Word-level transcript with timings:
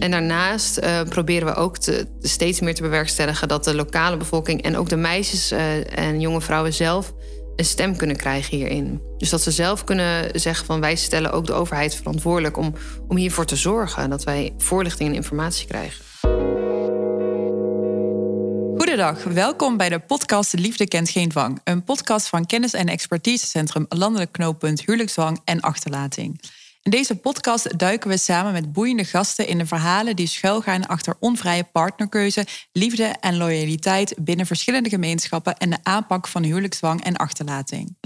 En 0.00 0.10
daarnaast 0.10 0.78
uh, 0.78 1.02
proberen 1.02 1.48
we 1.48 1.54
ook 1.54 1.78
te, 1.78 2.06
steeds 2.20 2.60
meer 2.60 2.74
te 2.74 2.82
bewerkstelligen 2.82 3.48
dat 3.48 3.64
de 3.64 3.74
lokale 3.74 4.16
bevolking 4.16 4.62
en 4.62 4.76
ook 4.76 4.88
de 4.88 4.96
meisjes 4.96 5.52
uh, 5.52 5.98
en 5.98 6.20
jonge 6.20 6.40
vrouwen 6.40 6.74
zelf 6.74 7.12
een 7.56 7.64
stem 7.64 7.96
kunnen 7.96 8.16
krijgen 8.16 8.56
hierin. 8.56 9.02
Dus 9.18 9.30
dat 9.30 9.42
ze 9.42 9.50
zelf 9.50 9.84
kunnen 9.84 10.40
zeggen 10.40 10.66
van 10.66 10.80
wij 10.80 10.96
stellen 10.96 11.32
ook 11.32 11.46
de 11.46 11.52
overheid 11.52 11.94
verantwoordelijk 11.94 12.56
om, 12.56 12.74
om 13.08 13.16
hiervoor 13.16 13.44
te 13.44 13.56
zorgen 13.56 14.10
dat 14.10 14.24
wij 14.24 14.54
voorlichting 14.58 15.08
en 15.08 15.14
informatie 15.14 15.66
krijgen. 15.66 16.04
Goedendag, 18.76 19.24
welkom 19.24 19.76
bij 19.76 19.88
de 19.88 19.98
podcast 19.98 20.52
Liefde 20.52 20.88
kent 20.88 21.10
geen 21.10 21.28
dwang. 21.28 21.60
Een 21.64 21.84
podcast 21.84 22.28
van 22.28 22.46
kennis- 22.46 22.72
en 22.72 22.86
expertisecentrum 22.86 23.86
Landelijk 23.88 24.32
Knooppunt 24.32 24.80
Huwelijksdwang 24.80 25.40
en 25.44 25.60
Achterlating. 25.60 26.40
In 26.86 26.92
deze 26.92 27.16
podcast 27.16 27.78
duiken 27.78 28.10
we 28.10 28.16
samen 28.16 28.52
met 28.52 28.72
boeiende 28.72 29.04
gasten 29.04 29.46
in 29.46 29.58
de 29.58 29.66
verhalen 29.66 30.16
die 30.16 30.26
schuilgaan 30.26 30.86
achter 30.86 31.16
onvrije 31.18 31.64
partnerkeuze, 31.64 32.46
liefde 32.72 33.04
en 33.04 33.36
loyaliteit 33.36 34.14
binnen 34.20 34.46
verschillende 34.46 34.88
gemeenschappen 34.88 35.56
en 35.56 35.70
de 35.70 35.78
aanpak 35.82 36.28
van 36.28 36.42
huwelijksdwang 36.42 37.04
en 37.04 37.16
achterlating. 37.16 37.96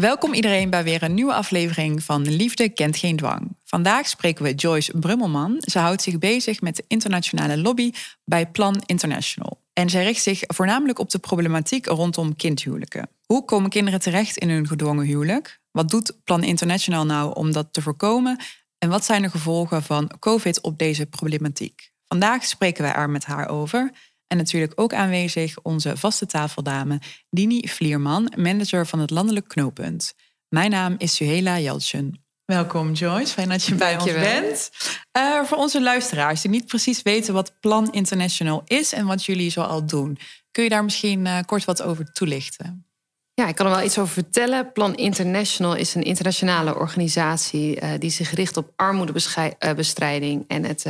Welkom 0.00 0.34
iedereen 0.34 0.70
bij 0.70 0.84
weer 0.84 1.02
een 1.02 1.14
nieuwe 1.14 1.34
aflevering 1.34 2.02
van 2.02 2.28
Liefde 2.28 2.68
kent 2.68 2.96
geen 2.96 3.16
dwang. 3.16 3.56
Vandaag 3.64 4.08
spreken 4.08 4.44
we 4.44 4.54
Joyce 4.54 4.98
Brummelman. 4.98 5.56
Ze 5.58 5.78
houdt 5.78 6.02
zich 6.02 6.18
bezig 6.18 6.60
met 6.60 6.76
de 6.76 6.84
internationale 6.88 7.58
lobby 7.58 7.92
bij 8.24 8.50
Plan 8.50 8.82
International. 8.86 9.60
En 9.72 9.90
zij 9.90 10.04
richt 10.04 10.22
zich 10.22 10.42
voornamelijk 10.46 10.98
op 10.98 11.10
de 11.10 11.18
problematiek 11.18 11.86
rondom 11.86 12.36
kindhuwelijken. 12.36 13.08
Hoe 13.26 13.44
komen 13.44 13.70
kinderen 13.70 14.00
terecht 14.00 14.36
in 14.36 14.50
hun 14.50 14.66
gedwongen 14.66 15.06
huwelijk? 15.06 15.60
Wat 15.70 15.90
doet 15.90 16.18
Plan 16.24 16.42
International 16.42 17.06
nou 17.06 17.34
om 17.34 17.52
dat 17.52 17.72
te 17.72 17.82
voorkomen? 17.82 18.40
En 18.78 18.88
wat 18.88 19.04
zijn 19.04 19.22
de 19.22 19.30
gevolgen 19.30 19.82
van 19.82 20.10
COVID 20.18 20.60
op 20.60 20.78
deze 20.78 21.06
problematiek? 21.06 21.90
Vandaag 22.06 22.44
spreken 22.44 22.82
wij 22.82 22.92
er 22.92 23.10
met 23.10 23.24
haar 23.24 23.48
over. 23.48 23.92
En 24.28 24.36
natuurlijk 24.36 24.72
ook 24.74 24.92
aanwezig 24.94 25.58
onze 25.62 25.96
vaste 25.96 26.26
tafeldame 26.26 27.00
Dini 27.30 27.68
Vlierman, 27.68 28.32
manager 28.36 28.86
van 28.86 28.98
het 28.98 29.10
Landelijk 29.10 29.48
Knooppunt. 29.48 30.14
Mijn 30.48 30.70
naam 30.70 30.94
is 30.98 31.14
Suhela 31.14 31.58
Jeltjen. 31.58 32.22
Welkom 32.44 32.92
Joyce, 32.92 33.32
fijn 33.32 33.48
dat 33.48 33.64
je 33.64 33.74
bij 33.74 33.94
ons 33.94 34.04
bent. 34.04 34.70
Uh, 35.16 35.42
voor 35.42 35.58
onze 35.58 35.82
luisteraars 35.82 36.40
die 36.40 36.50
niet 36.50 36.66
precies 36.66 37.02
weten 37.02 37.34
wat 37.34 37.60
Plan 37.60 37.92
International 37.92 38.62
is 38.64 38.92
en 38.92 39.06
wat 39.06 39.24
jullie 39.24 39.50
zo 39.50 39.60
al 39.60 39.86
doen, 39.86 40.18
kun 40.50 40.62
je 40.62 40.68
daar 40.68 40.84
misschien 40.84 41.24
uh, 41.26 41.38
kort 41.46 41.64
wat 41.64 41.82
over 41.82 42.12
toelichten? 42.12 42.86
Ja, 43.34 43.48
ik 43.48 43.54
kan 43.54 43.66
er 43.66 43.72
wel 43.72 43.84
iets 43.84 43.98
over 43.98 44.12
vertellen. 44.12 44.72
Plan 44.72 44.94
International 44.94 45.74
is 45.74 45.94
een 45.94 46.02
internationale 46.02 46.74
organisatie 46.74 47.80
uh, 47.80 47.90
die 47.98 48.10
zich 48.10 48.30
richt 48.30 48.56
op 48.56 48.72
armoedebestrijding 48.76 50.44
en 50.48 50.64
het 50.64 50.84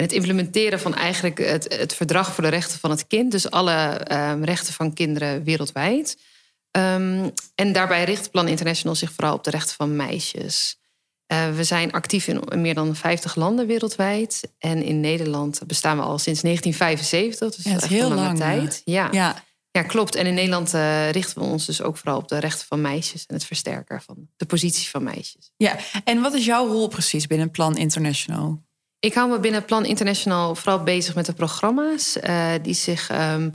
en 0.00 0.06
het 0.06 0.14
implementeren 0.14 0.80
van 0.80 0.94
eigenlijk 0.94 1.38
het, 1.38 1.76
het 1.78 1.94
verdrag 1.94 2.34
voor 2.34 2.44
de 2.44 2.50
rechten 2.50 2.78
van 2.78 2.90
het 2.90 3.06
kind. 3.06 3.30
Dus 3.30 3.50
alle 3.50 3.72
ehm, 3.72 4.42
rechten 4.42 4.74
van 4.74 4.92
kinderen 4.92 5.44
wereldwijd. 5.44 6.18
Um, 6.76 7.32
en 7.54 7.72
daarbij 7.72 8.04
richt 8.04 8.30
Plan 8.30 8.48
International 8.48 8.96
zich 8.96 9.12
vooral 9.12 9.34
op 9.34 9.44
de 9.44 9.50
rechten 9.50 9.74
van 9.74 9.96
meisjes. 9.96 10.78
Uh, 11.32 11.54
we 11.54 11.64
zijn 11.64 11.92
actief 11.92 12.28
in 12.28 12.42
meer 12.60 12.74
dan 12.74 12.96
50 12.96 13.34
landen 13.34 13.66
wereldwijd. 13.66 14.52
En 14.58 14.82
in 14.82 15.00
Nederland 15.00 15.60
bestaan 15.66 15.96
we 15.96 16.02
al 16.02 16.18
sinds 16.18 16.40
1975. 16.40 17.56
Dus 17.56 17.64
ja, 17.64 17.72
dat 17.72 17.82
is 17.82 17.96
heel 17.96 18.14
lange 18.14 18.38
tijd. 18.38 18.82
Ja. 18.84 19.08
ja. 19.10 19.44
Ja. 19.70 19.82
klopt. 19.82 20.14
En 20.14 20.26
in 20.26 20.34
Nederland 20.34 20.74
uh, 20.74 21.10
richten 21.10 21.38
we 21.38 21.44
ons 21.44 21.66
dus 21.66 21.82
ook 21.82 21.96
vooral 21.96 22.18
op 22.18 22.28
de 22.28 22.38
rechten 22.38 22.66
van 22.66 22.80
meisjes 22.80 23.26
en 23.26 23.34
het 23.34 23.44
versterken 23.44 24.00
van 24.00 24.16
de 24.36 24.46
positie 24.46 24.88
van 24.88 25.02
meisjes. 25.02 25.52
Ja, 25.56 25.76
en 26.04 26.20
wat 26.20 26.34
is 26.34 26.44
jouw 26.44 26.66
rol 26.66 26.88
precies 26.88 27.26
binnen 27.26 27.50
Plan 27.50 27.76
International? 27.76 28.68
Ik 29.00 29.14
hou 29.14 29.30
me 29.30 29.40
binnen 29.40 29.64
Plan 29.64 29.84
International 29.84 30.54
vooral 30.54 30.82
bezig 30.82 31.14
met 31.14 31.26
de 31.26 31.32
programma's 31.32 32.16
uh, 32.16 32.52
die 32.62 32.74
zich 32.74 33.10
um, 33.10 33.54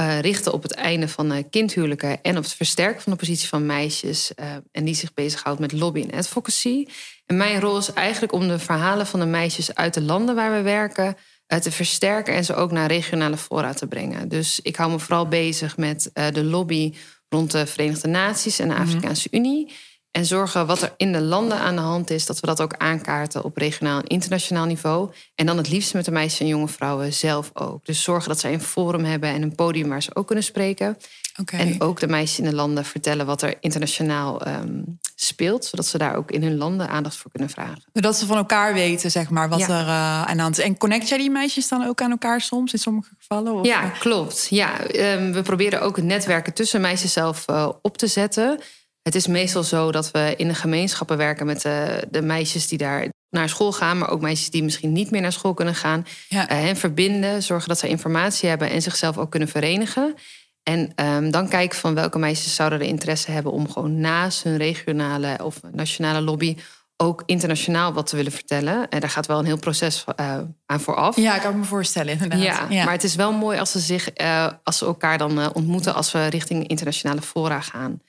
uh, 0.00 0.20
richten 0.20 0.52
op 0.52 0.62
het 0.62 0.72
einde 0.72 1.08
van 1.08 1.32
uh, 1.32 1.42
kindhuwelijken 1.50 2.22
en 2.22 2.36
op 2.36 2.42
het 2.42 2.52
versterken 2.52 3.02
van 3.02 3.12
de 3.12 3.18
positie 3.18 3.48
van 3.48 3.66
meisjes. 3.66 4.32
en 4.72 4.84
die 4.84 4.94
zich 4.94 5.14
bezighoudt 5.14 5.60
met 5.60 5.72
lobby 5.72 6.02
en 6.02 6.18
advocacy. 6.18 6.86
En 7.26 7.36
mijn 7.36 7.60
rol 7.60 7.78
is 7.78 7.92
eigenlijk 7.92 8.32
om 8.32 8.48
de 8.48 8.58
verhalen 8.58 9.06
van 9.06 9.20
de 9.20 9.26
meisjes 9.26 9.74
uit 9.74 9.94
de 9.94 10.02
landen 10.02 10.34
waar 10.34 10.52
we 10.52 10.62
werken 10.62 11.16
te 11.46 11.70
versterken 11.70 12.34
en 12.34 12.44
ze 12.44 12.54
ook 12.54 12.70
naar 12.70 12.88
regionale 12.88 13.36
fora 13.36 13.72
te 13.72 13.86
brengen. 13.86 14.28
Dus 14.28 14.60
ik 14.60 14.76
hou 14.76 14.90
me 14.90 14.98
vooral 14.98 15.28
bezig 15.28 15.76
met 15.76 16.10
de 16.12 16.44
lobby 16.44 16.94
rond 17.28 17.50
de 17.50 17.66
Verenigde 17.66 18.08
Naties 18.08 18.58
en 18.58 18.68
de 18.68 18.74
mhm. 18.74 18.82
Afrikaanse 18.82 19.28
Unie. 19.30 19.72
En 20.16 20.26
zorgen 20.26 20.66
wat 20.66 20.82
er 20.82 20.94
in 20.96 21.12
de 21.12 21.20
landen 21.20 21.58
aan 21.58 21.74
de 21.74 21.80
hand 21.80 22.10
is, 22.10 22.26
dat 22.26 22.40
we 22.40 22.46
dat 22.46 22.60
ook 22.60 22.74
aankaarten 22.76 23.44
op 23.44 23.56
regionaal 23.56 24.00
en 24.00 24.06
internationaal 24.06 24.64
niveau. 24.64 25.10
En 25.34 25.46
dan 25.46 25.56
het 25.56 25.68
liefst 25.68 25.94
met 25.94 26.04
de 26.04 26.10
meisjes 26.10 26.40
en 26.40 26.46
jonge 26.46 26.68
vrouwen 26.68 27.12
zelf 27.12 27.50
ook. 27.54 27.84
Dus 27.84 28.02
zorgen 28.02 28.28
dat 28.28 28.40
zij 28.40 28.52
een 28.52 28.62
forum 28.62 29.04
hebben 29.04 29.28
en 29.28 29.42
een 29.42 29.54
podium 29.54 29.88
waar 29.88 30.02
ze 30.02 30.14
ook 30.14 30.26
kunnen 30.26 30.44
spreken. 30.44 30.98
Okay. 31.40 31.60
En 31.60 31.80
ook 31.80 32.00
de 32.00 32.08
meisjes 32.08 32.38
in 32.38 32.44
de 32.44 32.54
landen 32.54 32.84
vertellen 32.84 33.26
wat 33.26 33.42
er 33.42 33.54
internationaal 33.60 34.48
um, 34.48 34.98
speelt, 35.14 35.64
zodat 35.64 35.86
ze 35.86 35.98
daar 35.98 36.16
ook 36.16 36.30
in 36.30 36.42
hun 36.42 36.56
landen 36.56 36.88
aandacht 36.88 37.16
voor 37.16 37.30
kunnen 37.30 37.50
vragen. 37.50 37.82
Dat 37.92 38.16
ze 38.16 38.26
van 38.26 38.36
elkaar 38.36 38.74
weten, 38.74 39.10
zeg 39.10 39.30
maar, 39.30 39.48
wat 39.48 39.60
er 39.60 39.68
uh, 39.68 40.22
aan 40.24 40.36
de 40.36 40.42
hand 40.42 40.58
is. 40.58 40.64
En 40.64 40.78
connect 40.78 41.08
jij 41.08 41.18
die 41.18 41.30
meisjes 41.30 41.68
dan 41.68 41.86
ook 41.86 42.00
aan 42.00 42.10
elkaar 42.10 42.40
soms 42.40 42.72
in 42.72 42.78
sommige 42.78 43.10
gevallen? 43.18 43.52
Of? 43.52 43.66
Ja, 43.66 43.88
klopt. 43.88 44.46
Ja, 44.50 44.94
um, 44.94 45.32
we 45.32 45.42
proberen 45.42 45.82
ook 45.82 45.96
het 45.96 46.04
netwerken 46.04 46.54
tussen 46.54 46.80
meisjes 46.80 47.12
zelf 47.12 47.44
uh, 47.50 47.68
op 47.82 47.96
te 47.96 48.06
zetten. 48.06 48.60
Het 49.04 49.14
is 49.14 49.26
meestal 49.26 49.62
zo 49.62 49.92
dat 49.92 50.10
we 50.10 50.34
in 50.36 50.48
de 50.48 50.54
gemeenschappen 50.54 51.16
werken 51.16 51.46
met 51.46 51.62
de, 51.62 52.06
de 52.10 52.22
meisjes 52.22 52.68
die 52.68 52.78
daar 52.78 53.08
naar 53.30 53.48
school 53.48 53.72
gaan, 53.72 53.98
maar 53.98 54.10
ook 54.10 54.20
meisjes 54.20 54.50
die 54.50 54.62
misschien 54.62 54.92
niet 54.92 55.10
meer 55.10 55.20
naar 55.20 55.32
school 55.32 55.54
kunnen 55.54 55.74
gaan. 55.74 56.06
Ja. 56.28 56.50
Uh, 56.50 56.58
hen 56.58 56.76
verbinden, 56.76 57.42
zorgen 57.42 57.68
dat 57.68 57.78
ze 57.78 57.88
informatie 57.88 58.48
hebben 58.48 58.70
en 58.70 58.82
zichzelf 58.82 59.18
ook 59.18 59.30
kunnen 59.30 59.48
verenigen. 59.48 60.14
En 60.62 60.92
um, 60.96 61.30
dan 61.30 61.48
kijken 61.48 61.78
van 61.78 61.94
welke 61.94 62.18
meisjes 62.18 62.54
zouden 62.54 62.80
er 62.80 62.86
interesse 62.86 63.30
hebben 63.30 63.52
om 63.52 63.70
gewoon 63.70 64.00
naast 64.00 64.42
hun 64.42 64.56
regionale 64.56 65.38
of 65.42 65.60
nationale 65.72 66.20
lobby 66.20 66.56
ook 66.96 67.22
internationaal 67.26 67.92
wat 67.92 68.06
te 68.06 68.16
willen 68.16 68.32
vertellen. 68.32 68.88
En 68.88 69.00
daar 69.00 69.10
gaat 69.10 69.26
wel 69.26 69.38
een 69.38 69.44
heel 69.44 69.58
proces 69.58 70.04
uh, 70.20 70.38
aan 70.66 70.80
vooraf. 70.80 71.16
Ja, 71.16 71.34
ik 71.34 71.40
kan 71.40 71.58
me 71.58 71.64
voorstellen, 71.64 72.12
inderdaad. 72.12 72.40
Ja, 72.40 72.66
ja, 72.68 72.84
maar 72.84 72.92
het 72.92 73.04
is 73.04 73.14
wel 73.14 73.32
mooi 73.32 73.58
als 73.58 73.70
ze, 73.70 73.78
zich, 73.78 74.20
uh, 74.20 74.48
als 74.62 74.78
ze 74.78 74.84
elkaar 74.84 75.18
dan 75.18 75.54
ontmoeten 75.54 75.94
als 75.94 76.12
we 76.12 76.26
richting 76.26 76.68
internationale 76.68 77.22
fora 77.22 77.60
gaan. 77.60 78.00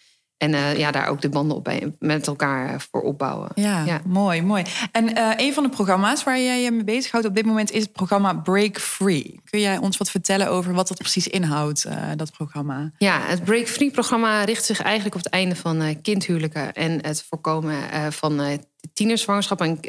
En 0.46 0.54
uh, 0.54 0.78
ja, 0.78 0.92
daar 0.92 1.08
ook 1.08 1.22
de 1.22 1.30
banden 1.30 1.58
op 1.58 1.74
met 2.00 2.28
elkaar 2.28 2.74
eh, 2.74 2.80
voor 2.92 3.02
opbouwen. 3.02 3.50
Ja, 3.56 3.84
ja. 3.86 4.02
mooi, 4.06 4.42
mooi. 4.42 4.64
En 4.92 5.18
uh, 5.18 5.32
een 5.36 5.54
van 5.54 5.64
de 5.64 5.70
programma's 5.70 6.24
waar 6.24 6.40
jij 6.40 6.62
je 6.62 6.72
mee 6.72 6.84
bezighoudt 6.84 7.28
op 7.28 7.36
dit 7.36 7.46
moment 7.46 7.72
is 7.72 7.82
het 7.82 7.92
programma 7.92 8.34
Break 8.34 8.80
Free. 8.80 9.40
Kun 9.50 9.60
jij 9.60 9.78
ons 9.78 9.98
wat 9.98 10.12
vertellen 10.12 10.50
over 10.50 10.74
wat 10.74 10.88
dat 10.88 10.98
precies 10.98 11.28
inhoudt, 11.28 11.86
uh, 11.86 11.94
dat 12.16 12.32
programma? 12.32 12.92
Ja, 12.98 13.20
het 13.22 13.44
Break 13.44 13.68
Free 13.68 13.92
programma 13.92 14.44
richt 14.44 14.66
zich 14.66 14.82
eigenlijk 14.82 15.16
op 15.16 15.24
het 15.24 15.34
einde 15.34 15.56
van 15.56 16.02
kindhuwelijken 16.02 16.74
en 16.74 17.06
het 17.06 17.26
voorkomen 17.30 17.78
van 18.10 18.60
tienerzwangerschap 18.94 19.62
en, 19.62 19.80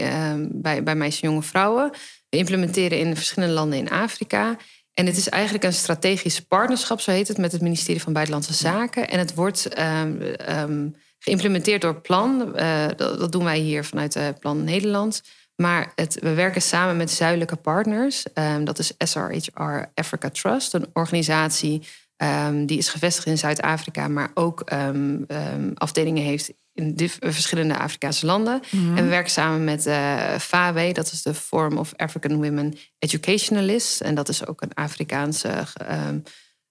bij, 0.52 0.82
bij 0.82 0.94
meisjes 0.94 1.22
en 1.22 1.28
jonge 1.28 1.42
vrouwen. 1.42 1.90
We 2.28 2.36
implementeren 2.36 2.98
in 2.98 3.16
verschillende 3.16 3.54
landen 3.54 3.78
in 3.78 3.90
Afrika. 3.90 4.56
En 4.98 5.06
het 5.06 5.16
is 5.16 5.28
eigenlijk 5.28 5.64
een 5.64 5.72
strategisch 5.72 6.40
partnerschap, 6.40 7.00
zo 7.00 7.10
heet 7.10 7.28
het, 7.28 7.38
met 7.38 7.52
het 7.52 7.60
ministerie 7.60 8.02
van 8.02 8.12
Buitenlandse 8.12 8.54
Zaken. 8.54 9.08
En 9.08 9.18
het 9.18 9.34
wordt 9.34 9.78
um, 9.78 10.22
um, 10.48 10.96
geïmplementeerd 11.18 11.80
door 11.80 12.00
Plan. 12.00 12.52
Uh, 12.56 12.86
dat, 12.96 13.18
dat, 13.18 13.32
doen 13.32 13.44
wij 13.44 13.58
hier 13.58 13.84
vanuit 13.84 14.16
uh, 14.16 14.28
Plan 14.40 14.64
Nederland. 14.64 15.22
Maar 15.56 15.92
het, 15.94 16.18
we 16.20 16.34
werken 16.34 16.62
samen 16.62 16.96
met 16.96 17.10
zuidelijke 17.10 17.56
partners. 17.56 18.24
Um, 18.34 18.64
dat 18.64 18.78
is 18.78 18.92
SRHR 18.98 19.90
Africa 19.94 20.30
Trust, 20.30 20.74
een 20.74 20.86
organisatie 20.92 21.82
die 22.66 22.78
is 22.78 22.88
gevestigd 22.88 23.26
in 23.26 23.38
Zuid-Afrika, 23.38 24.08
maar 24.08 24.30
ook 24.34 24.70
afdelingen 25.74 26.22
heeft 26.22 26.52
in 26.76 27.10
verschillende 27.20 27.78
Afrikaanse 27.78 28.26
landen. 28.26 28.60
Mhm. 28.70 28.96
En 28.96 29.04
we 29.04 29.10
werken 29.10 29.30
samen 29.30 29.64
met 29.64 29.86
uh, 29.86 30.34
eh, 30.34 30.40
FAW, 30.40 30.94
dat 30.94 31.12
is 31.12 31.22
de 31.22 31.34
Forum 31.34 31.78
of 31.78 31.92
African 31.96 32.36
Women 32.36 32.74
Educationalists. 32.98 34.00
En 34.00 34.14
dat 34.14 34.28
is 34.28 34.46
ook 34.46 34.62
een 34.62 34.74
Afrikaanse 34.74 35.66
um, 36.08 36.22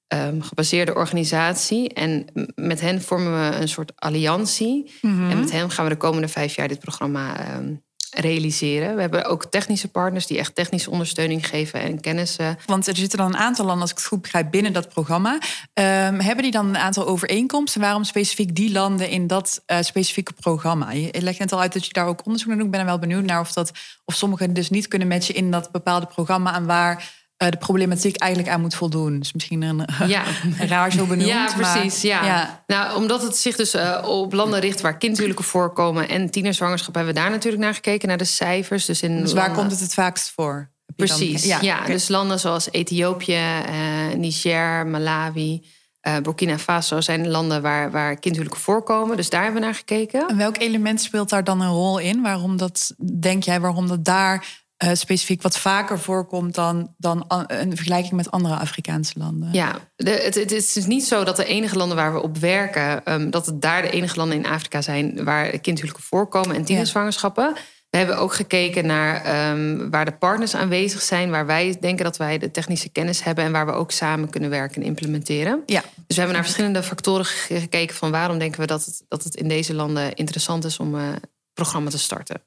um, 0.08 0.42
gebaseerde 0.42 0.96
organisatie. 0.96 1.90
En 1.90 2.26
met 2.56 2.82
hen 2.82 3.02
vormen 3.02 3.50
we 3.50 3.56
een 3.56 3.68
soort 3.68 3.92
alliantie. 3.96 4.92
Mhm. 5.02 5.30
En 5.30 5.40
met 5.40 5.52
hen 5.52 5.72
gaan 5.72 5.86
we 5.86 5.92
de 5.92 5.98
komende 5.98 6.28
vijf 6.28 6.56
jaar 6.56 6.68
dit 6.68 6.80
programma 6.80 7.56
um, 7.56 7.84
realiseren. 8.16 8.96
We 8.96 9.02
hebben 9.02 9.26
ook 9.26 9.46
technische 9.46 9.88
partners 9.88 10.28
die 10.28 10.38
echt 10.38 10.56
technische 10.56 10.90
ondersteuning 10.90 11.48
geven 11.48 11.82
en 11.82 12.02
kennis. 12.02 12.38
Want 12.66 12.88
er 12.88 12.96
zitten 12.96 13.18
dan 13.18 13.28
een 13.28 13.38
aantal 13.38 13.66
landen, 13.66 13.82
als 13.82 13.92
ik 13.92 13.98
het 13.98 14.06
goed 14.06 14.22
begrijp, 14.22 14.52
binnen 14.52 14.74
dat 14.74 14.90
programma. 14.90 15.38
Ehm, 15.74 16.20
hebben 16.20 16.44
die 16.44 16.52
dan 16.52 16.68
een 16.68 16.78
aantal 16.78 17.08
overeenkomsten? 17.08 17.82
Waarom 17.82 18.04
specifiek 18.04 18.56
die 18.56 18.72
landen 18.72 19.10
in 19.10 19.28
dat 19.28 19.64
eh, 19.66 19.78
specifieke 19.82 20.34
programma? 20.34 20.92
Je 20.92 21.22
legt 21.22 21.40
net 21.40 21.52
al 21.52 21.60
uit 21.60 21.74
dat 21.74 21.86
je 21.86 21.94
daar 21.94 22.08
ook 22.08 22.26
onderzoek 22.26 22.48
naar 22.48 22.58
doet. 22.58 22.66
Ik 22.66 22.72
ben 22.72 22.80
er 22.80 22.86
wel 22.86 23.00
benieuwd 23.00 23.24
naar 23.24 23.40
of, 23.40 23.52
dat, 23.52 23.72
of 24.06 24.16
sommigen 24.16 24.54
dus 24.54 24.70
niet 24.70 24.88
kunnen 24.88 25.08
matchen 25.08 25.36
in 25.36 25.52
dat 25.52 25.72
bepaalde 25.72 26.06
programma 26.06 26.56
en 26.56 26.66
waar 26.66 27.25
eh, 27.38 27.50
de 27.50 27.58
problematiek 27.58 28.16
eigenlijk 28.18 28.52
aan 28.54 28.62
moet 28.62 28.76
voldoen. 28.76 29.20
Dus 29.20 29.34
misschien 29.34 29.62
een, 29.62 29.88
Ja. 30.08 30.24
een 30.60 30.68
raar 30.68 30.92
zo 30.92 31.06
benoemd. 31.06 31.28
Ja, 31.30 31.44
maar- 31.58 31.72
precies. 31.74 32.02
ja. 32.02 32.26
ja. 32.26 32.64
Nou, 32.68 32.96
omdat 32.96 33.22
het 33.22 33.38
zich 33.38 33.56
dus 33.56 33.74
eh, 33.74 34.04
op 34.08 34.34
landen 34.34 34.60
richt 34.60 34.82
waar 34.82 34.98
kindhuwelijken 34.98 35.46
voorkomen 35.46 36.10
en 36.10 36.30
tienerzwangerschap, 36.30 36.96
hebben 36.96 37.14
we 37.14 37.20
daar 37.20 37.30
natuurlijk 37.30 37.64
naar 37.64 37.74
gekeken, 37.74 38.08
naar 38.08 38.18
de 38.18 38.24
cijfers. 38.24 38.86
Dus, 38.86 39.02
in 39.02 39.22
Dus 39.22 39.34
waar 39.34 39.42
landen- 39.42 39.58
komt 39.60 39.72
het 39.72 39.80
het 39.80 39.94
vaakst 39.94 40.32
voor? 40.36 40.70
Dan- 40.96 41.08
Precies. 41.08 41.44
Ja, 41.62 41.86
dus 41.86 42.08
landen 42.08 42.40
zoals 42.40 42.72
Ethiopië, 42.72 43.34
eh, 43.34 43.74
Niger, 44.18 44.88
Malawi, 44.88 45.66
eh, 46.02 46.18
Burkina 46.18 46.58
Faso 46.58 47.02
zijn 47.02 47.28
landen 47.30 47.62
waar, 47.62 47.92
waar 47.92 48.16
kindhuwelijken 48.20 48.64
voorkomen. 48.64 49.18
Dus 49.18 49.30
daar 49.30 49.44
hebben 49.44 49.60
we 49.62 49.66
naar 49.66 49.76
gekeken. 49.76 50.28
En 50.28 50.38
welk 50.38 50.58
element 50.58 51.02
speelt 51.02 51.30
daar 51.30 51.44
dan 51.44 51.62
een 51.62 51.70
rol 51.72 51.98
in? 52.00 52.22
Waarom 52.22 52.58
dat, 52.58 52.94
denk 53.20 53.44
jij, 53.44 53.60
waarom 53.62 53.88
dat 53.88 54.06
daar 54.06 54.46
eh, 54.78 54.90
specifiek 54.94 55.42
wat 55.42 55.58
vaker 55.58 56.00
voorkomt 56.00 56.56
dan, 56.56 56.94
dan 56.98 57.28
an- 57.28 57.44
een 57.48 57.76
vergelijking 57.76 58.14
met 58.14 58.32
andere 58.32 58.56
Afrikaanse 58.56 59.14
landen? 59.20 59.50
Ja, 59.54 59.76
de, 59.96 60.10
het, 60.12 60.36
het 60.36 60.52
is 60.52 60.74
dus 60.74 60.86
niet 60.86 61.06
zo 61.06 61.24
dat 61.24 61.36
de 61.36 61.46
enige 61.46 61.76
landen 61.78 61.98
waar 61.98 62.14
we 62.14 62.22
op 62.22 62.38
werken, 62.38 63.06
ehm, 63.06 63.30
dat 63.30 63.46
het 63.46 63.62
daar 63.62 63.82
de 63.82 63.90
enige 63.90 64.16
landen 64.18 64.38
in 64.38 64.46
Afrika 64.46 64.82
zijn 64.82 65.24
waar 65.24 65.48
kindhuwelijken 65.60 66.04
voorkomen 66.04 66.56
en 66.56 66.66
tienerzwangerschappen. 66.66 67.54
We 67.90 67.98
hebben 68.02 68.18
ook 68.20 68.34
gekeken 68.34 68.86
naar 68.86 69.24
ehm, 69.24 69.90
waar 69.90 70.06
de 70.06 70.12
partners 70.12 70.56
aanwezig 70.56 71.02
zijn, 71.02 71.30
waar 71.30 71.46
wij 71.46 71.78
denken 71.80 72.06
dat 72.06 72.18
wij 72.18 72.38
de 72.38 72.52
technische 72.52 72.90
kennis 72.90 73.24
hebben 73.24 73.44
en 73.44 73.52
waar 73.52 73.66
we 73.66 73.72
ook 73.72 73.92
samen 73.92 74.30
kunnen 74.30 74.50
werken 74.50 74.82
en 74.82 74.88
implementeren. 74.88 75.64
Ja. 75.66 75.82
Dus 75.82 75.92
we 76.08 76.16
hebben 76.16 76.34
naar 76.34 76.44
verschillende 76.44 76.84
factoren 76.84 77.26
ge- 77.26 77.60
gekeken 77.60 77.96
van 77.96 78.12
waarom 78.12 78.38
denken 78.40 78.60
we 78.60 78.68
dat 78.68 78.86
het, 78.86 79.04
dat 79.08 79.24
het 79.24 79.36
in 79.36 79.48
deze 79.48 79.74
landen 79.74 80.14
interessant 80.16 80.66
is 80.66 80.78
om 80.80 80.96
een 80.96 81.16
programma 81.54 81.90
te 81.90 81.98
starten. 81.98 82.42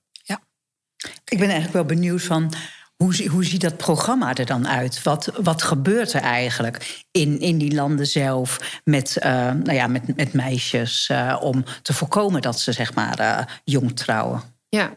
Ik 1.25 1.39
ben 1.39 1.49
eigenlijk 1.49 1.73
wel 1.73 1.85
benieuwd 1.85 2.23
van 2.23 2.53
hoe, 2.99 3.29
hoe 3.29 3.45
ziet 3.45 3.61
dat 3.61 3.77
programma 3.77 4.35
er 4.35 4.47
dan 4.47 4.69
uit? 4.69 5.03
Wat, 5.03 5.31
wat 5.43 5.63
gebeurt 5.63 6.13
er 6.13 6.21
eigenlijk 6.21 7.05
in, 7.11 7.41
in 7.41 7.59
die 7.59 7.75
landen 7.75 8.07
zelf 8.07 8.81
met, 8.85 9.17
eh, 9.17 9.33
nou 9.33 9.73
ja, 9.73 9.87
met, 9.87 10.17
met 10.17 10.33
meisjes 10.33 11.09
eh, 11.09 11.37
om 11.41 11.65
te 11.83 11.93
voorkomen 11.93 12.43
dat 12.43 12.61
ze 12.61 12.73
zeg 12.73 12.95
maar 12.95 13.19
eh, 13.19 13.45
jong 13.65 13.97
trouwen? 13.97 14.43
Ja. 14.69 14.95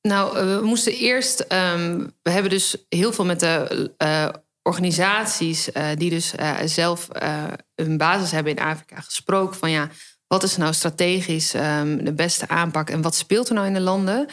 Nou, 0.00 0.46
we 0.46 0.66
moesten 0.66 0.92
eerst. 0.92 1.40
ehm, 1.40 2.06
we 2.22 2.30
hebben 2.30 2.50
dus 2.50 2.76
heel 2.88 3.12
veel 3.12 3.24
met 3.24 3.40
de 3.40 4.32
organisaties 4.62 5.68
die 5.94 6.10
dus 6.10 6.34
zelf 6.64 7.08
een 7.74 7.96
basis 7.96 8.30
hebben 8.30 8.56
in 8.56 8.62
Afrika 8.62 9.00
gesproken. 9.00 9.58
Van 9.58 9.70
ja, 9.70 9.88
wat 10.26 10.42
is 10.42 10.56
nou 10.56 10.74
strategisch 10.74 11.54
ehm, 11.54 12.04
de 12.04 12.12
beste 12.12 12.48
aanpak 12.48 12.90
en 12.90 13.02
wat 13.02 13.14
speelt 13.14 13.48
er 13.48 13.54
nou 13.54 13.66
in 13.66 13.74
de 13.74 13.80
landen? 13.80 14.28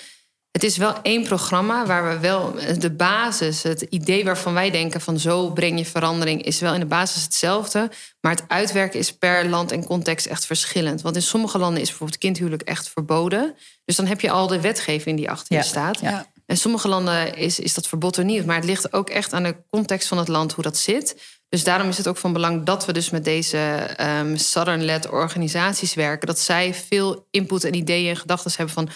Het 0.52 0.64
is 0.64 0.78
wel 0.78 1.02
één 1.02 1.24
programma 1.24 1.86
waar 1.86 2.10
we 2.10 2.20
wel 2.20 2.56
de 2.78 2.92
basis, 2.92 3.64
het 3.64 3.82
idee 3.82 4.24
waarvan 4.24 4.54
wij 4.54 4.72
denken 4.72 5.02
van 5.02 5.20
zo 5.20 5.52
breng 5.52 5.78
je 5.78 5.86
verandering, 5.86 6.44
is 6.44 6.60
wel 6.60 6.74
in 6.74 6.80
de 6.80 6.86
basis 6.86 7.24
hetzelfde. 7.24 7.92
Maar 8.22 8.32
het 8.32 8.44
uitwerken 8.48 9.00
is 9.00 9.14
per 9.18 9.50
land 9.50 9.72
en 9.72 9.86
context 9.86 10.26
echt 10.26 10.46
verschillend. 10.46 11.02
Want 11.02 11.16
in 11.16 11.22
sommige 11.22 11.58
landen 11.58 11.82
is 11.82 11.88
bijvoorbeeld 11.88 12.20
kindhuwelijk 12.20 12.62
echt 12.62 12.90
verboden. 12.90 13.56
Dus 13.86 13.96
dan 13.96 14.06
heb 14.06 14.22
je 14.22 14.32
al 14.32 14.48
de 14.48 14.62
wetgeving 14.62 15.18
die 15.18 15.30
achter 15.30 15.56
Ja, 15.56 15.62
je 15.62 15.68
staat. 15.68 16.00
ja. 16.00 16.30
En 16.46 16.58
sommige 16.58 16.88
landen 16.88 17.36
is, 17.36 17.60
is 17.60 17.74
dat 17.74 17.88
verbod 17.88 18.18
er 18.18 18.26
niet. 18.26 18.46
Maar 18.46 18.56
het 18.56 18.66
ligt 18.66 18.94
ook 18.94 19.10
echt 19.10 19.34
aan 19.34 19.44
de 19.44 19.56
context 19.70 20.08
van 20.08 20.18
het 20.18 20.28
land 20.28 20.54
hoe 20.54 20.64
dat 20.64 20.78
zit. 20.78 21.22
Dus 21.50 21.64
daarom 21.64 21.90
is 21.90 21.98
het 21.98 22.08
ook 22.08 22.18
van 22.18 22.34
belang 22.34 22.66
dat 22.66 22.86
we 22.86 22.94
dus 22.94 23.10
met 23.10 23.24
deze 23.24 23.58
ehm, 23.58 24.38
Southern-led 24.38 25.10
organisaties 25.10 25.94
werken. 25.94 26.28
Dat 26.28 26.40
zij 26.40 26.74
veel 26.74 27.28
input 27.30 27.64
en 27.64 27.74
ideeën 27.76 28.10
en 28.10 28.18
gedachten 28.18 28.52
hebben 28.56 28.74
van 28.74 28.90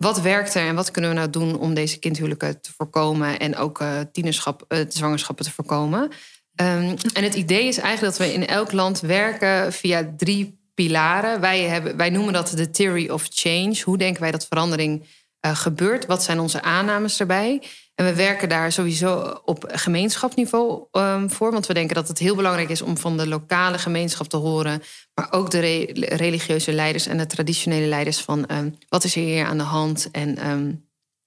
wat 0.00 0.20
werkt 0.20 0.54
er 0.54 0.66
en 0.66 0.74
wat 0.74 0.90
kunnen 0.90 1.10
we 1.10 1.16
nou 1.16 1.30
doen 1.30 1.58
om 1.58 1.74
deze 1.74 1.98
kindhuwelijken 1.98 2.60
te 2.60 2.72
voorkomen 2.76 3.38
en 3.38 3.56
ook 3.56 3.80
eh 3.80 3.98
tienerschap, 4.12 4.64
eh, 4.68 4.78
zwangerschappen 4.88 5.44
te 5.44 5.52
voorkomen. 5.52 6.08
Ehm, 6.54 6.96
en 7.12 7.22
het 7.22 7.34
idee 7.34 7.66
is 7.66 7.78
eigenlijk 7.78 8.16
dat 8.16 8.26
we 8.26 8.34
in 8.34 8.46
elk 8.46 8.72
land 8.72 9.00
werken 9.00 9.72
via 9.72 10.12
drie 10.16 10.58
pilaren. 10.74 11.40
Wij, 11.40 11.60
hebben, 11.60 11.96
wij 11.96 12.10
noemen 12.10 12.32
dat 12.32 12.52
de 12.56 12.70
theory 12.70 13.08
of 13.08 13.26
change. 13.30 13.82
Hoe 13.84 13.98
denken 13.98 14.22
wij 14.22 14.30
dat 14.30 14.46
verandering 14.46 15.04
eh, 15.40 15.56
gebeurt? 15.56 16.06
Wat 16.06 16.22
zijn 16.22 16.40
onze 16.40 16.62
aannames 16.62 17.16
daarbij? 17.16 17.62
En 18.00 18.06
we 18.06 18.14
werken 18.14 18.48
daar 18.48 18.72
sowieso 18.72 19.40
op 19.44 19.64
gemeenschapsniveau 19.68 20.84
ehm, 20.92 21.28
voor. 21.28 21.52
Want 21.52 21.66
we 21.66 21.74
denken 21.74 21.94
dat 21.94 22.08
het 22.08 22.18
heel 22.18 22.34
belangrijk 22.34 22.68
is 22.68 22.82
om 22.82 22.98
van 22.98 23.16
de 23.16 23.28
lokale 23.28 23.78
gemeenschap 23.78 24.26
te 24.26 24.36
horen. 24.36 24.82
Maar 25.14 25.32
ook 25.32 25.50
de 25.50 25.58
re- 25.58 25.92
religieuze 26.16 26.72
leiders 26.72 27.06
en 27.06 27.18
de 27.18 27.26
traditionele 27.26 27.86
leiders 27.86 28.20
van 28.20 28.46
ehm, 28.46 28.70
wat 28.88 29.04
is 29.04 29.16
er 29.16 29.22
hier 29.22 29.44
aan 29.44 29.58
de 29.58 29.64
hand? 29.64 30.08
En 30.12 30.38
ehm, 30.38 30.72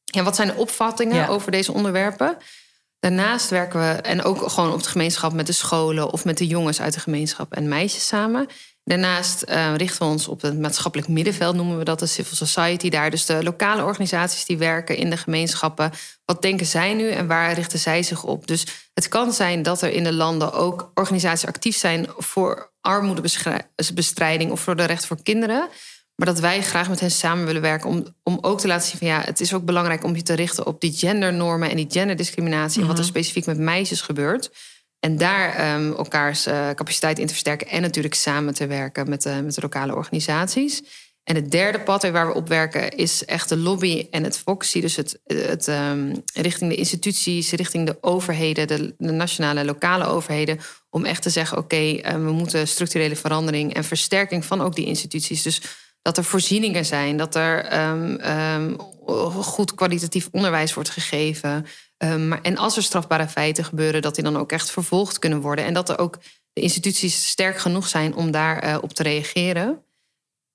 ja, 0.03 0.23
wat 0.23 0.35
zijn 0.35 0.47
de 0.47 0.55
opvattingen 0.55 1.15
Ja. 1.15 1.27
over 1.27 1.51
deze 1.51 1.73
onderwerpen? 1.73 2.37
Daarnaast 2.99 3.49
werken 3.49 3.79
we, 3.79 3.85
en 3.85 4.23
ook 4.23 4.49
gewoon 4.49 4.73
op 4.73 4.83
de 4.83 4.89
gemeenschap 4.89 5.33
met 5.33 5.47
de 5.47 5.53
scholen 5.53 6.11
of 6.11 6.25
met 6.25 6.37
de 6.37 6.47
jongens 6.47 6.81
uit 6.81 6.93
de 6.93 6.99
gemeenschap 6.99 7.53
en 7.53 7.67
meisjes 7.67 8.07
samen. 8.07 8.47
Daarnaast 8.85 9.41
eh, 9.41 9.75
richten 9.75 9.99
we 9.99 10.11
ons 10.11 10.27
op 10.27 10.41
het 10.41 10.59
maatschappelijk 10.59 11.09
middenveld, 11.09 11.55
noemen 11.55 11.77
we 11.77 11.83
dat, 11.83 11.99
de 11.99 12.05
civil 12.05 12.35
society 12.35 12.89
daar. 12.89 13.09
Dus 13.09 13.25
de 13.25 13.43
lokale 13.43 13.83
organisaties 13.83 14.45
die 14.45 14.57
werken 14.57 14.97
in 14.97 15.09
de 15.09 15.17
gemeenschappen. 15.17 15.91
Wat 16.25 16.41
denken 16.41 16.65
zij 16.65 16.93
nu 16.93 17.09
en 17.09 17.27
waar 17.27 17.53
richten 17.53 17.79
zij 17.79 18.03
zich 18.03 18.23
op? 18.23 18.47
Dus 18.47 18.65
het 18.93 19.07
kan 19.07 19.33
zijn 19.33 19.63
dat 19.63 19.81
er 19.81 19.91
in 19.91 20.03
de 20.03 20.13
landen 20.13 20.53
ook 20.53 20.91
organisaties 20.93 21.47
actief 21.47 21.77
zijn 21.77 22.07
voor 22.17 22.71
armoedebestrijding 22.81 24.51
of 24.51 24.59
voor 24.59 24.75
de 24.75 24.85
recht 24.85 25.05
voor 25.05 25.23
kinderen. 25.23 25.69
Maar 26.15 26.27
dat 26.27 26.39
wij 26.39 26.61
graag 26.61 26.89
met 26.89 26.99
hen 26.99 27.11
samen 27.11 27.45
willen 27.45 27.61
werken 27.61 27.89
om, 27.89 28.05
om 28.23 28.37
ook 28.41 28.59
te 28.59 28.67
laten 28.67 28.89
zien 28.89 28.97
van 28.97 29.07
ja, 29.07 29.21
het 29.21 29.39
is 29.39 29.53
ook 29.53 29.65
belangrijk 29.65 30.03
om 30.03 30.15
je 30.15 30.21
te 30.21 30.33
richten 30.33 30.65
op 30.65 30.81
die 30.81 30.93
gendernormen 30.93 31.69
en 31.69 31.75
die 31.75 31.87
genderdiscriminatie 31.89 32.81
en 32.81 32.87
wat 32.87 32.97
er 32.97 33.03
specifiek 33.03 33.45
met 33.45 33.57
meisjes 33.57 34.01
gebeurt. 34.01 34.51
En 35.03 35.17
daar 35.17 35.55
ehm, 35.55 35.91
elkaars 35.91 36.45
eh, 36.45 36.69
capaciteit 36.69 37.19
in 37.19 37.25
te 37.25 37.33
versterken 37.33 37.67
en 37.67 37.81
natuurlijk 37.81 38.13
samen 38.13 38.53
te 38.53 38.67
werken 38.67 39.09
met, 39.09 39.21
de 39.21 39.41
met 39.43 39.55
de 39.55 39.61
lokale 39.61 39.95
organisaties. 39.95 40.83
En 41.23 41.35
het 41.35 41.51
derde 41.51 41.79
pad 41.79 42.09
waar 42.09 42.27
we 42.27 42.33
op 42.33 42.47
werken 42.47 42.89
is 42.89 43.25
echt 43.25 43.49
de 43.49 43.57
lobby 43.57 44.07
en 44.11 44.23
het 44.23 44.33
advocacy. 44.33 44.81
Dus 44.81 44.95
het, 44.95 45.19
het 45.23 45.67
ehm, 45.67 46.15
richting 46.33 46.69
de 46.69 46.75
instituties, 46.75 47.51
richting 47.51 47.85
de 47.85 47.97
overheden, 48.01 48.67
de, 48.67 48.95
de 48.97 49.11
nationale 49.11 49.59
en 49.59 49.65
lokale 49.65 50.05
overheden. 50.05 50.59
Om 50.89 51.05
echt 51.05 51.21
te 51.21 51.29
zeggen, 51.29 51.57
oké, 51.57 51.75
eh, 51.75 52.13
we 52.13 52.31
moeten 52.31 52.67
structurele 52.67 53.15
verandering 53.15 53.73
en 53.73 53.83
versterking 53.83 54.45
van 54.45 54.61
ook 54.61 54.75
die 54.75 54.85
instituties. 54.85 55.41
Dus 55.41 55.61
dat 56.01 56.17
er 56.17 56.23
voorzieningen 56.23 56.85
zijn, 56.85 57.17
dat 57.17 57.35
er 57.35 57.65
ehm, 57.65 58.15
ehm, 58.15 58.73
goed 59.41 59.75
kwalitatief 59.75 60.27
onderwijs 60.31 60.73
wordt 60.73 60.89
gegeven. 60.89 61.65
Um, 62.03 62.33
en 62.33 62.57
als 62.57 62.77
er 62.77 62.83
strafbare 62.83 63.27
feiten 63.27 63.65
gebeuren, 63.65 64.01
dat 64.01 64.15
die 64.15 64.23
dan 64.23 64.37
ook 64.37 64.51
echt 64.51 64.71
vervolgd 64.71 65.19
kunnen 65.19 65.41
worden. 65.41 65.65
En 65.65 65.73
dat 65.73 65.89
er 65.89 65.99
ook 65.99 66.17
de 66.53 66.61
instituties 66.61 67.27
sterk 67.27 67.57
genoeg 67.57 67.87
zijn 67.87 68.15
om 68.15 68.31
daarop 68.31 68.63
uh, 68.63 68.77
op 68.81 68.93
te 68.93 69.03
reageren. 69.03 69.83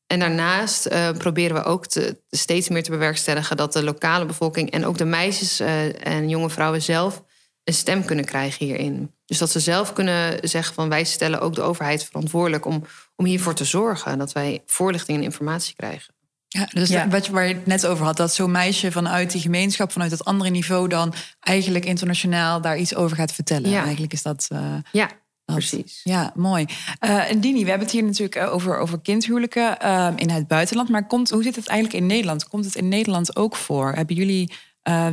En 0.06 0.18
daarnaast 0.18 0.86
uh, 0.86 1.10
proberen 1.10 1.56
we 1.56 1.62
ook 1.62 1.86
te, 1.86 2.20
steeds 2.30 2.68
meer 2.68 2.82
te 2.82 2.90
bewerkstelligen 2.90 3.56
dat 3.56 3.72
de 3.72 3.82
lokale 3.82 4.26
bevolking 4.26 4.70
en 4.70 4.86
ook 4.86 4.98
de 4.98 5.04
meisjes 5.04 5.60
uh, 5.60 6.06
en 6.06 6.28
jonge 6.28 6.50
vrouwen 6.50 6.82
zelf 6.82 7.24
een 7.64 7.74
stem 7.74 8.04
kunnen 8.04 8.24
krijgen 8.24 8.66
hierin. 8.66 9.14
Dus 9.24 9.38
dat 9.38 9.50
ze 9.50 9.60
zelf 9.60 9.92
kunnen 9.92 10.48
zeggen 10.48 10.74
van 10.74 10.88
wij 10.88 11.04
stellen 11.04 11.40
ook 11.40 11.54
de 11.54 11.62
overheid 11.62 12.04
verantwoordelijk 12.04 12.64
om, 12.64 12.84
om 13.16 13.24
hiervoor 13.24 13.54
te 13.54 13.64
zorgen 13.64 14.18
dat 14.18 14.32
wij 14.32 14.62
voorlichting 14.66 15.18
en 15.18 15.24
informatie 15.24 15.74
krijgen. 15.74 16.14
Ja, 16.48 16.68
dus 16.72 16.88
Ja. 16.88 17.08
wat 17.08 17.26
je, 17.26 17.32
waar 17.32 17.48
je 17.48 17.54
het 17.54 17.66
net 17.66 17.86
over 17.86 18.04
had, 18.04 18.16
dat 18.16 18.34
zo'n 18.34 18.50
meisje 18.50 18.92
vanuit 18.92 19.30
die 19.32 19.40
gemeenschap, 19.40 19.92
vanuit 19.92 20.10
dat 20.10 20.24
andere 20.24 20.50
niveau, 20.50 20.88
dan 20.88 21.14
eigenlijk 21.40 21.84
internationaal 21.84 22.60
daar 22.60 22.78
iets 22.78 22.94
over 22.94 23.16
gaat 23.16 23.32
vertellen. 23.32 23.70
Ja. 23.70 23.82
Eigenlijk 23.82 24.12
is 24.12 24.22
dat. 24.22 24.46
eh, 24.48 24.74
Ja, 24.92 25.06
dat- 25.44 25.56
precies. 25.56 26.00
Ja, 26.04 26.32
mooi. 26.34 26.66
Eh, 26.98 27.30
en 27.30 27.40
Dini, 27.40 27.62
we 27.62 27.68
hebben 27.68 27.86
het 27.86 27.96
hier 27.96 28.04
natuurlijk 28.04 28.34
eh, 28.34 28.52
over, 28.54 28.78
over 28.78 29.00
kindhuwelijken 29.00 29.78
eh, 29.80 30.08
in 30.16 30.30
het 30.30 30.46
buitenland. 30.48 30.88
Maar 30.88 31.06
komt, 31.06 31.30
hoe 31.30 31.42
zit 31.42 31.56
het 31.56 31.66
eigenlijk 31.66 32.00
in 32.02 32.06
Nederland? 32.08 32.48
Komt 32.48 32.64
het 32.64 32.74
in 32.74 32.88
Nederland 32.88 33.36
ook 33.36 33.56
voor? 33.56 33.92
Hebben 33.92 34.16
jullie 34.16 34.52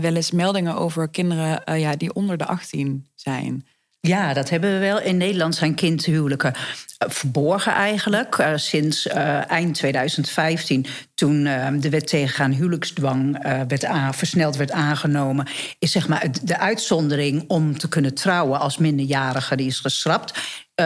wel 0.01 0.15
eens 0.15 0.32
meldingen 0.32 0.75
over 0.75 1.10
kinderen 1.10 1.80
ja, 1.80 1.96
die 1.96 2.13
onder 2.13 2.38
de 2.38 2.46
18 2.46 3.08
zijn? 3.15 3.68
Ja, 4.07 4.33
dat 4.33 4.50
hebben 4.50 4.71
we 4.71 4.79
wel. 4.79 5.01
In 5.01 5.17
Nederland 5.17 5.55
zijn 5.55 5.75
kindhuwelijken 5.75 6.53
eh, 6.53 7.09
verborgen 7.09 7.74
eigenlijk. 7.74 8.38
Eh, 8.38 8.51
sinds 8.55 9.07
eh, 9.07 9.51
eind 9.51 9.75
2015, 9.75 10.85
toen 11.13 11.43
de 11.79 11.89
wet 11.89 12.07
tegen 12.07 12.51
huwelijksdwang 12.51 13.43
werd 13.67 13.88
versneld 14.12 14.55
werd 14.55 14.71
aangenomen, 14.71 15.47
is 15.79 15.91
zeg 15.91 16.07
maar 16.07 16.27
de 16.43 16.57
uitzondering 16.57 17.43
om 17.47 17.77
te 17.77 17.89
kunnen 17.89 18.13
trouwen 18.13 18.59
als 18.59 18.77
minderjarige 18.77 19.55
die 19.55 19.67
is 19.67 19.79
geschrapt. 19.79 20.39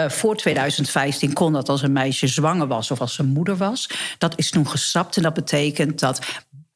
Voor 0.08 0.36
2015 0.36 1.34
kon 1.34 1.54
dat 1.54 1.70
als 1.70 1.82
een 1.82 1.92
meisje 1.92 2.28
zwanger 2.28 2.68
was 2.68 2.92
of 2.92 3.02
als 3.02 3.14
ze 3.14 3.24
moeder 3.24 3.58
was. 3.58 3.90
Dat 4.18 4.34
is 4.38 4.50
toen 4.50 4.68
geschrapt 4.68 5.18
en 5.18 5.24
dat 5.24 5.34
betekent 5.34 6.00
dat 6.00 6.20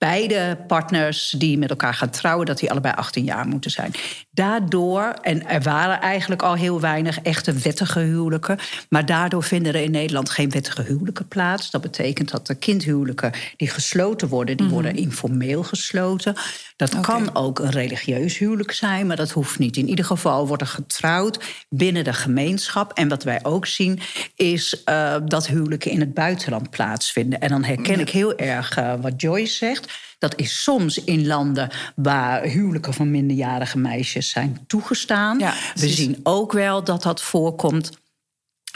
beide 0.03 0.57
partners 0.67 1.35
die 1.37 1.57
met 1.57 1.69
elkaar 1.69 1.93
gaan 1.93 2.09
trouwen, 2.09 2.45
dat 2.45 2.59
die 2.59 2.71
allebei 2.71 2.93
18 2.93 3.23
jaar 3.23 3.47
moeten 3.47 3.71
zijn. 3.71 3.91
Daardoor, 4.31 5.13
en 5.21 5.47
er 5.47 5.61
waren 5.61 6.01
eigenlijk 6.01 6.41
al 6.41 6.53
heel 6.53 6.79
weinig 6.79 7.19
echte 7.19 7.53
wettige 7.53 7.99
huwelijken, 7.99 8.59
maar 8.89 9.05
daardoor 9.05 9.43
vinden 9.43 9.73
er 9.73 9.81
in 9.81 9.91
Nederland 9.91 10.29
geen 10.29 10.49
wettige 10.49 10.81
huwelijken 10.81 11.27
plaats. 11.27 11.71
Dat 11.71 11.81
betekent 11.81 12.31
dat 12.31 12.47
de 12.47 12.55
kindhuwelijken 12.55 13.31
die 13.57 13.67
gesloten 13.67 14.27
worden, 14.27 14.57
die 14.57 14.65
mhm. 14.65 14.75
worden 14.75 14.95
informeel 14.95 15.63
gesloten. 15.63 16.35
Dat 16.75 16.99
kan 16.99 17.35
ook 17.35 17.59
een 17.59 17.71
religieus 17.71 18.37
huwelijk 18.37 18.71
zijn, 18.71 19.07
maar 19.07 19.15
dat 19.15 19.31
hoeft 19.31 19.59
niet. 19.59 19.77
In 19.77 19.89
ieder 19.89 20.05
geval 20.05 20.47
wordt 20.47 20.61
er 20.61 20.67
getrouwd 20.67 21.39
binnen 21.69 22.03
de 22.03 22.13
gemeenschap. 22.13 22.91
En 22.93 23.07
wat 23.07 23.23
wij 23.23 23.39
ook 23.43 23.65
zien, 23.65 23.99
is 24.35 24.81
uh, 24.85 25.15
dat 25.25 25.47
huwelijken 25.47 25.91
in 25.91 25.99
het 25.99 26.13
buitenland 26.13 26.69
plaatsvinden. 26.69 27.41
En 27.41 27.49
dan 27.49 27.63
herken 27.63 27.99
ik 27.99 28.09
heel 28.09 28.37
erg 28.37 28.77
uh, 28.77 28.93
wat 29.01 29.21
Joyce 29.21 29.53
zegt. 29.53 29.92
Dat 30.17 30.39
is 30.39 30.63
soms 30.63 31.03
in 31.03 31.27
landen 31.27 31.69
waar 31.95 32.43
huwelijken 32.43 32.93
van 32.93 33.11
minderjarige 33.11 33.77
meisjes 33.77 34.29
zijn 34.29 34.63
toegestaan. 34.67 35.37
We 35.75 35.89
zien 35.89 36.19
ook 36.23 36.51
wel 36.51 36.83
dat 36.83 37.03
dat 37.03 37.21
voorkomt 37.21 37.91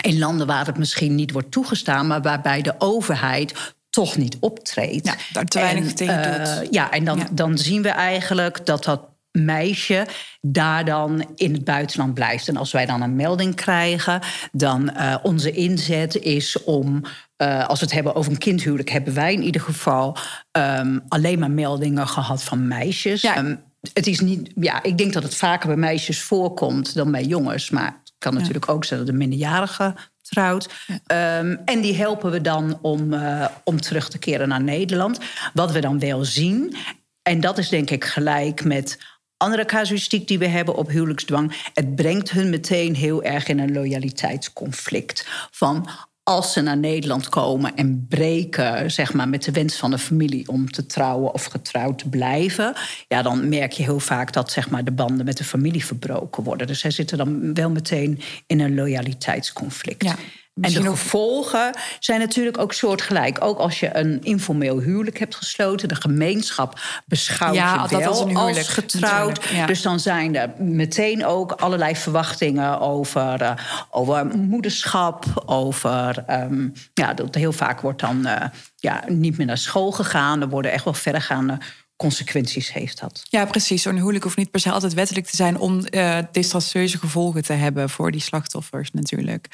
in 0.02 0.18
landen 0.18 0.48
waar 0.48 0.66
het 0.66 0.78
misschien 0.78 1.16
niet 1.16 1.32
wordt 1.32 1.52
toegestaan, 1.52 2.08
maar 2.08 2.22
waarbij 2.22 2.62
de 2.62 2.76
overheid 2.78 3.74
toch 3.90 4.18
niet 4.18 4.38
optreedt. 4.40 5.06
Ja, 5.06 5.16
daar 5.34 5.46
te 5.46 5.60
weinig 5.60 5.94
tegen 5.94 6.24
doet. 6.24 6.64
Uh, 6.64 6.72
ja, 6.72 6.92
en 6.92 7.06
dan, 7.06 7.28
dan 7.32 7.58
zien 7.58 7.82
we 7.82 7.90
eigenlijk 7.90 8.66
dat 8.66 8.84
dat 8.84 9.02
meisje 9.32 10.08
daar 10.42 10.86
dan 10.86 11.32
in 11.36 11.54
het 11.54 11.64
buitenland 11.64 12.14
blijft. 12.14 12.48
En 12.48 12.58
als 12.58 12.72
wij 12.72 12.86
dan 12.86 13.02
een 13.02 13.16
melding 13.16 13.56
krijgen, 13.56 14.22
dan 14.52 14.92
uh, 14.98 15.16
onze 15.22 15.52
inzet 15.52 16.16
is 16.16 16.64
om. 16.64 17.04
Uh, 17.42 17.68
als 17.68 17.80
we 17.80 17.86
het 17.86 17.94
hebben 17.94 18.16
over 18.16 18.32
een 18.32 18.38
kindhuwelijk, 18.38 18.90
hebben 18.90 19.14
wij 19.14 19.34
in 19.34 19.44
ieder 19.44 19.62
geval 19.62 20.18
um, 20.52 21.04
alleen 21.08 21.40
maar 21.40 21.52
meldingen 21.52 22.08
gehad 22.08 22.44
van 22.44 22.68
meisjes. 22.68 23.22
Ja. 23.22 23.38
Um, 23.38 23.64
het 23.94 24.08
is 24.08 24.20
niet, 24.20 24.52
ja, 24.56 24.84
ik 24.84 24.98
denk 24.98 25.14
dat 25.14 25.24
het 25.24 25.36
vaker 25.36 25.68
bij 25.68 25.78
meisjes 25.78 26.22
voorkomt 26.22 26.94
dan 26.94 27.12
bij 27.12 27.24
jongens. 27.24 27.70
Maar 27.70 27.86
het 27.86 28.14
kan 28.18 28.34
natuurlijk 28.34 28.70
ook 28.70 28.86
zijn 28.86 29.00
dat 29.00 29.10
de 29.10 29.14
minderjarige 29.14 29.96
trouwt. 30.22 30.70
Um, 30.88 31.60
en 31.66 31.82
die 31.82 31.96
helpen 31.96 32.32
we 32.32 32.42
dan 32.42 32.80
om, 32.82 33.14
uh, 33.14 33.46
om 33.64 33.82
terug 33.82 34.10
te 34.10 34.18
keren 34.18 34.48
naar 34.48 34.64
Nederland. 34.64 35.20
Wat 35.54 35.72
we 35.72 35.80
dan 35.80 36.00
wel 36.00 36.26
zien, 36.26 36.76
en 37.22 37.40
dat 37.40 37.58
is 37.58 37.70
denk 37.70 37.90
ik 37.90 38.06
gelijk 38.06 38.64
met 38.64 38.98
andere 39.38 39.66
casuïstiek 39.66 40.28
die 40.28 40.40
we 40.40 40.48
hebben 40.48 40.76
op 40.76 40.90
huwelijksdwang. 40.90 41.70
Het 41.74 41.96
brengt 41.96 42.32
hun 42.32 42.50
meteen 42.50 42.96
heel 42.96 43.24
erg 43.24 43.48
in 43.48 43.60
een 43.60 43.74
loyaliteitsconflict. 43.74 45.28
Van 45.52 45.90
als 46.28 46.54
ze 46.54 46.62
naar 46.62 46.78
Nederland 46.78 47.30
komen 47.30 47.76
en 47.76 48.06
breken 48.10 48.92
zeg 48.92 49.14
maar, 49.14 49.30
met 49.30 49.44
de 49.44 49.52
wens 49.52 49.76
van 49.76 49.92
de 49.92 49.98
familie 49.98 50.48
om 50.48 50.72
te 50.72 50.86
trouwen 50.86 51.34
of 51.34 51.46
getrouwd 51.46 51.98
te 51.98 52.10
blijven, 52.10 52.76
ja, 53.08 53.22
dan 53.22 53.50
merk 53.50 53.72
je 53.72 53.84
heel 53.84 54.00
vaak 54.00 54.34
dat 54.34 54.52
zeg 54.52 54.70
maar, 54.70 54.84
de 54.84 54.92
banden 54.92 55.26
met 55.26 55.38
de 55.38 55.44
familie 55.44 55.86
verbroken 55.86 56.44
worden. 56.44 56.68
Dus 56.68 56.80
zij 56.80 56.92
zitten 56.92 57.18
dan 57.18 57.54
wel 57.54 57.70
meteen 57.70 58.20
in 58.48 58.60
een 58.60 58.76
loyaliteitsconflict. 58.76 60.04
En 60.62 60.74
de 60.74 60.84
gevolgen 60.84 61.76
zijn 62.00 62.20
natuurlijk 62.20 62.58
ook 62.58 62.74
soortgelijk. 62.74 63.44
Ook 63.44 63.58
als 63.60 63.80
je 63.80 63.98
een 63.98 64.24
informeel 64.24 64.80
huwelijk 64.80 65.20
hebt 65.20 65.36
gesloten, 65.36 65.88
de 65.88 65.96
gemeenschap 65.96 66.80
beschouwt 67.06 67.56
je 67.56 67.62
wel 67.98 68.26
dat 68.28 68.36
als 68.36 68.68
getrouwd. 68.68 69.68
Dus 69.68 69.82
dan 69.82 70.00
zijn 70.00 70.36
er 70.36 70.54
meteen 70.58 71.26
ook 71.26 71.52
allerlei 71.52 71.96
verwachtingen 71.96 72.80
over, 72.80 73.42
uh, 73.42 73.52
over 73.90 74.26
moederschap, 74.26 75.26
over. 75.46 76.24
Um, 76.30 76.74
ja, 76.94 77.14
dat 77.14 77.36
heel 77.36 77.54
vaak 77.54 77.82
wordt 77.82 78.00
dan 78.00 78.28
uh, 78.28 78.42
ja, 78.76 79.04
niet 79.08 79.38
meer 79.38 79.46
naar 79.46 79.58
school 79.58 79.92
gegaan. 79.92 80.42
Er 80.42 80.50
worden 80.50 80.72
echt 80.72 80.84
wel 80.84 80.94
verregaande 80.94 81.58
consequenties 81.96 82.74
heeft 82.74 83.00
dat. 83.00 83.24
Ja, 83.30 83.46
precies. 83.46 83.82
Zo'n 83.82 83.96
huwelijk 83.96 84.24
hoeft 84.24 84.38
niet 84.38 84.52
per 84.52 84.60
se 84.60 84.72
altijd 84.72 84.94
wettelijk 84.94 85.26
te 85.26 85.36
zijn 85.36 85.58
om 85.58 85.86
uh, 85.90 86.18
desastreuze 86.32 86.98
gevolgen 86.98 87.44
te 87.44 87.54
hebben 87.54 87.90
voor 87.90 88.12
die 88.12 88.22
slachtoffers 88.22 88.92
natuurlijk. 88.92 89.48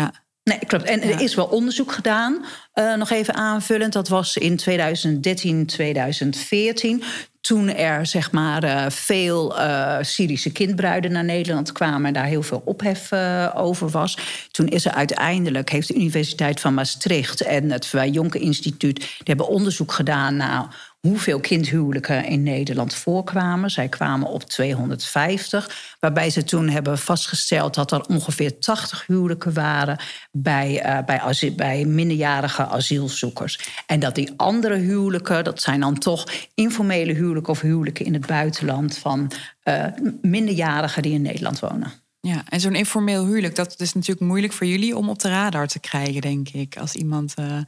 Ja. 0.00 0.12
Nee, 0.42 0.58
klopt. 0.66 0.84
En 0.84 1.02
er 1.02 1.20
is 1.20 1.34
wel 1.34 1.46
onderzoek 1.46 1.92
gedaan, 1.92 2.44
uh, 2.74 2.94
nog 2.94 3.10
even 3.10 3.34
aanvullend. 3.34 3.92
Dat 3.92 4.08
was 4.08 4.36
in 4.36 4.56
2013, 4.56 5.66
2014. 5.66 7.02
Toen 7.40 7.68
er 7.68 8.06
zeg 8.06 8.32
maar 8.32 8.64
uh, 8.64 8.86
veel 8.88 9.58
uh, 9.58 9.96
Syrische 10.00 10.52
kindbruiden 10.52 11.12
naar 11.12 11.24
Nederland 11.24 11.72
kwamen 11.72 12.06
en 12.06 12.12
daar 12.12 12.24
heel 12.24 12.42
veel 12.42 12.62
ophef 12.64 13.12
over 13.54 13.88
was. 13.88 14.18
Toen 14.50 14.66
is 14.66 14.84
er 14.84 14.92
uiteindelijk, 14.92 15.70
heeft 15.70 15.88
de 15.88 15.94
Universiteit 15.94 16.60
van 16.60 16.74
Maastricht 16.74 17.40
en 17.40 17.70
het 17.70 17.86
Verwij 17.86 18.10
Jonker 18.10 18.40
Instituut, 18.40 18.96
die 18.96 19.06
hebben 19.24 19.48
onderzoek 19.48 19.92
gedaan 19.92 20.36
naar 20.36 20.85
hoeveel 21.00 21.40
kindhuwelijken 21.40 22.24
in 22.24 22.42
Nederland 22.42 22.94
voorkwamen. 22.94 23.70
Zij 23.70 23.88
kwamen 23.88 24.28
op 24.28 24.42
250, 24.42 25.96
waarbij 26.00 26.30
ze 26.30 26.44
toen 26.44 26.68
hebben 26.68 26.98
vastgesteld 26.98 27.74
dat 27.74 27.92
er 27.92 28.00
ongeveer 28.00 28.58
80 28.58 29.06
huwelijken 29.06 29.52
waren 29.52 29.98
bij, 30.32 30.98
uh, 31.08 31.54
bij, 31.56 31.84
minderjarige 31.84 32.66
asielzoekers. 32.66 33.60
En 33.86 34.00
dat 34.00 34.14
die 34.14 34.32
andere 34.36 34.74
huwelijken, 34.74 35.44
dat 35.44 35.62
zijn 35.62 35.80
dan 35.80 35.98
toch 35.98 36.24
informele 36.54 37.12
huwelijken 37.12 37.52
of 37.52 37.60
huwelijken 37.60 38.04
in 38.04 38.14
het 38.14 38.26
buitenland 38.26 38.98
van 38.98 39.32
uh, 39.64 39.84
minderjarigen 40.22 41.02
die 41.02 41.12
in 41.12 41.22
Nederland 41.22 41.60
wonen. 41.60 41.92
Ja, 42.20 42.44
en 42.48 42.60
zo'n 42.60 42.74
informeel 42.74 43.26
huwelijk, 43.26 43.54
dat 43.54 43.80
is 43.80 43.92
natuurlijk 43.92 44.26
moeilijk 44.26 44.52
voor 44.52 44.66
jullie 44.66 44.96
om 44.96 45.08
op 45.08 45.18
de 45.18 45.28
radar 45.28 45.66
te 45.66 45.80
krijgen, 45.80 46.20
denk 46.20 46.48
ik. 46.48 46.76
Als 46.76 46.94
iemand. 46.94 47.34
Uh... 47.38 47.58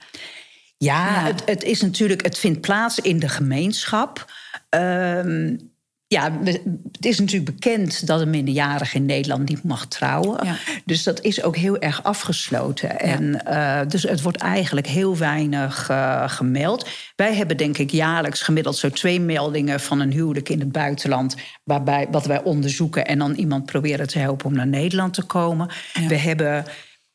Ja, 0.79 1.25
Het, 1.25 1.43
het, 1.47 1.63
is 1.63 1.81
natuurlijk, 1.81 2.23
het 2.23 2.39
vindt 2.39 2.61
plaats 2.61 2.99
in 2.99 3.19
de 3.19 3.29
gemeenschap. 3.29 4.33
Um, 4.71 5.71
ja, 6.09 6.33
het 6.43 7.07
is 7.07 7.19
natuurlijk 7.19 7.53
bekend 7.53 8.07
dat 8.07 8.21
een 8.21 8.31
minderjarige 8.31 8.97
in 8.97 9.05
Nederland 9.05 9.49
niet 9.49 9.63
mag 9.63 9.87
trouwen. 9.87 10.59
Dus 10.85 11.03
dat 11.03 11.21
is 11.21 11.43
ook 11.43 11.57
heel 11.57 11.79
erg 11.79 12.03
afgesloten. 12.03 13.01
En 13.01 13.43
uh, 13.49 13.81
dus 13.89 14.03
het 14.03 14.23
wordt 14.23 14.39
eigenlijk 14.39 14.87
heel 14.87 15.17
weinig 15.17 15.91
uh, 15.91 16.29
gemeld. 16.29 16.89
Wij 17.17 17.35
hebben 17.35 17.57
denk 17.57 17.79
ik 17.79 17.91
jaarlijks 17.91 18.43
gemiddeld 18.43 18.77
zo 18.77 18.91
twee 18.91 19.21
meldingen 19.21 19.81
van 19.81 20.01
een 20.01 20.13
huwelijk 20.13 20.49
in 20.49 20.61
het 20.61 20.73
buitenland. 20.73 21.37
Waarbij 21.65 22.07
wat 22.11 22.27
wij 22.27 22.43
onderzoeken 22.43 23.07
en 23.07 23.19
dan 23.19 23.35
iemand 23.35 23.67
proberen 23.67 24.07
te 24.07 24.19
helpen 24.19 24.47
om 24.47 24.55
naar 24.55 24.67
Nederland 24.67 25.15
te 25.15 25.23
komen. 25.23 25.71
We 26.09 26.17
hebben 26.17 26.65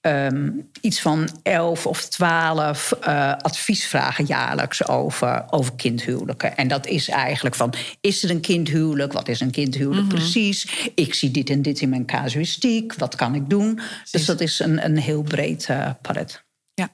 um, 0.06 0.70
iets 0.82 1.02
van 1.02 1.30
elf 1.44 1.86
of 1.86 2.06
twaalf 2.06 2.94
uh, 3.08 3.34
adviesvragen 3.38 4.26
jaarlijks 4.26 4.88
over, 4.88 5.46
over 5.50 5.74
kindhuwelijken. 5.76 6.58
En 6.58 6.68
dat 6.68 6.88
is 6.88 7.10
eigenlijk 7.10 7.56
van, 7.56 7.74
is 8.02 8.24
er 8.24 8.30
een 8.30 8.42
kindhuwelijk? 8.42 9.14
Wat 9.14 9.28
is 9.28 9.40
een 9.40 9.52
kindhuwelijk 9.52 10.04
mm 10.04 10.10
-hmm. 10.10 10.20
precies? 10.20 10.92
Ik 10.96 11.14
zie 11.14 11.32
dit 11.32 11.50
en 11.50 11.62
dit 11.62 11.82
in 11.82 11.90
mijn 11.90 12.06
casuïstiek. 12.06 12.94
Wat 12.94 13.16
kan 13.16 13.36
ik 13.36 13.50
doen? 13.50 13.76
Precies. 13.76 14.12
Dus 14.12 14.26
dat 14.26 14.42
is 14.42 14.60
een, 14.60 14.86
een 14.86 14.98
heel 14.98 15.22
breed 15.22 15.68
uh, 15.70 15.90
palet. 16.02 16.44
Ja. 16.74 16.90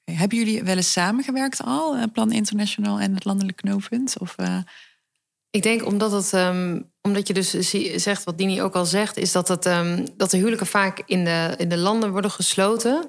Okay. 0.00 0.20
Hebben 0.20 0.38
jullie 0.38 0.62
wel 0.62 0.76
eens 0.76 0.92
samengewerkt 0.92 1.62
al? 1.64 1.96
Eh, 1.96 2.02
Plan 2.12 2.32
International 2.32 3.00
en 3.00 3.14
het 3.14 3.24
Landelijk 3.24 3.56
Knooppunt? 3.56 4.18
Of... 4.18 4.34
Uh... 4.40 4.58
Ik 5.50 5.62
denk 5.62 5.86
omdat, 5.86 6.12
het, 6.12 6.32
um, 6.32 6.89
omdat 7.02 7.26
je 7.26 7.34
dus 7.34 7.50
zegt, 8.02 8.24
wat 8.24 8.38
Dini 8.38 8.62
ook 8.62 8.74
al 8.74 8.86
zegt, 8.86 9.16
is 9.16 9.32
dat, 9.32 9.48
het, 9.48 9.66
um, 9.66 10.06
dat 10.16 10.30
de 10.30 10.36
huwelijken 10.36 10.66
vaak 10.66 11.02
in 11.06 11.24
de, 11.24 11.54
in 11.56 11.68
de 11.68 11.76
landen 11.76 12.10
worden 12.10 12.30
gesloten. 12.30 13.08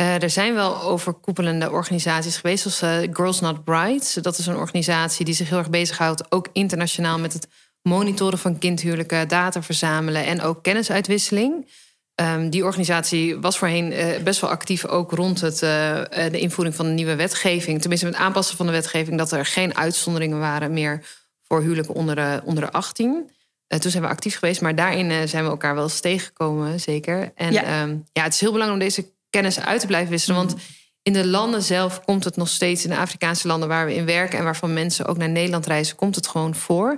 Uh, 0.00 0.22
er 0.22 0.30
zijn 0.30 0.54
wel 0.54 0.82
overkoepelende 0.82 1.70
organisaties 1.70 2.36
geweest, 2.36 2.62
zoals 2.62 3.04
uh, 3.04 3.14
Girls 3.14 3.40
Not 3.40 3.64
Brides. 3.64 4.12
Dat 4.12 4.38
is 4.38 4.46
een 4.46 4.56
organisatie 4.56 5.24
die 5.24 5.34
zich 5.34 5.48
heel 5.48 5.58
erg 5.58 5.70
bezighoudt, 5.70 6.32
ook 6.32 6.48
internationaal, 6.52 7.18
met 7.18 7.32
het 7.32 7.48
monitoren 7.82 8.38
van 8.38 8.58
kindhuwelijken, 8.58 9.28
data 9.28 9.62
verzamelen 9.62 10.24
en 10.24 10.42
ook 10.42 10.62
kennisuitwisseling. 10.62 11.70
Um, 12.14 12.50
die 12.50 12.64
organisatie 12.64 13.36
was 13.36 13.58
voorheen 13.58 13.92
uh, 13.92 14.22
best 14.24 14.40
wel 14.40 14.50
actief 14.50 14.86
ook 14.86 15.10
rond 15.10 15.40
het, 15.40 15.58
de 15.58 16.38
invoering 16.38 16.76
van 16.76 16.86
de 16.86 16.92
nieuwe 16.92 17.16
wetgeving. 17.16 17.80
Tenminste, 17.80 18.06
met 18.06 18.16
aanpassen 18.16 18.56
van 18.56 18.66
de 18.66 18.72
wetgeving, 18.72 19.18
dat 19.18 19.32
er 19.32 19.46
geen 19.46 19.76
uitzonderingen 19.76 20.38
waren 20.38 20.72
meer 20.72 21.04
voor 21.52 21.60
huwelijken 21.60 21.94
onder 21.94 22.14
de, 22.14 22.40
onder 22.44 22.64
de 22.64 22.72
18. 22.72 23.30
Uh, 23.68 23.78
toen 23.78 23.90
zijn 23.90 24.02
we 24.02 24.08
actief 24.08 24.38
geweest, 24.38 24.60
maar 24.60 24.74
daarin 24.74 25.10
uh, 25.10 25.16
zijn 25.24 25.44
we 25.44 25.50
elkaar 25.50 25.74
wel 25.74 25.82
eens 25.82 26.00
tegengekomen, 26.00 26.80
zeker. 26.80 27.32
En 27.34 27.52
ja. 27.52 27.82
Um, 27.82 28.04
ja, 28.12 28.22
het 28.22 28.32
is 28.32 28.40
heel 28.40 28.52
belangrijk 28.52 28.82
om 28.82 28.88
deze 28.88 29.10
kennis 29.30 29.60
uit 29.60 29.80
te 29.80 29.86
blijven 29.86 30.10
wisselen. 30.10 30.40
Mm. 30.40 30.46
Want 30.46 30.60
in 31.02 31.12
de 31.12 31.26
landen 31.26 31.62
zelf 31.62 32.04
komt 32.04 32.24
het 32.24 32.36
nog 32.36 32.48
steeds, 32.48 32.84
in 32.84 32.90
de 32.90 32.96
Afrikaanse 32.96 33.46
landen 33.46 33.68
waar 33.68 33.86
we 33.86 33.94
in 33.94 34.04
werken 34.04 34.38
en 34.38 34.44
waarvan 34.44 34.72
mensen 34.72 35.06
ook 35.06 35.16
naar 35.16 35.28
Nederland 35.28 35.66
reizen, 35.66 35.96
komt 35.96 36.14
het 36.14 36.26
gewoon 36.26 36.54
voor. 36.54 36.96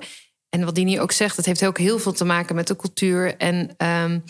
En 0.48 0.64
wat 0.64 0.74
Dini 0.74 1.00
ook 1.00 1.12
zegt, 1.12 1.36
dat 1.36 1.44
heeft 1.44 1.66
ook 1.66 1.78
heel 1.78 1.98
veel 1.98 2.12
te 2.12 2.24
maken 2.24 2.54
met 2.54 2.66
de 2.66 2.76
cultuur 2.76 3.36
en 3.36 3.74
um, 3.86 4.24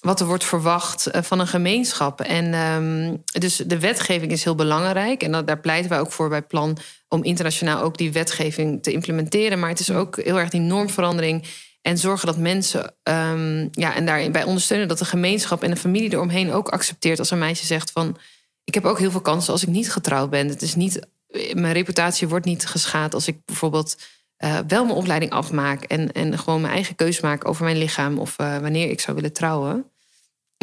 wat 0.00 0.20
er 0.20 0.26
wordt 0.26 0.44
verwacht 0.44 1.06
eh, 1.06 1.22
van 1.22 1.38
een 1.38 1.46
gemeenschap. 1.46 2.20
En 2.20 2.54
um, 2.54 3.22
dus 3.24 3.56
de 3.56 3.78
wetgeving 3.78 4.32
is 4.32 4.44
heel 4.44 4.54
belangrijk. 4.54 5.22
En 5.22 5.32
dat, 5.32 5.46
daar 5.46 5.60
pleiten 5.60 5.90
wij 5.90 6.00
ook 6.00 6.12
voor 6.12 6.28
bij 6.28 6.42
Plan 6.42 6.78
om 7.08 7.24
internationaal 7.24 7.82
ook 7.82 7.98
die 7.98 8.12
wetgeving 8.12 8.82
te 8.82 8.92
implementeren. 8.92 9.58
Maar 9.58 9.68
het 9.68 9.80
is 9.80 9.90
ook 9.90 10.16
heel 10.16 10.38
erg 10.38 10.50
die 10.50 10.60
normverandering. 10.60 11.44
En 11.82 11.98
zorgen 11.98 12.26
dat 12.26 12.36
mensen, 12.36 12.94
um, 13.02 13.68
ja, 13.72 13.94
en 13.94 14.06
daarbij 14.06 14.44
ondersteunen 14.44 14.88
dat 14.88 14.98
de 14.98 15.04
gemeenschap 15.04 15.62
en 15.62 15.70
de 15.70 15.76
familie 15.76 16.12
eromheen 16.12 16.52
ook 16.52 16.68
accepteert 16.68 17.18
als 17.18 17.30
een 17.30 17.38
meisje 17.38 17.66
zegt 17.66 17.90
van. 17.90 18.16
Ik 18.64 18.74
heb 18.74 18.84
ook 18.84 18.98
heel 18.98 19.10
veel 19.10 19.20
kansen 19.20 19.52
als 19.52 19.62
ik 19.62 19.68
niet 19.68 19.92
getrouwd 19.92 20.30
ben. 20.30 20.48
Het 20.48 20.62
is 20.62 20.74
niet 20.74 21.06
mijn 21.52 21.72
reputatie 21.72 22.28
wordt 22.28 22.44
niet 22.44 22.66
geschaad 22.66 23.14
als 23.14 23.26
ik 23.26 23.44
bijvoorbeeld 23.44 23.96
uh, 24.38 24.58
wel 24.66 24.84
mijn 24.84 24.96
opleiding 24.96 25.32
afmaak 25.32 25.82
en, 25.82 26.12
en 26.12 26.38
gewoon 26.38 26.60
mijn 26.60 26.72
eigen 26.72 26.94
keuze 26.94 27.20
maak 27.22 27.48
over 27.48 27.64
mijn 27.64 27.78
lichaam 27.78 28.18
of 28.18 28.38
uh, 28.38 28.58
wanneer 28.58 28.90
ik 28.90 29.00
zou 29.00 29.16
willen 29.16 29.32
trouwen. 29.32 29.90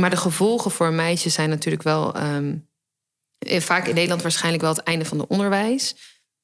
Maar 0.02 0.10
de 0.10 0.18
gevolgen 0.18 0.72
voor 0.72 0.88
een 0.88 0.96
meisje 0.96 1.30
zijn 1.30 1.50
natuurlijk 1.50 1.84
wel 1.84 2.22
um, 2.24 2.68
vaak 3.46 3.88
in 3.88 3.96
Nederland 3.96 4.22
waarschijnlijk 4.22 4.64
wel 4.64 4.74
het 4.74 4.84
einde 4.84 5.06
van 5.06 5.20
het 5.20 5.30
onderwijs. 5.30 5.96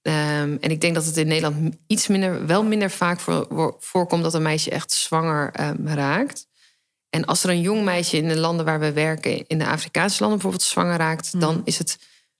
Um, 0.01 0.57
en 0.61 0.71
ik 0.71 0.81
denk 0.81 0.95
dat 0.95 1.05
het 1.05 1.17
in 1.17 1.27
Nederland 1.27 1.75
iets 1.87 2.07
minder, 2.07 2.45
wel 2.45 2.63
minder 2.63 2.91
vaak 2.91 3.19
voor, 3.19 3.75
voorkomt 3.79 4.23
dat 4.23 4.33
een 4.33 4.41
meisje 4.41 4.69
echt 4.69 4.91
zwanger 4.91 5.53
um, 5.61 5.87
raakt. 5.87 6.47
En 7.09 7.25
als 7.25 7.43
er 7.43 7.49
een 7.49 7.61
jong 7.61 7.83
meisje 7.83 8.17
in 8.17 8.27
de 8.27 8.39
landen 8.39 8.65
waar 8.65 8.79
we 8.79 8.91
werken, 8.91 9.47
in 9.47 9.57
de 9.57 9.67
Afrikaanse 9.67 10.19
landen 10.19 10.39
bijvoorbeeld, 10.39 10.69
zwanger 10.69 10.97
raakt, 10.97 11.39
dan 11.39 11.55
mm. 11.55 11.61
is 11.63 11.77
het 11.77 11.97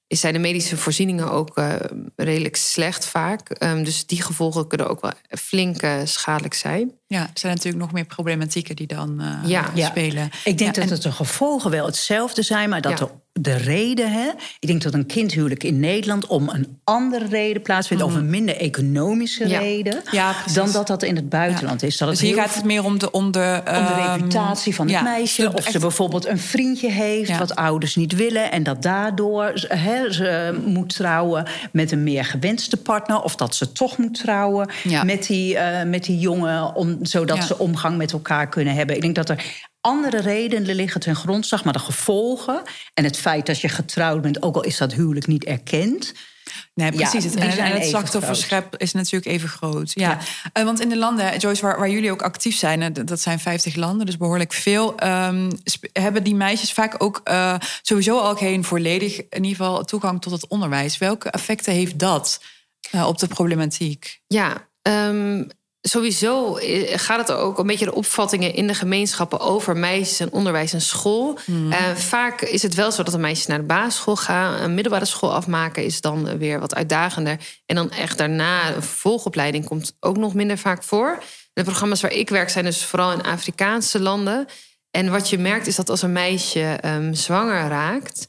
zijn 0.07 0.33
de 0.33 0.39
medische 0.39 0.77
voorzieningen 0.77 1.31
ook 1.31 1.57
uh, 1.57 1.73
redelijk 2.15 2.55
slecht 2.55 3.05
vaak. 3.05 3.63
Um, 3.63 3.83
dus 3.83 4.05
die 4.05 4.21
gevolgen 4.21 4.67
kunnen 4.67 4.89
ook 4.89 5.01
wel 5.01 5.11
flink 5.29 5.83
uh, 5.83 5.95
schadelijk 6.03 6.53
zijn. 6.53 6.91
Ja, 7.07 7.21
er 7.21 7.29
zijn 7.33 7.53
natuurlijk 7.53 7.83
nog 7.83 7.91
meer 7.91 8.05
problematieken 8.05 8.75
die 8.75 8.87
dan 8.87 9.21
uh, 9.21 9.49
ja. 9.49 9.89
spelen. 9.89 10.29
Ik 10.43 10.57
denk 10.57 10.75
dat 10.75 10.89
het 10.89 11.01
de 11.01 11.11
gevolgen 11.11 11.71
wel 11.71 11.85
hetzelfde 11.85 12.41
zijn, 12.41 12.69
maar 12.69 12.81
dat 12.81 12.97
de, 12.97 13.07
de 13.33 13.55
reden, 13.55 14.11
hè, 14.11 14.29
ik 14.59 14.67
denk 14.67 14.81
dat 14.81 14.93
een 14.93 15.05
kindhuwelijk 15.05 15.63
in 15.63 15.79
Nederland 15.79 16.27
om 16.27 16.49
een 16.49 16.79
andere 16.83 17.25
reden 17.25 17.61
plaatsvindt, 17.61 18.03
of 18.03 18.15
een 18.15 18.29
minder 18.29 18.57
economische 18.57 19.47
reden, 19.47 20.03
dan 20.53 20.71
dat 20.71 20.87
dat 20.87 21.03
in 21.03 21.15
het 21.15 21.29
buitenland 21.29 21.83
is. 21.83 21.97
Dat 21.97 22.09
dus 22.09 22.21
hier 22.21 22.35
gaat 22.35 22.55
het 22.55 22.63
meer 22.63 22.83
om 22.83 22.99
de, 22.99 23.11
om 23.11 23.31
de, 23.31 23.61
om 23.65 23.73
de 23.73 23.79
ehm, 23.79 24.13
reputatie 24.13 24.75
van 24.75 24.89
het 24.89 25.03
meisje, 25.03 25.53
of 25.53 25.63
ze 25.63 25.79
bijvoorbeeld 25.79 26.25
een 26.25 26.39
vriendje 26.39 26.91
heeft 26.91 27.37
wat 27.37 27.55
ouders 27.55 27.95
niet 27.95 28.15
willen 28.15 28.51
en 28.51 28.63
dat 28.63 28.81
daardoor 28.81 29.51
ze 30.09 30.59
moet 30.65 30.95
trouwen 30.95 31.45
met 31.71 31.91
een 31.91 32.03
meer 32.03 32.25
gewenste 32.25 32.77
partner, 32.77 33.21
of 33.21 33.35
dat 33.35 33.55
ze 33.55 33.71
toch 33.71 33.97
moet 33.97 34.13
trouwen 34.13 34.69
met, 35.03 35.27
die, 35.27 35.53
uh, 35.53 35.83
met 35.83 36.03
die 36.03 36.19
jongen 36.19 36.75
om 36.75 36.97
zodat 37.01 37.43
ze 37.43 37.57
omgang 37.57 37.97
met 37.97 38.11
elkaar 38.11 38.49
kunnen 38.49 38.73
hebben. 38.73 38.95
Ik 38.95 39.01
denk 39.01 39.15
dat 39.15 39.29
er 39.29 39.69
andere 39.81 40.19
redenen 40.19 40.75
liggen 40.75 41.01
ten 41.01 41.15
grondslag, 41.15 41.63
maar 41.63 41.73
de 41.73 41.79
gevolgen 41.79 42.61
en 42.93 43.03
het 43.03 43.17
feit 43.17 43.45
dat 43.45 43.61
je 43.61 43.69
getrouwd 43.69 44.21
bent, 44.21 44.41
ook 44.41 44.55
al 44.55 44.63
is 44.63 44.77
dat 44.77 44.93
huwelijk 44.93 45.27
niet 45.27 45.43
erkend. 45.43 46.13
Nee, 46.73 46.91
precies. 46.91 47.23
het, 47.23 47.35
en, 47.35 47.49
het 47.49 47.85
slachtofferschep 47.85 48.77
is 48.77 48.93
natuurlijk 48.93 49.31
even 49.31 49.49
groot. 49.49 49.91
Ja. 49.93 50.17
Uh, 50.57 50.63
want 50.63 50.79
in 50.79 50.89
de 50.89 50.97
landen, 50.97 51.37
Joyce, 51.37 51.61
waar, 51.61 51.79
waar, 51.79 51.89
jullie 51.89 52.11
ook 52.11 52.21
actief 52.21 52.57
zijn, 52.57 52.93
dat 52.93 53.19
zijn 53.19 53.39
50 53.39 53.75
landen, 53.75 54.05
dus 54.05 54.17
behoorlijk 54.17 54.53
veel, 54.53 55.03
um, 55.03 55.49
hebben 55.93 56.23
die 56.23 56.35
meisjes 56.35 56.73
vaak 56.73 57.03
ook 57.03 57.21
uh, 57.23 57.55
sowieso 57.81 58.19
al 58.19 58.35
geen 58.35 58.63
volledig 58.63 59.17
in 59.17 59.43
ieder 59.43 59.65
geval 59.65 59.83
toegang 59.83 60.21
tot 60.21 60.31
het 60.31 60.47
onderwijs. 60.47 60.97
Welke 60.97 61.29
effecten 61.29 61.73
heeft 61.73 61.99
dat 61.99 62.41
uh, 62.95 63.07
op 63.07 63.17
de 63.17 63.27
problematiek? 63.27 64.21
Ja, 64.27 64.67
um, 64.81 65.47
sowieso 65.81 66.55
eh, 66.55 66.99
gaat 66.99 67.27
het 67.27 67.37
ook 67.37 67.59
een 67.59 67.67
beetje 67.67 67.85
de 67.85 67.93
opvattingen 67.93 68.53
in 68.53 68.67
de 68.67 68.73
gemeenschappen 68.73 69.39
over 69.39 69.77
meisjes 69.77 70.19
en 70.19 70.31
onderwijs 70.31 70.73
en 70.73 70.81
school. 70.81 71.37
Mm. 71.45 71.73
vaak 71.95 72.41
is 72.41 72.61
het 72.61 72.73
wel 72.73 72.91
zo 72.91 73.03
dat 73.03 73.13
de 73.13 73.19
meisjes 73.19 73.47
naar 73.47 73.57
de 73.57 73.63
basisschool 73.63 74.15
gaan. 74.15 74.61
Een 74.61 74.73
middelbare 74.73 75.05
school 75.05 75.33
afmaken 75.33 75.83
is 75.83 76.01
dan 76.01 76.37
weer 76.37 76.59
wat 76.59 76.75
uitdagender. 76.75 77.37
En 77.65 77.75
dan 77.75 77.91
echt 77.91 78.17
daarna 78.17 78.75
een 78.75 78.83
volgopleiding 78.83 79.65
komt 79.65 79.95
ook 79.99 80.17
nog 80.17 80.33
minder 80.33 80.57
vaak 80.57 80.83
voor. 80.83 81.23
De 81.53 81.63
programma's 81.63 82.01
waar 82.01 82.13
ik 82.13 82.29
werk 82.29 82.49
zijn 82.49 82.65
dus 82.65 82.85
vooral 82.85 83.11
in 83.11 83.23
Afrikaanse 83.23 83.99
landen. 83.99 84.47
En 84.91 85.11
wat 85.11 85.29
je 85.29 85.37
merkt 85.37 85.67
is 85.67 85.75
dat 85.75 85.89
als 85.89 86.01
een 86.01 86.11
meisje 86.11 86.79
um, 86.85 87.13
zwanger 87.13 87.67
raakt, 87.67 88.27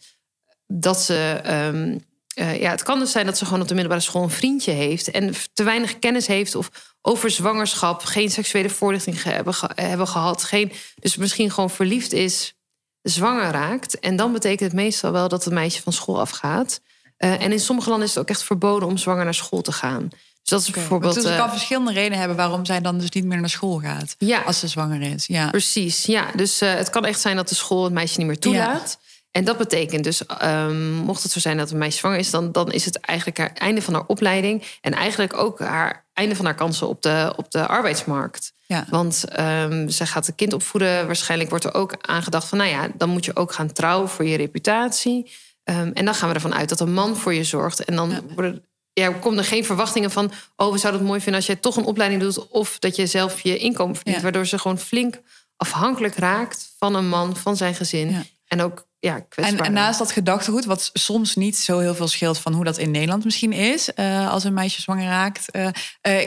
dat 0.67 1.01
ze 1.01 1.41
um, 1.47 2.05
uh, 2.35 2.61
ja, 2.61 2.71
het 2.71 2.83
kan 2.83 2.99
dus 2.99 3.11
zijn 3.11 3.27
dat 3.27 3.39
ze 3.39 3.45
gewoon 3.45 3.61
op 3.61 3.69
de 3.69 3.75
middelbare 3.75 4.05
school 4.05 4.23
een 4.23 4.31
vriendje 4.31 4.73
heeft 4.73 5.11
en 5.11 5.35
te 5.53 5.63
weinig 5.63 5.99
kennis 5.99 6.27
heeft 6.27 6.55
of 6.55 6.71
over 7.01 7.31
zwangerschap, 7.31 8.03
geen 8.03 8.31
seksuele 8.31 8.71
voorlichting 8.71 9.23
hebben, 9.23 9.55
hebben 9.75 10.09
gehad, 10.09 10.45
geen, 10.45 10.73
dus 10.95 11.17
misschien 11.17 11.51
gewoon 11.51 11.71
verliefd 11.71 12.13
is, 12.13 12.55
zwanger 13.03 13.51
raakt. 13.51 13.99
En 13.99 14.17
dan 14.17 14.33
betekent 14.33 14.61
het 14.61 14.81
meestal 14.81 15.13
wel 15.13 15.29
dat 15.29 15.45
het 15.45 15.55
meisje 15.55 15.83
van 15.83 15.93
school 15.93 16.21
afgaat. 16.21 16.81
Uh, 17.19 17.43
en 17.43 17.53
in 17.53 17.61
sommige 17.61 17.89
landen 17.89 18.09
is 18.09 18.15
het 18.15 18.23
ook 18.23 18.31
echt 18.31 18.45
verboden 18.45 18.89
om 18.89 18.97
zwanger 18.97 19.25
naar 19.25 19.35
school 19.35 19.61
te 19.61 19.73
gaan. 19.73 20.09
Dus 20.09 20.51
dat 20.51 20.61
is 20.61 20.71
bijvoorbeeld. 20.71 21.15
Dus 21.15 21.25
het 21.25 21.37
kan 21.37 21.47
uh, 21.47 21.53
verschillende 21.53 21.93
redenen 21.93 22.19
hebben 22.19 22.37
waarom 22.37 22.65
zij 22.65 22.81
dan 22.81 22.99
dus 22.99 23.11
niet 23.11 23.25
meer 23.25 23.41
naar 23.41 23.49
school 23.49 23.79
gaat. 23.79 24.15
Ja, 24.19 24.41
als 24.41 24.59
ze 24.59 24.69
zwanger 24.69 25.01
is. 25.01 25.27
Ja, 25.27 25.51
precies. 25.51 26.05
Ja, 26.05 26.31
dus 26.37 26.63
uh, 26.63 26.75
het 26.75 26.91
kan 26.91 27.05
echt 27.05 27.21
zijn 27.21 27.37
dat 27.37 27.49
de 27.49 27.55
school 27.55 27.85
het 27.85 27.93
meisje 27.93 28.19
niet 28.19 28.27
meer 28.27 28.39
toelaat. 28.39 28.99
Ja. 29.01 29.11
En 29.33 29.45
dat 29.45 29.59
betekent 29.59 30.05
dus, 30.05 30.23
um, 30.43 30.93
mocht 30.93 31.23
het 31.23 31.33
zo 31.33 31.41
zijn 31.41 31.57
dat 31.57 31.71
een 31.71 31.79
meisje 31.79 31.99
zwanger 31.99 32.19
is, 32.19 32.31
dan, 32.31 32.53
dan 32.53 32.73
is 32.73 32.85
het 32.85 33.01
eigenlijk 33.01 33.39
haar 33.39 33.53
einde 33.53 33.83
van 33.83 33.95
haar 33.95 34.05
opleiding. 34.07 34.65
En 34.81 34.93
eigenlijk 34.93 35.37
ook 35.37 35.59
haar 35.59 36.05
einde 36.13 36.37
van 36.37 36.45
haar 36.45 36.55
kansen 36.55 36.89
op 36.89 37.03
de, 37.03 37.33
op 37.37 37.51
de 37.51 37.67
arbeidsmarkt. 37.67 38.53
Ja. 38.67 38.87
Want 38.91 39.25
um, 39.41 39.89
ze 39.89 40.07
gaat 40.07 40.27
het 40.27 40.35
kind 40.35 40.53
opvoeden. 40.53 41.07
Waarschijnlijk 41.07 41.51
wordt 41.51 41.65
er 41.65 41.75
ook 41.75 41.95
aangedacht 42.01 42.49
van, 42.49 42.59
nou 42.59 42.71
ja, 42.71 42.89
dan 42.95 43.09
moet 43.09 43.25
je 43.25 43.37
ook 43.37 43.53
gaan 43.53 43.73
trouwen 43.73 44.09
voor 44.09 44.25
je 44.25 44.37
reputatie. 44.37 45.31
Um, 45.65 45.93
en 45.93 46.05
dan 46.05 46.15
gaan 46.15 46.29
we 46.29 46.35
ervan 46.35 46.55
uit 46.55 46.69
dat 46.69 46.81
een 46.81 46.93
man 46.93 47.17
voor 47.17 47.35
je 47.35 47.45
zorgt. 47.45 47.85
En 47.85 47.97
dan 47.97 48.11
ja. 48.11 48.21
worden, 48.35 48.65
ja, 48.93 49.13
komen 49.13 49.39
er 49.39 49.45
geen 49.45 49.65
verwachtingen 49.65 50.11
van, 50.11 50.33
oh, 50.57 50.73
we 50.73 50.79
zouden 50.79 51.01
het 51.01 51.11
mooi 51.11 51.21
vinden 51.21 51.41
als 51.41 51.47
jij 51.47 51.57
toch 51.57 51.77
een 51.77 51.85
opleiding 51.85 52.23
doet. 52.23 52.49
Of 52.49 52.79
dat 52.79 52.97
je 52.97 53.07
zelf 53.07 53.41
je 53.41 53.59
inkomen 53.59 53.95
verdient. 53.95 54.17
Ja. 54.17 54.23
Waardoor 54.23 54.47
ze 54.47 54.59
gewoon 54.59 54.79
flink 54.79 55.21
afhankelijk 55.57 56.15
raakt 56.15 56.75
van 56.79 56.95
een 56.95 57.09
man, 57.09 57.37
van 57.37 57.57
zijn 57.57 57.75
gezin. 57.75 58.27
En 58.47 58.63
ook 58.63 58.91
ja, 59.05 59.27
en, 59.35 59.59
en, 59.59 59.73
naast 59.73 59.99
dat 59.99 60.13
gedachtegoed, 60.13 60.65
wat 60.65 60.91
soms 60.93 61.37
niet 61.37 61.57
zo 61.57 61.79
heel 61.79 61.95
veel 61.95 62.09
scheelt 62.09 62.39
van 62.39 62.53
hoe 62.53 62.65
dat 62.65 62.79
in 62.79 62.91
Nederland 62.91 63.25
misschien 63.25 63.53
is, 63.53 63.91
uh, 63.97 64.31
als 64.31 64.45
een 64.45 64.55
meisje 64.55 64.81
zwanger 64.81 65.07
raakt, 65.07 65.57
uh, 65.57 65.63
uh, 65.63 65.71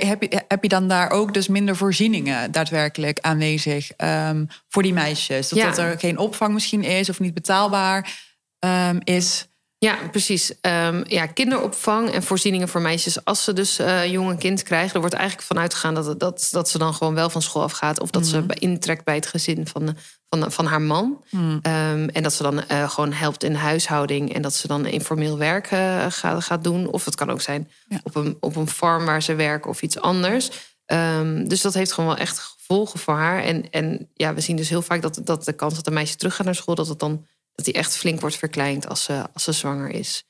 heb, 0.03 0.21
je, 0.21 0.43
heb 0.47 0.63
je 0.63 0.69
dan 0.69 0.87
daar 0.87 1.09
ook 1.09 1.33
dus 1.33 1.47
minder 1.47 1.75
voorzieningen 1.75 2.51
daadwerkelijk 2.51 3.19
aanwezig 3.19 3.91
um, 3.97 4.47
voor 4.69 4.83
die 4.83 4.93
meisjes? 4.93 5.49
Dat, 5.49 5.59
ja. 5.59 5.65
dat 5.65 5.77
er 5.77 5.99
geen 5.99 6.17
opvang 6.17 6.53
misschien 6.53 6.83
is 6.83 7.09
of 7.09 7.19
niet 7.19 7.33
betaalbaar 7.33 8.13
um, 8.59 8.99
is. 9.03 9.47
Ja, 9.77 9.97
precies. 10.11 10.53
Um, 10.61 11.03
ja, 11.07 11.25
kinderopvang 11.25 12.09
en 12.09 12.23
voorzieningen 12.23 12.67
voor 12.67 12.81
meisjes 12.81 13.25
als 13.25 13.43
ze 13.43 13.53
dus 13.53 13.79
uh, 13.79 14.05
jong 14.05 14.29
een 14.29 14.37
kind 14.37 14.63
krijgen. 14.63 14.93
Er 14.93 14.99
wordt 14.99 15.15
eigenlijk 15.15 15.47
vanuit 15.47 15.73
gegaan 15.73 15.93
dat, 15.93 16.19
dat, 16.19 16.47
dat 16.51 16.69
ze 16.69 16.77
dan 16.77 16.93
gewoon 16.93 17.13
wel 17.13 17.29
van 17.29 17.41
school 17.41 17.63
afgaat. 17.63 17.99
Of 17.99 18.09
dat 18.09 18.21
mm. 18.21 18.29
ze 18.29 18.43
intrekt 18.47 19.03
bij 19.03 19.15
het 19.15 19.27
gezin 19.27 19.67
van, 19.67 19.97
van, 20.29 20.51
van 20.51 20.65
haar 20.65 20.81
man. 20.81 21.23
Mm. 21.29 21.51
Um, 21.51 22.09
en 22.09 22.23
dat 22.23 22.33
ze 22.33 22.43
dan 22.43 22.63
uh, 22.71 22.89
gewoon 22.89 23.13
helpt 23.13 23.43
in 23.43 23.51
de 23.51 23.57
huishouding. 23.57 24.33
En 24.33 24.41
dat 24.41 24.53
ze 24.53 24.67
dan 24.67 24.85
informeel 24.85 25.37
werk 25.37 25.71
uh, 25.71 26.05
gaat, 26.09 26.43
gaat 26.43 26.63
doen. 26.63 26.87
Of 26.87 27.05
het 27.05 27.15
kan 27.15 27.29
ook 27.29 27.41
zijn 27.41 27.71
ja. 27.87 27.99
op, 28.03 28.15
een, 28.15 28.37
op 28.39 28.55
een 28.55 28.69
farm 28.69 29.05
waar 29.05 29.21
ze 29.21 29.35
werken 29.35 29.69
of 29.69 29.81
iets 29.81 29.99
anders. 29.99 30.49
Um, 30.85 31.47
dus 31.47 31.61
dat 31.61 31.73
heeft 31.73 31.91
gewoon 31.91 32.09
wel 32.09 32.19
echt 32.19 32.39
gevolgen 32.39 32.99
voor 32.99 33.15
haar. 33.15 33.43
En, 33.43 33.69
en 33.69 34.09
ja, 34.13 34.33
we 34.33 34.41
zien 34.41 34.55
dus 34.55 34.69
heel 34.69 34.81
vaak 34.81 35.01
dat, 35.01 35.21
dat 35.23 35.45
de 35.45 35.53
kans 35.53 35.75
dat 35.75 35.87
een 35.87 35.93
meisje 35.93 36.15
terug 36.15 36.35
gaat 36.35 36.45
naar 36.45 36.55
school... 36.55 36.75
dat 36.75 36.87
het 36.87 36.99
dan 36.99 37.25
dat 37.55 37.65
die 37.65 37.73
echt 37.73 37.97
flink 37.97 38.19
wordt 38.19 38.35
verkleind 38.35 38.87
als 38.87 39.03
ze, 39.03 39.27
als 39.33 39.43
ze 39.43 39.51
zwanger 39.51 39.89
is. 39.89 40.23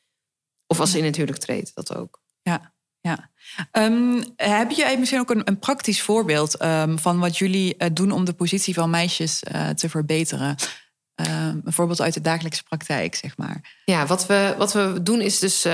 Of 0.67 0.79
als 0.79 0.91
ze 0.91 0.97
in 0.97 1.05
het 1.05 1.15
huwelijk 1.15 1.41
treedt, 1.41 1.75
dat 1.75 1.95
ook. 1.95 2.21
Ja, 2.41 2.73
ja. 3.01 3.31
Um, 3.71 4.23
heb 4.35 4.71
je 4.71 4.95
misschien 4.99 5.19
ook 5.19 5.29
een, 5.29 5.41
een 5.47 5.59
praktisch 5.59 6.01
voorbeeld 6.01 6.61
um, 6.63 6.99
van 6.99 7.19
wat 7.19 7.37
jullie 7.37 7.75
uh, 7.77 7.87
doen 7.93 8.11
om 8.11 8.25
de 8.25 8.33
positie 8.33 8.73
van 8.73 8.89
meisjes 8.89 9.43
uh, 9.51 9.69
te 9.69 9.89
verbeteren? 9.89 10.55
Um, 11.15 11.61
een 11.65 11.73
voorbeeld 11.73 12.01
uit 12.01 12.13
de 12.13 12.21
dagelijkse 12.21 12.63
praktijk, 12.63 13.15
zeg 13.15 13.37
maar. 13.37 13.81
Ja, 13.85 14.05
wat 14.05 14.25
we, 14.25 14.55
wat 14.57 14.73
we 14.73 14.99
doen 15.03 15.21
is 15.21 15.39
dus, 15.39 15.67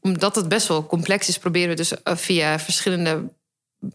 omdat 0.00 0.34
het 0.34 0.48
best 0.48 0.68
wel 0.68 0.86
complex 0.86 1.28
is, 1.28 1.38
proberen 1.38 1.68
we 1.68 1.74
dus 1.74 1.92
uh, 1.92 2.16
via 2.16 2.58
verschillende 2.58 3.32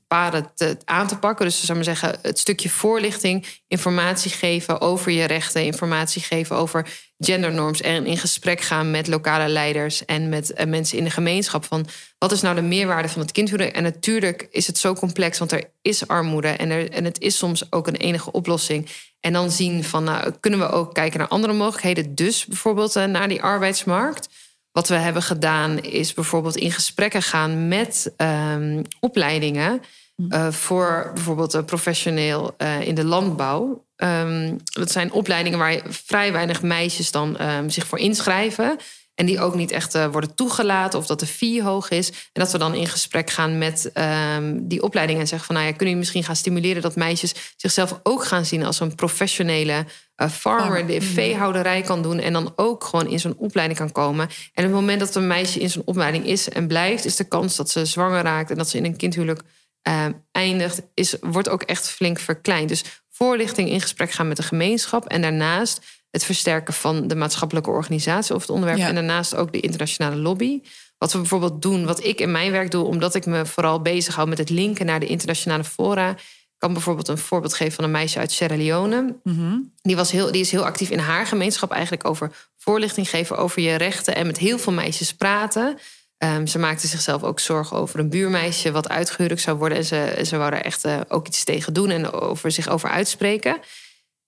paden 0.08 0.52
te, 0.56 0.78
aan 0.86 1.08
te 1.08 1.17
pakken. 1.17 1.45
Dus 1.45 1.63
zou 1.63 1.73
maar 1.73 1.88
zeggen, 1.88 2.17
het 2.21 2.39
stukje 2.39 2.69
voorlichting, 2.69 3.45
informatie 3.67 4.32
geven 4.32 4.82
over 4.82 5.12
je 5.12 5.25
rechten, 5.25 5.63
informatie 5.63 6.21
geven 6.21 6.56
over 6.56 6.88
gendernorms 7.17 7.82
en 7.82 8.06
in 8.06 8.17
gesprek 8.17 8.62
gaan 8.62 8.91
met 8.91 9.08
lokale 9.08 9.47
leiders 9.47 10.06
en 10.06 10.30
met 10.30 10.52
uh, 10.52 10.65
mensen 10.65 10.97
in 10.97 11.04
de 11.04 11.10
gemeenschap 11.10 11.65
van 11.65 11.88
wat 12.17 12.32
is 12.32 12.41
nou 12.41 12.56
de 12.56 12.62
meerwaarde 12.62 13.10
van 13.10 13.21
het 13.21 13.32
kindhuwelijk? 13.32 13.75
En 13.75 13.84
natuurlijk 13.84 14.47
is 14.52 14.67
het 14.67 14.78
zo 14.78 14.93
complex, 14.93 15.38
want 15.38 15.52
er 15.52 15.71
is 15.82 16.08
armoede 16.08 16.47
en, 16.47 16.69
er, 16.69 16.91
en 16.91 17.06
het 17.06 17.19
is 17.19 17.38
soms 17.38 17.71
ook 17.71 17.88
een 17.88 17.95
enige 17.95 18.32
oplossing. 18.32 18.89
En 19.19 19.34
dan 19.34 19.52
zien 19.52 19.84
van, 19.84 20.04
nou, 20.04 20.34
kunnen 20.39 20.60
we 20.60 20.69
ook 20.69 20.93
kijken 20.93 21.19
naar 21.19 21.28
andere 21.28 21.54
mogelijkheden, 21.54 22.15
dus 22.15 22.45
bijvoorbeeld 22.45 22.95
uh, 22.95 23.06
naar 23.06 23.28
die 23.28 23.41
arbeidsmarkt. 23.41 24.30
Wat 24.71 24.88
we 24.88 24.95
hebben 24.95 25.21
gedaan 25.21 25.79
is 25.79 26.13
bijvoorbeeld 26.13 26.55
in 26.55 26.71
gesprekken 26.71 27.21
gaan 27.21 27.67
met 27.67 28.13
um, 28.17 28.82
opleidingen. 28.99 29.82
Uh, 30.29 30.51
voor 30.51 31.12
bijvoorbeeld 31.13 31.53
een 31.53 31.65
professioneel 31.65 32.55
uh, 32.58 32.82
in 32.82 32.95
de 32.95 33.03
landbouw. 33.03 33.86
Um, 33.95 34.58
dat 34.63 34.91
zijn 34.91 35.12
opleidingen 35.12 35.60
waar 35.60 35.82
vrij 35.89 36.32
weinig 36.32 36.62
meisjes 36.62 37.12
dan 37.12 37.41
um, 37.41 37.69
zich 37.69 37.88
voor 37.88 37.99
inschrijven. 37.99 38.77
En 39.19 39.25
die 39.25 39.39
ook 39.39 39.55
niet 39.55 39.71
echt 39.71 39.93
worden 40.12 40.36
toegelaten 40.36 40.99
of 40.99 41.05
dat 41.05 41.19
de 41.19 41.25
fee 41.25 41.63
hoog 41.63 41.89
is. 41.89 42.10
En 42.10 42.41
dat 42.41 42.51
we 42.51 42.58
dan 42.58 42.73
in 42.73 42.88
gesprek 42.88 43.29
gaan 43.29 43.58
met 43.58 43.91
ehm, 43.93 44.58
die 44.62 44.84
opleiding 44.84 45.19
en 45.19 45.27
zeggen 45.27 45.47
van 45.47 45.55
nou 45.55 45.67
ja, 45.67 45.73
kunnen 45.73 45.95
jullie 45.95 45.99
misschien 45.99 46.23
gaan 46.23 46.36
stimuleren 46.36 46.82
dat 46.82 46.95
meisjes 46.95 47.34
zichzelf 47.58 47.99
ook 48.03 48.25
gaan 48.25 48.45
zien 48.45 48.65
als 48.65 48.79
een 48.79 48.95
professionele 48.95 49.86
farmer, 50.27 50.88
die 50.88 51.01
veehouderij 51.01 51.82
kan 51.82 52.01
doen 52.01 52.19
en 52.19 52.34
dan 52.34 52.53
ook 52.55 52.84
gewoon 52.84 53.08
in 53.08 53.19
zo'n 53.19 53.38
opleiding 53.38 53.79
kan 53.79 53.91
komen. 53.91 54.29
En 54.53 54.65
op 54.65 54.71
het 54.71 54.79
moment 54.79 54.99
dat 54.99 55.15
een 55.15 55.27
meisje 55.27 55.60
in 55.60 55.69
zo'n 55.69 55.82
opleiding 55.86 56.25
is 56.25 56.49
en 56.49 56.67
blijft, 56.67 57.05
is 57.05 57.15
de 57.15 57.27
kans 57.27 57.55
dat 57.55 57.69
ze 57.69 57.86
zwanger 57.86 58.23
raakt 58.23 58.51
en 58.51 58.58
dat 58.58 58.69
ze 58.69 58.77
in 58.77 58.86
een 58.86 58.97
kindhuwelijk 58.97 59.41
uh, 59.88 60.05
eindigt, 60.32 60.82
is, 60.93 61.15
wordt 61.21 61.49
ook 61.49 61.63
echt 61.63 61.89
flink 61.89 62.19
verkleind. 62.19 62.69
Dus 62.69 62.84
voorlichting 63.10 63.69
in 63.69 63.82
gesprek 63.82 64.12
gaan 64.12 64.27
met 64.27 64.38
de 64.38 64.43
gemeenschap 64.43 65.05
en 65.05 65.21
daarnaast 65.21 65.82
het 66.12 66.24
versterken 66.24 66.74
van 66.74 67.08
de 67.08 67.15
maatschappelijke 67.15 67.69
organisatie 67.69 68.36
of 68.36 68.41
het 68.41 68.50
onderwerp 68.50 68.80
en 68.80 68.95
daarnaast 68.95 69.36
ook 69.36 69.52
de 69.52 69.60
internationale 69.60 70.15
lobby. 70.15 70.62
Wat 70.98 71.12
we 71.12 71.17
bijvoorbeeld 71.17 71.62
doen, 71.62 71.86
wat 71.86 72.04
ik 72.04 72.19
in 72.19 72.32
mijn 72.32 72.52
werk 72.52 72.72
doe, 72.72 72.86
omdat 72.86 73.15
ik 73.15 73.26
me 73.26 73.45
vooral 73.45 73.82
bezighoud 73.82 74.28
met 74.28 74.38
het 74.38 74.50
linken 74.50 74.86
naar 74.86 75.00
de 75.00 75.06
internationale 75.06 75.63
fora, 75.63 76.15
kan 76.58 76.74
bijvoorbeeld 76.74 77.08
een 77.08 77.17
voorbeeld 77.17 77.54
geven 77.54 77.74
van 77.74 77.84
een 77.84 77.91
meisje 77.91 78.19
uit 78.19 78.32
Sierra 78.32 78.58
Leone. 78.58 79.15
Mhm. 79.24 79.58
die, 79.82 79.95
was 79.95 80.12
heel, 80.12 80.32
die 80.32 80.41
is 80.41 80.52
heel 80.52 80.65
actief 80.65 80.89
in 80.89 81.00
haar 81.00 81.26
gemeenschap 81.26 81.72
eigenlijk 81.72 82.08
over 82.08 82.32
voorlichting 82.58 83.10
geven 83.10 83.38
over 83.38 83.62
je 83.62 83.76
rechten 83.76 84.15
en 84.15 84.26
met 84.26 84.38
heel 84.38 84.60
veel 84.60 84.74
meisjes 84.74 85.13
praten. 85.13 85.78
Um, 86.17 86.48
ze 86.48 86.60
maakte 86.60 86.88
zichzelf 86.88 87.24
ook 87.24 87.39
zorgen 87.39 87.78
over 87.78 88.00
een 88.00 88.10
buurmeisje 88.10 88.72
wat 88.72 88.89
uitgehuurd 88.89 89.41
zou 89.41 89.58
worden. 89.58 89.78
En 89.78 89.86
ze, 89.86 90.22
ze 90.26 90.38
wou 90.38 90.52
daar 90.52 90.62
echt 90.62 90.86
uh, 90.86 91.00
ook 91.08 91.28
iets 91.28 91.43
tegen 91.43 91.74
doen 91.74 91.89
en 91.89 92.12
over 92.12 92.52
zich 92.52 92.67
over 92.67 92.89
uitspreken. 92.89 93.58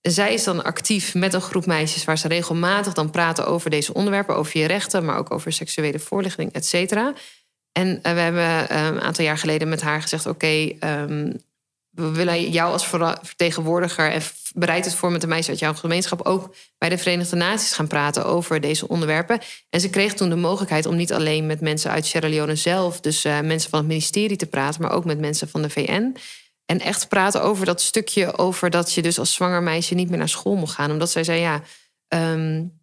Zij 0.02 0.34
is 0.34 0.44
dan 0.44 0.64
actief 0.64 1.14
met 1.14 1.34
een 1.34 1.42
groep 1.42 1.66
meisjes 1.66 2.06
waar 2.06 2.18
ze 2.18 2.28
regelmatig 2.28 2.94
dan 2.94 3.10
praten 3.10 3.48
over 3.48 3.70
deze 3.70 3.94
onderwerpen, 3.94 4.36
over 4.36 4.60
je 4.60 4.66
rechten, 4.66 5.06
maar 5.06 5.18
ook 5.18 5.32
over 5.32 5.54
seksuele 5.54 6.00
voorlichting, 6.00 6.54
et 6.54 6.66
cetera. 6.66 7.14
En 7.72 7.88
uh, 7.88 8.02
we 8.02 8.20
hebben 8.20 8.78
um, 8.78 8.96
een 8.96 9.02
aantal 9.02 9.26
jaar 9.26 9.38
geleden 9.38 9.70
met 9.70 9.82
haar 9.82 10.02
gezegd: 10.02 10.26
Oké, 10.26 10.36
okay, 10.36 10.78
um, 11.02 11.42
we 11.92 12.12
willen 12.12 12.50
jou 12.50 12.72
als 12.72 12.88
vertegenwoordiger 13.22 14.12
en 14.12 14.22
bereid 14.54 14.86
het 14.86 14.96
voor 14.96 15.12
met 15.12 15.22
de 15.22 15.28
meisjes 15.28 15.50
uit 15.50 15.60
jouw 15.60 15.74
gemeenschap 15.74 16.22
ook 16.22 16.56
bij 16.78 16.90
de 16.90 16.98
Verenigde 16.98 17.36
Naties 17.36 17.74
gaan 17.74 17.88
praten 17.88 18.26
over 18.26 18.62
deze 18.62 18.88
onderwerpen. 18.88 19.40
En 19.70 19.80
ze 19.80 19.90
kreeg 19.90 20.14
toen 20.14 20.30
de 20.30 20.36
mogelijkheid 20.36 20.86
om 20.86 20.96
niet 20.96 21.14
alleen 21.14 21.46
met 21.46 21.62
mensen 21.62 21.92
uit 21.92 22.06
Sierra 22.06 22.30
Leone 22.30 22.56
zelf, 22.56 23.00
dus 23.00 23.26
uh, 23.26 23.40
mensen 23.40 23.70
van 23.70 23.80
het 23.80 23.88
ministerie 23.88 24.38
te 24.38 24.46
praten, 24.46 24.82
maar 24.82 24.92
ook 24.92 25.06
met 25.06 25.20
mensen 25.20 25.50
van 25.50 25.62
de 25.62 25.70
VN. 25.70 26.16
En 26.72 26.80
echt 26.80 27.08
praten 27.08 27.42
over 27.42 27.66
dat 27.66 27.82
stukje 27.82 28.38
over 28.38 28.70
dat 28.70 28.94
je 28.94 29.02
dus 29.02 29.20
als 29.20 29.34
zwanger 29.34 29.64
meisje 29.64 29.94
niet 29.94 30.10
meer 30.10 30.18
naar 30.18 30.30
school 30.30 30.56
moet 30.56 30.70
gaan. 30.70 30.92
Omdat 30.92 31.12
zij 31.12 31.24
zei, 31.24 31.40
ja, 31.40 31.62
um, 32.08 32.80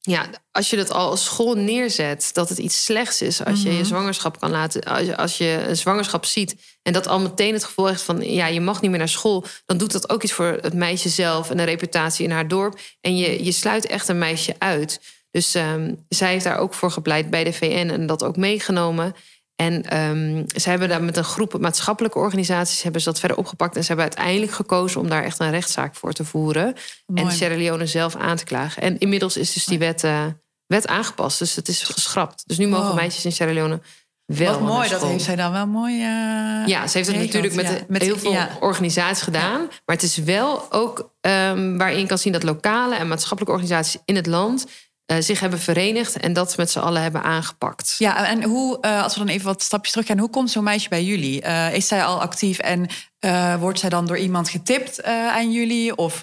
ja, 0.00 0.26
als 0.50 0.70
je 0.70 0.76
dat 0.76 0.90
al 0.90 1.10
als 1.10 1.24
school 1.24 1.54
neerzet, 1.54 2.30
dat 2.32 2.48
het 2.48 2.58
iets 2.58 2.84
slechts 2.84 3.22
is 3.22 3.44
als 3.44 3.62
je 3.62 3.68
je 3.68 3.74
mhm. 3.74 3.84
zwangerschap 3.84 4.40
kan 4.40 4.50
laten, 4.50 4.82
als 4.82 5.06
je, 5.06 5.16
als 5.16 5.38
je 5.38 5.64
een 5.68 5.76
zwangerschap 5.76 6.24
ziet 6.24 6.56
en 6.82 6.92
dat 6.92 7.06
al 7.06 7.20
meteen 7.20 7.52
het 7.52 7.64
gevoel 7.64 7.86
heeft 7.86 8.02
van 8.02 8.20
ja, 8.20 8.46
je 8.46 8.60
mag 8.60 8.80
niet 8.80 8.90
meer 8.90 8.98
naar 8.98 9.08
school, 9.08 9.44
dan 9.66 9.78
doet 9.78 9.92
dat 9.92 10.10
ook 10.10 10.22
iets 10.22 10.32
voor 10.32 10.58
het 10.60 10.74
meisje 10.74 11.08
zelf 11.08 11.50
en 11.50 11.56
de 11.56 11.62
reputatie 11.62 12.24
in 12.24 12.30
haar 12.30 12.48
dorp. 12.48 12.80
En 13.00 13.16
je, 13.16 13.44
je 13.44 13.52
sluit 13.52 13.86
echt 13.86 14.08
een 14.08 14.18
meisje 14.18 14.54
uit. 14.58 15.00
Dus 15.30 15.54
um, 15.54 16.04
zij 16.08 16.30
heeft 16.30 16.44
daar 16.44 16.58
ook 16.58 16.74
voor 16.74 16.90
gepleit 16.90 17.30
bij 17.30 17.44
de 17.44 17.52
VN 17.52 17.90
en 17.92 18.06
dat 18.06 18.22
ook 18.22 18.36
meegenomen. 18.36 19.14
En 19.56 20.00
um, 20.00 20.44
ze 20.56 20.68
hebben 20.68 20.88
daar 20.88 21.02
met 21.02 21.16
een 21.16 21.24
groep 21.24 21.58
maatschappelijke 21.60 22.18
organisaties 22.18 22.82
hebben 22.82 23.00
ze 23.00 23.08
dat 23.08 23.18
verder 23.18 23.36
opgepakt. 23.36 23.76
En 23.76 23.80
ze 23.80 23.86
hebben 23.86 24.06
uiteindelijk 24.06 24.52
gekozen 24.52 25.00
om 25.00 25.08
daar 25.08 25.22
echt 25.22 25.40
een 25.40 25.50
rechtszaak 25.50 25.94
voor 25.94 26.12
te 26.12 26.24
voeren. 26.24 26.74
En 27.14 27.32
Sierra 27.32 27.56
Leone 27.56 27.86
zelf 27.86 28.16
aan 28.16 28.36
te 28.36 28.44
klagen. 28.44 28.82
En 28.82 28.98
inmiddels 28.98 29.36
is 29.36 29.52
dus 29.52 29.64
die 29.64 29.78
wet, 29.78 30.04
uh, 30.04 30.24
wet 30.66 30.86
aangepast. 30.86 31.38
Dus 31.38 31.54
het 31.54 31.68
is 31.68 31.82
geschrapt. 31.82 32.42
Dus 32.46 32.58
nu 32.58 32.66
mogen 32.66 32.94
meisjes 32.94 33.24
in 33.24 33.32
Sierra 33.32 33.52
Leone 33.52 33.80
wel. 34.24 34.52
Wat 34.52 34.60
mooi, 34.60 34.88
dat 34.88 35.02
heeft 35.02 35.24
zij 35.24 35.36
dan 35.36 35.52
wel 35.52 35.66
mooi. 35.66 35.94
Uh, 35.94 36.66
ja, 36.66 36.86
ze 36.86 36.96
heeft 36.96 37.08
het 37.08 37.18
natuurlijk 37.18 37.54
met, 37.54 37.88
met 37.88 38.02
heel 38.02 38.18
veel 38.18 38.36
organisaties 38.60 39.22
gedaan. 39.22 39.60
Maar 39.60 39.96
het 39.96 40.02
is 40.02 40.16
wel 40.16 40.72
ook 40.72 40.98
um, 41.20 41.78
waarin 41.78 41.98
je 41.98 42.06
kan 42.06 42.18
zien 42.18 42.32
dat 42.32 42.42
lokale 42.42 42.94
en 42.94 43.08
maatschappelijke 43.08 43.52
organisaties 43.52 44.00
in 44.04 44.16
het 44.16 44.26
land 44.26 44.66
uh, 45.12 45.16
zich 45.20 45.40
hebben 45.40 45.58
verenigd 45.58 46.16
en 46.16 46.32
dat 46.32 46.56
met 46.56 46.70
z'n 46.70 46.78
allen 46.78 47.02
hebben 47.02 47.22
aangepakt. 47.22 47.94
Ja, 47.98 48.26
en 48.26 48.42
hoe, 48.42 48.78
uh, 48.80 49.02
als 49.02 49.12
we 49.12 49.18
dan 49.18 49.28
even 49.28 49.46
wat 49.46 49.62
stapjes 49.62 49.92
terug 49.92 50.06
gaan, 50.06 50.18
hoe 50.18 50.30
komt 50.30 50.50
zo'n 50.50 50.64
meisje 50.64 50.88
bij 50.88 51.04
jullie? 51.04 51.44
Uh, 51.44 51.74
is 51.74 51.88
zij 51.88 52.04
al 52.04 52.20
actief 52.20 52.58
en 52.58 52.88
wordt 53.58 53.78
zij 53.78 53.88
dan 53.88 54.06
door 54.06 54.18
iemand 54.18 54.48
getipt 54.48 55.02
aan 55.04 55.52
jullie? 55.52 55.96
Of 55.96 56.22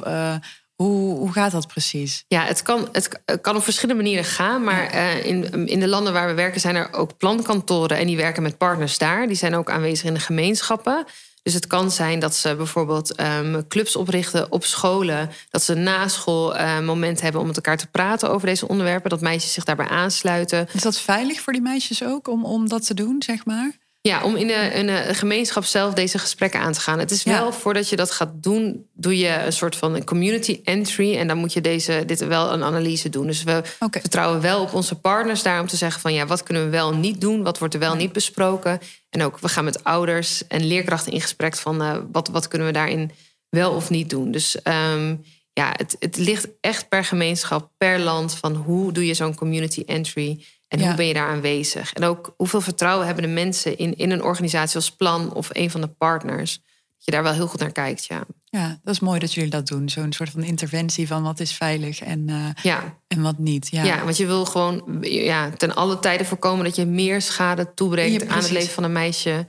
hoe, 0.76 1.18
hoe 1.18 1.32
gaat 1.32 1.52
dat 1.52 1.68
precies? 1.68 2.24
Ja, 2.28 2.44
het 2.44 2.62
kan, 2.62 2.90
het 2.92 3.20
kan 3.42 3.56
op 3.56 3.64
verschillende 3.64 4.04
manieren 4.04 4.26
gaan. 4.26 4.64
Maar 4.64 4.94
in, 5.26 5.68
in 5.68 5.80
de 5.80 5.88
landen 5.88 6.14
waar 6.14 6.28
we 6.28 6.34
werken 6.34 6.62
zijn 6.62 6.76
er 6.76 6.94
ook 6.94 7.18
plankantoren 7.18 7.98
en 7.98 8.08
die 8.08 8.18
werken 8.18 8.44
met 8.44 8.58
partners 8.58 8.98
daar. 8.98 9.28
Die 9.28 9.36
zijn 9.36 9.56
ook 9.56 9.70
aanwezig 9.70 10.06
in 10.06 10.14
de 10.14 10.20
gemeenschappen. 10.20 11.06
Dus 11.44 11.54
het 11.54 11.68
kan 11.68 11.92
zijn 11.92 12.20
dat 12.20 12.36
ze 12.36 12.56
bijvoorbeeld 12.56 13.20
um, 13.20 13.68
clubs 13.68 13.96
oprichten 13.96 14.52
op 14.52 14.66
scholen. 14.66 15.30
Dat 15.50 15.64
ze 15.64 15.74
na 15.74 16.08
school 16.08 16.56
uh, 16.56 16.80
moment 16.80 17.22
hebben 17.22 17.42
om 17.42 17.48
met 17.48 17.56
elkaar 17.56 17.78
te 17.78 17.88
praten 17.88 18.30
over 18.30 18.48
deze 18.48 18.68
onderwerpen. 18.68 19.10
Dat 19.10 19.22
meisjes 19.22 19.54
zich 19.54 19.64
daarbij 19.64 19.88
aansluiten. 19.88 20.68
Is 20.74 20.82
dat 20.82 21.00
veilig 21.00 21.42
voor 21.42 21.54
die 21.54 21.62
meisjes 21.62 22.04
ook 22.04 22.28
om, 22.28 22.46
om 22.46 22.70
dat 22.70 22.86
te 22.86 22.94
doen, 22.94 23.24
zeg 23.26 23.46
maar? 23.46 23.80
Ja, 24.04 24.24
om 24.24 24.36
in 24.36 24.50
een, 24.50 24.88
een, 24.88 25.16
gemeenschap 25.16 25.66
zelf 25.66 25.94
deze 25.94 26.20
gesprekken 26.20 26.60
aan 26.60 26.74
te 26.74 26.80
gaan. 26.80 27.00
Het 27.00 27.12
is 27.12 27.24
wel, 27.24 27.54
voordat 27.54 27.90
je 27.90 27.96
dat 27.96 28.12
gaat 28.12 28.32
doen, 28.34 28.86
doe 28.94 29.18
je 29.18 29.44
een 29.46 29.54
soort 29.54 29.76
van 29.76 29.96
een 29.96 30.04
community 30.04 30.62
entry. 30.64 31.18
En 31.18 31.28
dan 31.28 31.38
moet 31.38 31.54
je 31.54 31.62
deze, 31.62 32.04
dit 32.06 32.26
wel 32.26 32.54
een 32.54 32.64
analyse 32.64 33.10
doen. 33.10 33.28
Dus 33.28 33.44
we 33.44 33.62
vertrouwen 33.80 34.42
wel 34.42 34.62
op 34.62 34.74
onze 34.74 34.96
partners 34.96 35.44
daar 35.44 35.62
om 35.62 35.68
te 35.68 35.76
zeggen 35.76 36.02
van 36.02 36.14
ja, 36.14 36.26
wat 36.26 36.44
kunnen 36.44 36.64
we 36.64 36.70
wel 36.70 36.94
niet 36.94 37.22
doen? 37.22 37.44
Wat 37.44 37.60
wordt 37.60 37.74
er 37.74 37.80
wel 37.80 37.96
niet 37.96 38.12
besproken? 38.12 38.80
En 39.12 39.24
ook, 39.24 39.40
we 39.40 39.50
gaan 39.50 39.64
met 39.64 39.84
ouders 39.84 40.48
en 40.48 40.66
leerkrachten 40.66 41.12
in 41.12 41.22
gesprek 41.22 41.56
van 41.56 41.82
uh, 41.82 41.98
wat, 42.12 42.28
wat 42.28 42.48
kunnen 42.48 42.68
we 42.68 42.74
daarin 42.74 43.12
wel 43.50 43.72
of 43.72 43.90
niet 43.90 44.10
doen. 44.10 44.32
Dus 44.32 44.58
um, 44.64 45.24
ja, 45.54 45.74
het, 45.76 45.96
het 46.00 46.18
ligt 46.18 46.48
echt 46.62 46.90
per 46.90 47.06
gemeenschap, 47.06 47.72
per 47.78 48.00
land 48.00 48.36
van 48.36 48.56
hoe 48.56 48.92
doe 48.92 49.06
je 49.06 49.14
zo'n 49.14 49.36
community 49.36 49.84
entry 49.86 50.46
en 50.68 50.86
hoe 50.86 50.96
ben 50.96 51.06
je 51.06 51.14
daar 51.14 51.28
aanwezig. 51.28 51.94
En 51.94 52.04
ook 52.04 52.34
hoeveel 52.38 52.62
vertrouwen 52.62 53.06
hebben 53.06 53.24
de 53.24 53.30
mensen 53.30 53.78
in, 53.78 53.98
in 53.98 54.12
een 54.12 54.24
organisatie 54.24 54.76
als 54.76 54.92
plan 54.92 55.34
of 55.34 55.50
een 55.52 55.72
van 55.72 55.82
de 55.82 55.88
partners. 55.88 56.56
Dat 56.96 57.06
je 57.06 57.12
daar 57.12 57.24
wel 57.24 57.34
heel 57.34 57.48
goed 57.48 57.60
naar 57.60 57.72
kijkt, 57.72 58.06
ja. 58.06 58.24
Ja, 58.58 58.80
dat 58.84 58.94
is 58.94 59.00
mooi 59.00 59.20
dat 59.20 59.34
jullie 59.34 59.50
dat 59.50 59.68
doen. 59.68 59.90
Zo'n 59.90 60.12
soort 60.12 60.30
van 60.30 60.44
interventie 60.44 61.08
van 61.08 61.24
wat 61.24 61.40
is 61.40 61.54
veilig 61.54 62.02
en, 62.02 62.28
uh, 62.30 62.46
ja. 62.64 62.98
en 63.08 63.22
wat 63.22 63.38
niet. 63.38 63.68
Ja. 63.70 63.84
ja, 63.84 64.04
want 64.04 64.18
je 64.18 64.26
wil 64.26 64.46
gewoon 64.46 64.98
ja, 65.02 65.50
ten 65.50 65.76
alle 65.76 66.00
tijden 66.00 66.26
voorkomen 66.26 66.66
dat 66.66 66.76
je 66.76 66.86
meer 66.86 67.22
schade 67.22 67.74
toebrengt 67.74 68.28
aan 68.28 68.38
het 68.38 68.52
leven 68.52 68.74
van 68.74 68.84
een 68.84 68.92
meisje. 68.92 69.48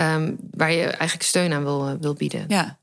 Um, 0.00 0.36
waar 0.50 0.72
je 0.72 0.82
eigenlijk 0.84 1.22
steun 1.22 1.52
aan 1.52 1.62
wil, 1.62 1.98
wil 2.00 2.14
bieden. 2.14 2.44
Ja, 2.48 2.78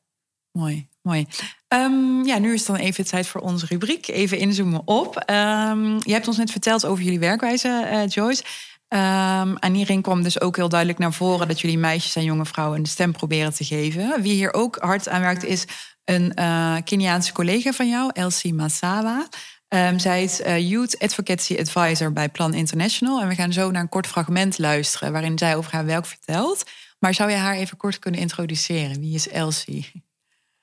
mooi. 0.51 0.87
Mooi. 1.01 1.25
Um, 1.67 2.25
ja, 2.25 2.37
nu 2.37 2.53
is 2.53 2.67
het 2.67 2.75
dan 2.75 2.85
even 2.85 3.05
tijd 3.05 3.27
voor 3.27 3.41
onze 3.41 3.65
rubriek. 3.65 4.07
Even 4.07 4.37
inzoomen 4.37 4.81
op. 4.85 5.15
Um, 5.15 5.97
je 6.03 6.11
hebt 6.11 6.27
ons 6.27 6.37
net 6.37 6.51
verteld 6.51 6.85
over 6.85 7.03
jullie 7.03 7.19
werkwijze, 7.19 7.87
uh, 7.91 8.07
Joyce. 8.07 8.43
Um, 8.89 9.57
en 9.57 9.73
hierin 9.73 10.01
kwam 10.01 10.23
dus 10.23 10.41
ook 10.41 10.55
heel 10.55 10.69
duidelijk 10.69 10.99
naar 10.99 11.13
voren 11.13 11.47
dat 11.47 11.61
jullie 11.61 11.77
meisjes 11.77 12.15
en 12.15 12.23
jonge 12.23 12.45
vrouwen 12.45 12.79
een 12.79 12.85
stem 12.85 13.11
proberen 13.11 13.53
te 13.53 13.63
geven. 13.63 14.21
Wie 14.21 14.33
hier 14.33 14.53
ook 14.53 14.77
hard 14.79 15.09
aan 15.09 15.21
werkt 15.21 15.43
is 15.43 15.65
een 16.03 16.31
uh, 16.35 16.75
Keniaanse 16.83 17.31
collega 17.31 17.71
van 17.71 17.89
jou, 17.89 18.09
Elsie 18.13 18.53
Masawa. 18.53 19.27
Um, 19.69 19.99
zij 19.99 20.23
is 20.23 20.41
uh, 20.41 20.69
Youth 20.69 20.99
Advocacy 20.99 21.55
Advisor 21.59 22.13
bij 22.13 22.29
Plan 22.29 22.53
International. 22.53 23.21
En 23.21 23.27
we 23.27 23.35
gaan 23.35 23.53
zo 23.53 23.71
naar 23.71 23.81
een 23.81 23.89
kort 23.89 24.07
fragment 24.07 24.57
luisteren 24.57 25.11
waarin 25.11 25.37
zij 25.37 25.55
over 25.55 25.71
haar 25.71 25.85
werk 25.85 26.05
vertelt. 26.05 26.63
Maar 26.99 27.13
zou 27.13 27.29
je 27.29 27.35
haar 27.35 27.55
even 27.55 27.77
kort 27.77 27.99
kunnen 27.99 28.19
introduceren? 28.19 28.99
Wie 28.99 29.15
is 29.15 29.29
Elsie? 29.29 30.06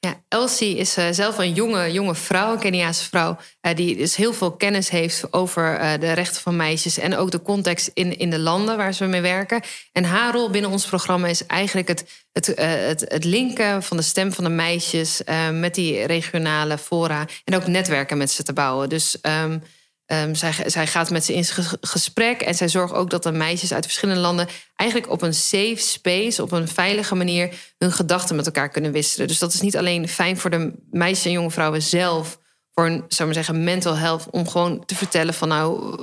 Ja, 0.05 0.21
Elsie 0.29 0.77
is 0.77 0.99
uh, 0.99 1.07
zelf 1.11 1.39
een 1.39 1.53
jonge, 1.53 1.93
jonge 1.93 2.15
vrouw, 2.15 2.53
een 2.53 2.59
Keniaanse 2.59 3.09
vrouw, 3.09 3.37
uh, 3.63 3.75
die 3.75 3.97
dus 3.97 4.17
heel 4.17 4.33
veel 4.33 4.53
kennis 4.53 4.89
heeft 4.89 5.33
over 5.33 5.81
uh, 5.81 5.93
de 6.01 6.13
rechten 6.13 6.43
van 6.43 6.57
meisjes 6.57 6.99
en 6.99 7.17
ook 7.17 7.31
de 7.31 7.43
context 7.43 7.91
in, 7.95 8.19
in 8.19 8.31
de 8.31 8.39
landen 8.39 8.77
waar 8.77 8.95
ze 8.95 9.05
mee 9.05 9.21
werken. 9.21 9.63
En 9.93 10.05
haar 10.05 10.33
rol 10.33 10.51
binnen 10.51 10.71
ons 10.71 10.87
programma 10.87 11.29
is 11.29 11.47
eigenlijk 11.47 11.89
het, 11.89 12.05
het, 12.33 12.47
het, 12.57 13.05
het 13.09 13.25
linken 13.25 13.83
van 13.83 13.97
de 13.97 14.03
stem 14.03 14.33
van 14.33 14.45
de 14.45 14.51
meisjes 14.51 15.23
met 15.53 15.75
die 15.75 16.07
regionale 16.07 16.79
fora 16.79 17.27
en 17.45 17.57
ook 17.57 17.67
netwerken 17.67 18.19
met 18.19 18.31
ze 18.31 18.43
te 18.43 18.53
bouwen. 18.53 18.89
Dus 18.89 19.19
um, 19.23 19.63
Um, 20.07 20.35
zij, 20.35 20.53
zij, 20.67 20.87
gaat 20.87 21.11
met 21.11 21.25
ze 21.25 21.35
in 21.35 21.45
gesprek 21.81 22.41
en 22.41 22.55
zij 22.55 22.69
zorgt 22.69 22.95
ook 22.95 23.11
dat 23.11 23.23
de 23.23 23.33
meisjes 23.33 23.73
uit 23.73 23.85
verschillende 23.85 24.21
landen 24.21 24.49
eigenlijk 24.77 25.11
op 25.11 25.23
een 25.23 25.35
safe 25.35 25.77
space, 25.77 26.43
op 26.43 26.53
een 26.53 26.69
veilige 26.69 27.15
manier, 27.15 27.55
hun 27.79 27.93
gedachten 27.93 28.37
met 28.37 28.47
elkaar 28.47 28.69
kunnen 28.69 28.93
wisselen. 28.93 29.29
Dus 29.29 29.39
dat 29.39 29.53
is 29.53 29.61
niet 29.61 29.77
alleen 29.77 30.09
fijn 30.09 30.37
voor 30.37 30.51
de 30.51 30.73
meisjes 30.91 31.25
en 31.25 31.31
jonge 31.31 31.51
vrouwen 31.51 31.83
zelf, 31.83 32.39
voor 32.75 32.87
een, 32.87 33.05
zou 33.09 33.25
maar 33.25 33.45
zeggen, 33.45 33.65
mental 33.65 33.97
health, 33.97 34.27
om 34.31 34.49
gewoon 34.49 34.85
te 34.85 34.95
vertellen 34.95 35.35
van 35.35 35.49
nou, 35.49 35.97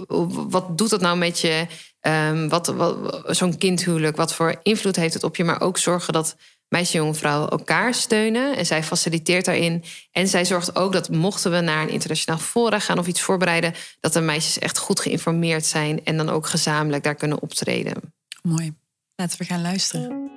wat 0.50 0.78
doet 0.78 0.90
dat 0.90 1.02
nou 1.02 1.18
met 1.18 1.40
je? 1.40 1.68
Um, 2.02 2.50
wat, 2.50 2.68
wat, 2.68 3.24
Zo'n 3.26 3.58
kindhuwelijk, 3.58 4.18
wat 4.18 4.34
voor 4.34 4.60
invloed 4.64 4.96
heeft 4.96 5.14
het 5.14 5.24
op 5.24 5.36
je? 5.36 5.44
Maar 5.44 5.62
ook 5.62 5.78
zorgen 5.78 6.14
dat 6.14 6.36
meisjes 6.72 6.94
en 6.94 7.02
jonge 7.02 7.14
vrouwen 7.14 7.50
elkaar 7.50 7.94
steunen. 7.94 8.58
En 8.58 8.66
zij 8.66 8.84
faciliteert 8.84 9.46
daarin. 9.46 9.84
En 10.12 10.28
zij 10.28 10.46
zorgt 10.46 10.76
ook 10.76 10.94
dat 10.94 11.10
mochten 11.10 11.52
we 11.52 11.60
naar 11.60 11.82
een 11.82 11.90
internationaal 11.90 12.40
fora 12.40 12.80
gaan 12.80 13.00
of 13.00 13.08
iets 13.08 13.22
voorbereiden, 13.22 13.74
dat 14.00 14.14
de 14.14 14.22
meisjes 14.22 14.60
echt 14.60 14.78
goed 14.78 15.00
geïnformeerd 15.00 15.66
zijn 15.66 16.06
en 16.06 16.18
dan 16.18 16.30
ook 16.30 16.48
gezamenlijk 16.48 17.04
daar 17.04 17.16
kunnen 17.16 17.42
optreden. 17.42 18.14
Mooi. 18.42 18.74
Laten 19.16 19.38
we 19.38 19.46
gaan 19.46 19.62
luisteren. 19.62 20.30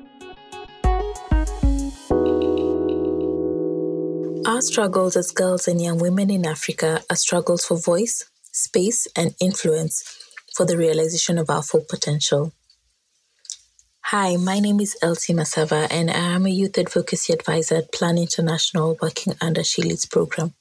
Our 4.43 4.63
struggles 4.63 5.17
as 5.17 5.31
girls 5.35 5.69
and 5.69 5.81
young 5.81 6.01
women 6.01 6.29
in 6.31 6.47
Africa 6.47 7.03
are 7.07 7.21
struggles 7.21 7.65
for 7.65 7.81
voice, 7.81 8.25
space, 8.51 9.11
and 9.13 9.33
influence 9.37 10.05
for 10.53 10.67
the 10.67 10.77
realization 10.77 11.39
of 11.39 11.49
our 11.49 11.63
full 11.63 11.85
potential. 11.87 12.53
Hi, 14.17 14.37
my 14.37 14.61
name 14.61 14.79
is 14.79 14.97
Elsie 15.03 15.35
Masava, 15.35 15.89
and 15.91 16.09
I 16.09 16.37
am 16.37 16.47
a 16.47 16.49
youth 16.49 16.79
advocacy 16.79 17.33
advisor 17.33 17.79
at 17.79 17.91
Plan 17.91 18.17
International 18.17 18.97
working 19.03 19.35
under 19.41 19.65
She 19.65 19.83
Leads 19.83 20.07
program. 20.07 20.55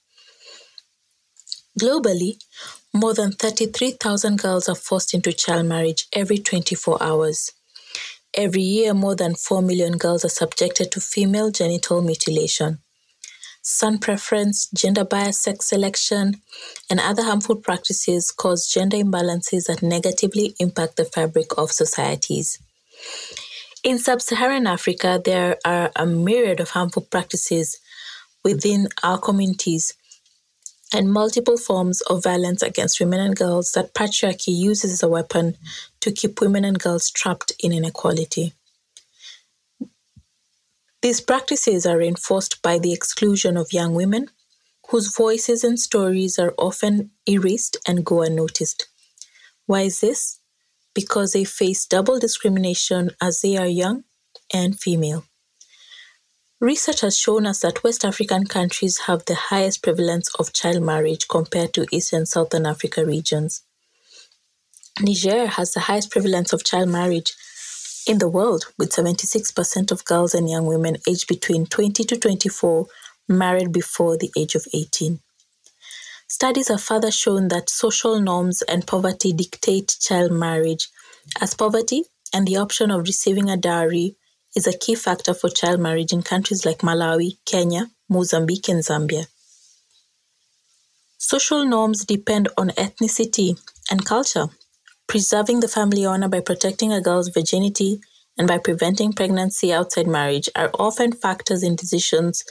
Globally, 1.79 2.41
more 2.95 3.13
than 3.13 3.31
33,000 3.31 4.39
girls 4.39 4.67
are 4.67 4.73
forced 4.73 5.13
into 5.13 5.31
child 5.31 5.67
marriage 5.67 6.07
every 6.13 6.39
24 6.39 6.97
hours. 7.03 7.51
Every 8.33 8.63
year, 8.63 8.95
more 8.95 9.15
than 9.15 9.35
4 9.35 9.61
million 9.61 9.99
girls 9.99 10.25
are 10.25 10.29
subjected 10.29 10.91
to 10.91 10.99
female 10.99 11.51
genital 11.51 12.01
mutilation. 12.01 12.79
Son 13.61 13.99
preference, 13.99 14.67
gender 14.71 15.05
bias 15.05 15.39
sex 15.39 15.67
selection, 15.67 16.41
and 16.89 16.99
other 16.99 17.21
harmful 17.21 17.57
practices 17.57 18.31
cause 18.31 18.67
gender 18.67 18.97
imbalances 18.97 19.67
that 19.67 19.83
negatively 19.83 20.55
impact 20.59 20.95
the 20.95 21.05
fabric 21.05 21.55
of 21.55 21.71
societies. 21.71 22.57
In 23.83 23.99
sub 23.99 24.21
Saharan 24.21 24.65
Africa, 24.65 25.21
there 25.23 25.57
are 25.65 25.91
a 25.97 26.05
myriad 26.05 26.61
of 26.61 26.69
harmful 26.69 27.01
practices 27.01 27.81
within 28.41 28.87
our 29.03 29.17
communities 29.17 29.93
and 30.93 31.11
multiple 31.11 31.57
forms 31.57 31.99
of 32.03 32.23
violence 32.23 32.61
against 32.61 33.01
women 33.01 33.19
and 33.19 33.35
girls 33.35 33.73
that 33.73 33.93
patriarchy 33.93 34.55
uses 34.55 34.93
as 34.93 35.03
a 35.03 35.09
weapon 35.09 35.57
to 35.99 36.13
keep 36.13 36.39
women 36.39 36.63
and 36.63 36.79
girls 36.79 37.11
trapped 37.11 37.51
in 37.59 37.73
inequality. 37.73 38.53
These 41.01 41.19
practices 41.19 41.85
are 41.85 41.97
reinforced 41.97 42.61
by 42.61 42.79
the 42.79 42.93
exclusion 42.93 43.57
of 43.57 43.73
young 43.73 43.93
women, 43.93 44.29
whose 44.87 45.13
voices 45.13 45.65
and 45.65 45.77
stories 45.77 46.39
are 46.39 46.53
often 46.57 47.11
erased 47.27 47.75
and 47.85 48.05
go 48.05 48.21
unnoticed. 48.21 48.87
Why 49.65 49.81
is 49.81 49.99
this? 49.99 50.39
Because 50.93 51.33
they 51.33 51.43
face 51.43 51.85
double 51.85 52.19
discrimination 52.19 53.11
as 53.21 53.41
they 53.41 53.57
are 53.57 53.67
young 53.67 54.03
and 54.53 54.79
female. 54.79 55.25
Research 56.59 57.01
has 57.01 57.17
shown 57.17 57.45
us 57.45 57.59
that 57.59 57.83
West 57.83 58.05
African 58.05 58.45
countries 58.45 58.99
have 58.99 59.25
the 59.25 59.35
highest 59.35 59.83
prevalence 59.83 60.33
of 60.39 60.53
child 60.53 60.81
marriage 60.81 61.27
compared 61.27 61.73
to 61.73 61.85
East 61.91 62.13
and 62.13 62.27
Southern 62.27 62.65
Africa 62.65 63.05
regions. 63.05 63.63
Niger 65.01 65.47
has 65.47 65.73
the 65.73 65.81
highest 65.81 66.11
prevalence 66.11 66.53
of 66.53 66.63
child 66.63 66.89
marriage 66.89 67.33
in 68.07 68.19
the 68.19 68.29
world, 68.29 68.65
with 68.77 68.91
76% 68.91 69.91
of 69.91 70.05
girls 70.05 70.33
and 70.33 70.49
young 70.49 70.65
women 70.65 70.97
aged 71.07 71.27
between 71.27 71.65
20 71.65 72.03
to 72.03 72.17
24 72.17 72.87
married 73.27 73.71
before 73.71 74.17
the 74.17 74.31
age 74.37 74.55
of 74.55 74.67
18. 74.73 75.19
Studies 76.27 76.69
have 76.69 76.81
further 76.81 77.11
shown 77.11 77.49
that 77.49 77.69
social 77.69 78.19
norms 78.19 78.61
and 78.63 78.87
poverty 78.87 79.33
dictate 79.33 79.97
child 80.01 80.31
marriage, 80.31 80.89
as 81.41 81.53
poverty 81.53 82.03
and 82.33 82.47
the 82.47 82.57
option 82.57 82.89
of 82.91 83.01
receiving 83.01 83.49
a 83.49 83.57
dowry 83.57 84.15
is 84.55 84.67
a 84.67 84.77
key 84.77 84.95
factor 84.95 85.33
for 85.33 85.49
child 85.49 85.79
marriage 85.79 86.13
in 86.13 86.21
countries 86.21 86.65
like 86.65 86.79
Malawi, 86.79 87.37
Kenya, 87.45 87.91
Mozambique, 88.09 88.69
and 88.69 88.83
Zambia. 88.83 89.27
Social 91.17 91.65
norms 91.65 92.05
depend 92.05 92.49
on 92.57 92.69
ethnicity 92.71 93.57
and 93.89 94.05
culture. 94.05 94.47
Preserving 95.07 95.59
the 95.59 95.67
family 95.67 96.05
honor 96.05 96.27
by 96.27 96.39
protecting 96.39 96.91
a 96.91 97.01
girl's 97.01 97.29
virginity 97.29 97.99
and 98.37 98.47
by 98.47 98.57
preventing 98.57 99.13
pregnancy 99.13 99.71
outside 99.71 100.07
marriage 100.07 100.49
are 100.55 100.71
often 100.79 101.11
factors 101.11 101.63
in 101.63 101.75
decisions 101.75 102.43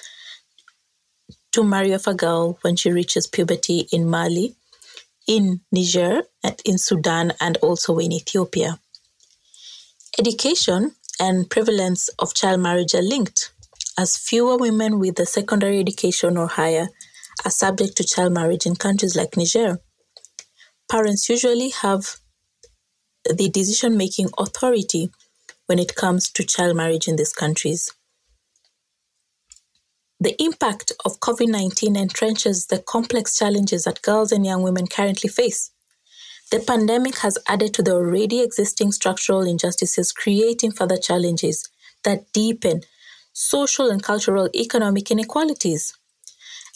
to 1.53 1.63
marry 1.63 1.95
off 1.95 2.07
a 2.07 2.15
girl 2.15 2.59
when 2.63 2.77
she 2.77 2.91
reaches 2.91 3.27
puberty 3.27 3.87
in 3.93 4.09
Mali, 4.09 4.57
in 5.27 5.61
Niger, 5.71 6.23
and 6.43 6.61
in 6.65 6.79
Sudan, 6.79 7.33
and 7.41 7.57
also 7.59 7.99
in 7.99 8.13
Ethiopia. 8.13 8.81
Education 10.19 10.93
and 11.21 11.49
prevalence 11.49 12.09
of 12.19 12.35
child 12.35 12.61
marriage 12.61 12.95
are 12.95 13.03
linked, 13.03 13.53
as 13.99 14.17
fewer 14.17 14.57
women 14.57 14.99
with 14.99 15.19
a 15.19 15.27
secondary 15.27 15.79
education 15.79 16.37
or 16.37 16.49
higher 16.49 16.89
are 17.45 17.51
subject 17.51 17.97
to 17.97 18.05
child 18.05 18.33
marriage 18.33 18.67
in 18.67 18.75
countries 18.77 19.17
like 19.17 19.37
Niger. 19.37 19.81
Parents 20.91 21.29
usually 21.29 21.71
have 21.71 22.17
the 23.25 23.49
decision 23.49 23.97
making 23.97 24.29
authority 24.39 25.11
when 25.67 25.79
it 25.79 25.95
comes 25.95 26.31
to 26.31 26.45
child 26.45 26.77
marriage 26.77 27.09
in 27.09 27.17
these 27.17 27.33
countries. 27.33 27.91
The 30.23 30.41
impact 30.41 30.93
of 31.05 31.19
COVID 31.19 31.49
19 31.49 31.97
entrenches 31.97 32.69
the 32.69 32.79
complex 32.79 33.37
challenges 33.37 33.83
that 33.83 34.03
girls 34.03 34.31
and 34.31 34.47
young 34.47 34.63
women 34.63 34.87
currently 34.87 35.29
face. 35.29 35.73
The 36.53 36.61
pandemic 36.61 37.19
has 37.19 37.39
added 37.49 37.75
to 37.75 37.83
the 37.83 37.95
already 37.95 38.41
existing 38.41 38.93
structural 38.93 39.43
injustices, 39.43 40.13
creating 40.13 40.71
further 40.71 40.97
challenges 40.97 41.69
that 42.05 42.33
deepen 42.33 42.83
social 43.33 43.91
and 43.91 44.01
cultural 44.01 44.49
economic 44.55 45.11
inequalities. 45.11 45.93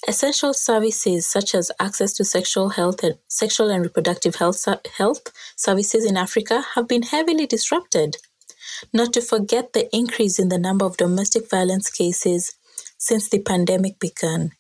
Essential 0.09 0.53
services 0.53 1.25
such 1.25 1.55
as 1.55 1.71
access 1.79 2.15
to 2.15 2.25
sexual 2.25 2.71
health 2.71 3.05
and 3.05 3.15
sexual 3.29 3.71
and 3.71 3.85
reproductive 3.85 4.35
health, 4.35 4.67
health 4.99 5.31
services 5.55 6.05
in 6.05 6.17
Africa 6.17 6.65
have 6.75 6.89
been 6.89 7.03
heavily 7.03 7.47
disrupted. 7.47 8.17
Not 8.93 9.13
to 9.13 9.21
forget 9.21 9.73
the 9.73 9.89
increase 9.95 10.41
in 10.41 10.49
the 10.49 10.59
number 10.59 10.85
of 10.85 10.97
domestic 10.97 11.49
violence 11.49 11.91
cases 11.91 12.53
since 12.99 13.29
the 13.29 13.41
pandemic 13.41 13.99
began. 13.99 14.53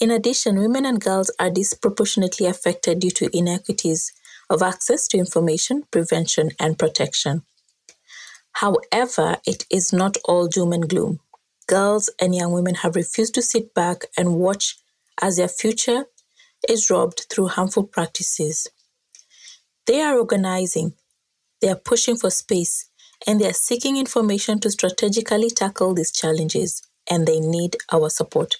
In 0.00 0.10
addition, 0.10 0.58
women 0.58 0.84
and 0.84 1.00
girls 1.00 1.30
are 1.38 1.50
disproportionately 1.50 2.46
affected 2.46 3.00
due 3.00 3.10
to 3.12 3.36
inequities 3.36 4.12
of 4.50 4.62
access 4.62 5.08
to 5.08 5.18
information, 5.18 5.84
prevention, 5.90 6.50
and 6.58 6.78
protection. 6.78 7.42
However, 8.52 9.38
it 9.46 9.64
is 9.70 9.92
not 9.92 10.16
all 10.24 10.46
doom 10.46 10.72
and 10.72 10.88
gloom. 10.88 11.20
Girls 11.66 12.10
and 12.20 12.34
young 12.34 12.52
women 12.52 12.76
have 12.76 12.96
refused 12.96 13.34
to 13.34 13.42
sit 13.42 13.72
back 13.74 14.04
and 14.16 14.36
watch 14.36 14.76
as 15.20 15.36
their 15.36 15.48
future 15.48 16.04
is 16.68 16.90
robbed 16.90 17.26
through 17.30 17.48
harmful 17.48 17.84
practices. 17.84 18.68
They 19.86 20.00
are 20.00 20.18
organizing, 20.18 20.94
they 21.60 21.68
are 21.68 21.76
pushing 21.76 22.16
for 22.16 22.30
space, 22.30 22.90
and 23.26 23.40
they 23.40 23.48
are 23.48 23.54
seeking 23.54 23.96
information 23.96 24.60
to 24.60 24.70
strategically 24.70 25.50
tackle 25.50 25.94
these 25.94 26.12
challenges 26.12 26.82
and 27.10 27.26
they 27.26 27.40
need 27.40 27.76
our 27.92 28.08
support. 28.10 28.56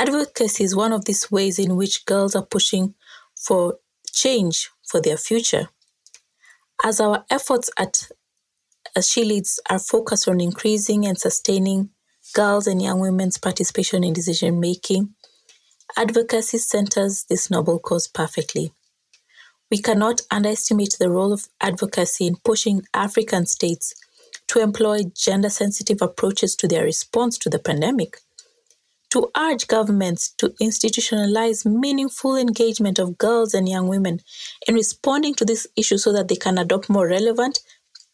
Advocacy 0.00 0.64
is 0.64 0.74
one 0.74 0.92
of 0.92 1.04
these 1.04 1.30
ways 1.30 1.58
in 1.58 1.76
which 1.76 2.04
girls 2.04 2.34
are 2.34 2.44
pushing 2.44 2.94
for 3.36 3.78
change 4.12 4.70
for 4.86 5.00
their 5.00 5.16
future. 5.16 5.68
As 6.84 7.00
our 7.00 7.24
efforts 7.30 7.70
at 7.78 8.08
as 8.96 9.08
She 9.08 9.24
Leads 9.24 9.58
are 9.68 9.78
focused 9.78 10.28
on 10.28 10.40
increasing 10.40 11.04
and 11.06 11.18
sustaining 11.18 11.90
girls 12.34 12.66
and 12.66 12.80
young 12.80 13.00
women's 13.00 13.38
participation 13.38 14.04
in 14.04 14.12
decision 14.12 14.60
making, 14.60 15.14
advocacy 15.96 16.58
centers 16.58 17.24
this 17.28 17.50
noble 17.50 17.78
cause 17.78 18.06
perfectly. 18.06 18.72
We 19.70 19.78
cannot 19.78 20.20
underestimate 20.30 20.96
the 20.98 21.10
role 21.10 21.32
of 21.32 21.48
advocacy 21.60 22.26
in 22.26 22.36
pushing 22.44 22.82
African 22.92 23.46
states 23.46 23.94
to 24.48 24.60
employ 24.60 25.02
gender 25.14 25.50
sensitive 25.50 26.02
approaches 26.02 26.54
to 26.56 26.68
their 26.68 26.84
response 26.84 27.38
to 27.38 27.50
the 27.50 27.58
pandemic, 27.58 28.18
to 29.10 29.30
urge 29.36 29.66
governments 29.66 30.32
to 30.38 30.48
institutionalize 30.60 31.64
meaningful 31.64 32.36
engagement 32.36 32.98
of 32.98 33.16
girls 33.16 33.54
and 33.54 33.68
young 33.68 33.88
women 33.88 34.20
in 34.66 34.74
responding 34.74 35.34
to 35.34 35.44
this 35.44 35.66
issue 35.76 35.98
so 35.98 36.12
that 36.12 36.28
they 36.28 36.36
can 36.36 36.58
adopt 36.58 36.90
more 36.90 37.06
relevant, 37.08 37.60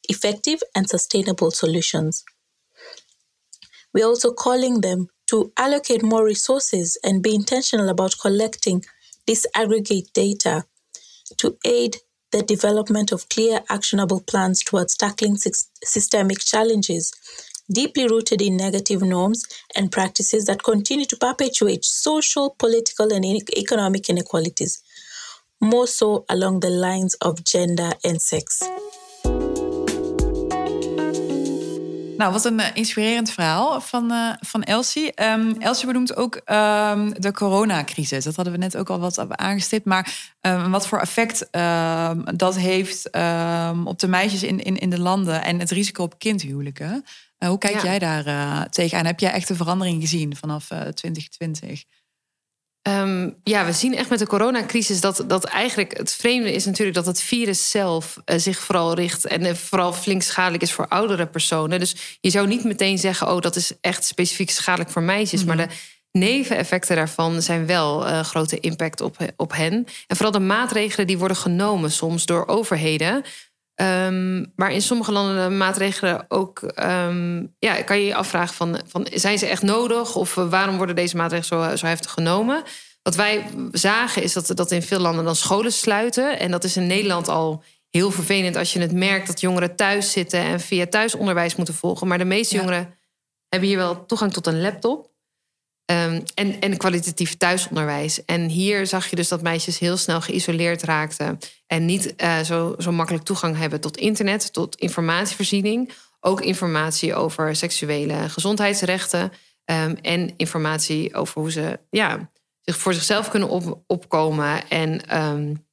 effective, 0.08 0.62
and 0.74 0.88
sustainable 0.88 1.50
solutions. 1.50 2.24
We're 3.92 4.06
also 4.06 4.32
calling 4.32 4.82
them 4.82 5.08
to 5.28 5.52
allocate 5.56 6.02
more 6.02 6.24
resources 6.24 6.98
and 7.02 7.22
be 7.22 7.34
intentional 7.34 7.88
about 7.88 8.16
collecting 8.20 8.84
disaggregate 9.26 10.12
data 10.12 10.64
to 11.38 11.56
aid 11.64 11.96
the 12.32 12.42
development 12.42 13.12
of 13.12 13.28
clear, 13.28 13.60
actionable 13.68 14.20
plans 14.20 14.62
towards 14.62 14.96
tackling 14.96 15.36
systemic 15.36 16.38
challenges 16.40 17.12
deeply 17.72 18.06
rooted 18.06 18.42
in 18.42 18.56
negative 18.56 19.02
norms 19.02 19.44
and 19.76 19.92
practices 19.92 20.44
that 20.46 20.62
continue 20.62 21.04
to 21.06 21.16
perpetuate 21.16 21.84
social, 21.84 22.56
political, 22.58 23.12
and 23.12 23.24
economic 23.56 24.08
inequalities, 24.08 24.82
more 25.60 25.86
so 25.86 26.24
along 26.28 26.60
the 26.60 26.70
lines 26.70 27.14
of 27.14 27.44
gender 27.44 27.92
and 28.04 28.20
sex. 28.20 28.62
Nou, 32.20 32.32
wat 32.32 32.44
een 32.44 32.74
inspirerend 32.74 33.30
verhaal 33.30 33.80
van, 33.80 34.12
uh, 34.12 34.32
van 34.40 34.62
Elsie. 34.62 35.22
Um, 35.22 35.56
Elsie 35.58 35.86
benoemt 35.86 36.16
ook 36.16 36.34
um, 36.34 37.20
de 37.20 37.32
coronacrisis. 37.32 38.24
Dat 38.24 38.36
hadden 38.36 38.52
we 38.52 38.58
net 38.58 38.76
ook 38.76 38.90
al 38.90 38.98
wat 38.98 39.36
aangestipt. 39.36 39.84
Maar 39.84 40.32
um, 40.40 40.70
wat 40.70 40.86
voor 40.86 41.00
effect 41.00 41.48
dat 42.36 42.56
heeft 42.56 43.10
op 43.84 43.98
de 43.98 44.08
meisjes 44.08 44.42
in, 44.42 44.62
in, 44.62 44.78
in 44.78 44.90
de 44.90 45.00
landen 45.00 45.44
en 45.44 45.58
het 45.58 45.70
risico 45.70 46.02
op 46.02 46.18
kindhuwelijken. 46.18 47.04
Uh, 47.38 47.48
hoe 47.48 47.58
kijk 47.58 47.82
jij 47.82 47.98
daar 47.98 48.26
uh, 48.26 48.62
tegenaan? 48.62 49.06
Heb 49.06 49.20
jij 49.20 49.32
echt 49.32 49.50
een 49.50 49.56
verandering 49.56 50.00
gezien 50.00 50.36
vanaf 50.36 50.66
2020? 50.66 51.84
Um, 52.88 53.36
ja, 53.44 53.64
we 53.64 53.72
zien 53.72 53.96
echt 53.96 54.10
met 54.10 54.18
de 54.18 54.26
coronacrisis 54.26 55.00
dat, 55.00 55.24
dat 55.26 55.44
eigenlijk 55.44 55.96
het 55.96 56.14
vreemde 56.14 56.52
is 56.52 56.64
natuurlijk 56.64 56.96
dat 56.96 57.06
het 57.06 57.22
virus 57.22 57.70
zelf 57.70 58.16
uh, 58.24 58.38
zich 58.38 58.58
vooral 58.58 58.94
richt 58.94 59.26
en 59.26 59.44
uh, 59.44 59.54
vooral 59.54 59.92
flink 59.92 60.22
schadelijk 60.22 60.62
is 60.62 60.72
voor 60.72 60.88
oudere 60.88 61.26
personen. 61.26 61.78
Dus 61.78 62.18
je 62.20 62.30
zou 62.30 62.46
niet 62.46 62.64
meteen 62.64 62.98
zeggen, 62.98 63.32
oh, 63.32 63.40
dat 63.40 63.56
is 63.56 63.72
echt 63.80 64.04
specifiek 64.04 64.50
schadelijk 64.50 64.90
voor 64.90 65.02
meisjes. 65.02 65.44
Maar 65.44 65.56
mhm. 65.56 65.68
de 65.68 65.74
neveneffecten 66.12 66.96
daarvan 66.96 67.42
zijn 67.42 67.66
wel 67.66 68.06
uh, 68.06 68.20
grote 68.20 68.60
impact 68.60 69.00
op, 69.00 69.16
op 69.36 69.52
hen. 69.52 69.72
En 70.06 70.16
vooral 70.16 70.32
de 70.32 70.40
maatregelen 70.40 71.06
die 71.06 71.18
worden 71.18 71.36
genomen 71.36 71.90
soms 71.90 72.26
door 72.26 72.46
overheden. 72.46 73.24
Um, 73.80 74.52
maar 74.56 74.72
in 74.72 74.82
sommige 74.82 75.12
landen 75.12 75.48
de 75.48 75.54
maatregelen 75.56 76.24
ook. 76.28 76.62
Um, 76.62 77.54
ja, 77.58 77.82
kan 77.82 77.98
je 77.98 78.06
je 78.06 78.14
afvragen: 78.14 78.54
van, 78.54 78.80
van, 78.86 79.06
zijn 79.12 79.38
ze 79.38 79.46
echt 79.46 79.62
nodig? 79.62 80.16
Of 80.16 80.36
uh, 80.36 80.50
waarom 80.50 80.76
worden 80.76 80.94
deze 80.94 81.16
maatregelen 81.16 81.68
zo, 81.68 81.76
zo 81.76 81.86
heftig 81.86 82.10
genomen? 82.10 82.62
Wat 83.02 83.14
wij 83.14 83.46
zagen 83.72 84.22
is 84.22 84.32
dat, 84.32 84.52
dat 84.54 84.70
in 84.70 84.82
veel 84.82 84.98
landen 84.98 85.24
dan 85.24 85.36
scholen 85.36 85.72
sluiten. 85.72 86.38
En 86.38 86.50
dat 86.50 86.64
is 86.64 86.76
in 86.76 86.86
Nederland 86.86 87.28
al 87.28 87.62
heel 87.90 88.10
vervelend 88.10 88.56
als 88.56 88.72
je 88.72 88.80
het 88.80 88.92
merkt 88.92 89.26
dat 89.26 89.40
jongeren 89.40 89.76
thuis 89.76 90.12
zitten 90.12 90.40
en 90.40 90.60
via 90.60 90.86
thuisonderwijs 90.86 91.56
moeten 91.56 91.74
volgen. 91.74 92.06
Maar 92.06 92.18
de 92.18 92.24
meeste 92.24 92.56
jongeren 92.56 92.94
hebben 93.48 93.68
hier 93.68 93.78
wel 93.78 94.06
toegang 94.06 94.32
tot 94.32 94.46
een 94.46 94.60
laptop. 94.60 95.10
Um, 95.90 96.22
en, 96.34 96.60
en 96.60 96.76
kwalitatief 96.76 97.36
thuisonderwijs. 97.36 98.24
En 98.24 98.48
hier 98.48 98.86
zag 98.86 99.10
je 99.10 99.16
dus 99.16 99.28
dat 99.28 99.42
meisjes 99.42 99.78
heel 99.78 99.96
snel 99.96 100.20
geïsoleerd 100.20 100.82
raakten. 100.82 101.38
En 101.66 101.84
niet 101.84 102.14
uh, 102.16 102.40
zo, 102.40 102.74
zo 102.78 102.92
makkelijk 102.92 103.24
toegang 103.24 103.56
hebben 103.56 103.80
tot 103.80 103.96
internet, 103.96 104.52
tot 104.52 104.76
informatievoorziening. 104.76 105.92
Ook 106.20 106.40
informatie 106.40 107.14
over 107.14 107.56
seksuele 107.56 108.28
gezondheidsrechten. 108.28 109.32
Um, 109.64 109.96
en 110.02 110.34
informatie 110.36 111.14
over 111.14 111.40
hoe 111.40 111.50
ze 111.50 111.78
ja, 111.90 112.30
zich 112.62 112.76
voor 112.76 112.94
zichzelf 112.94 113.28
kunnen 113.28 113.48
op, 113.48 113.82
opkomen. 113.86 114.68
En 114.68 115.18
um, 115.22 115.66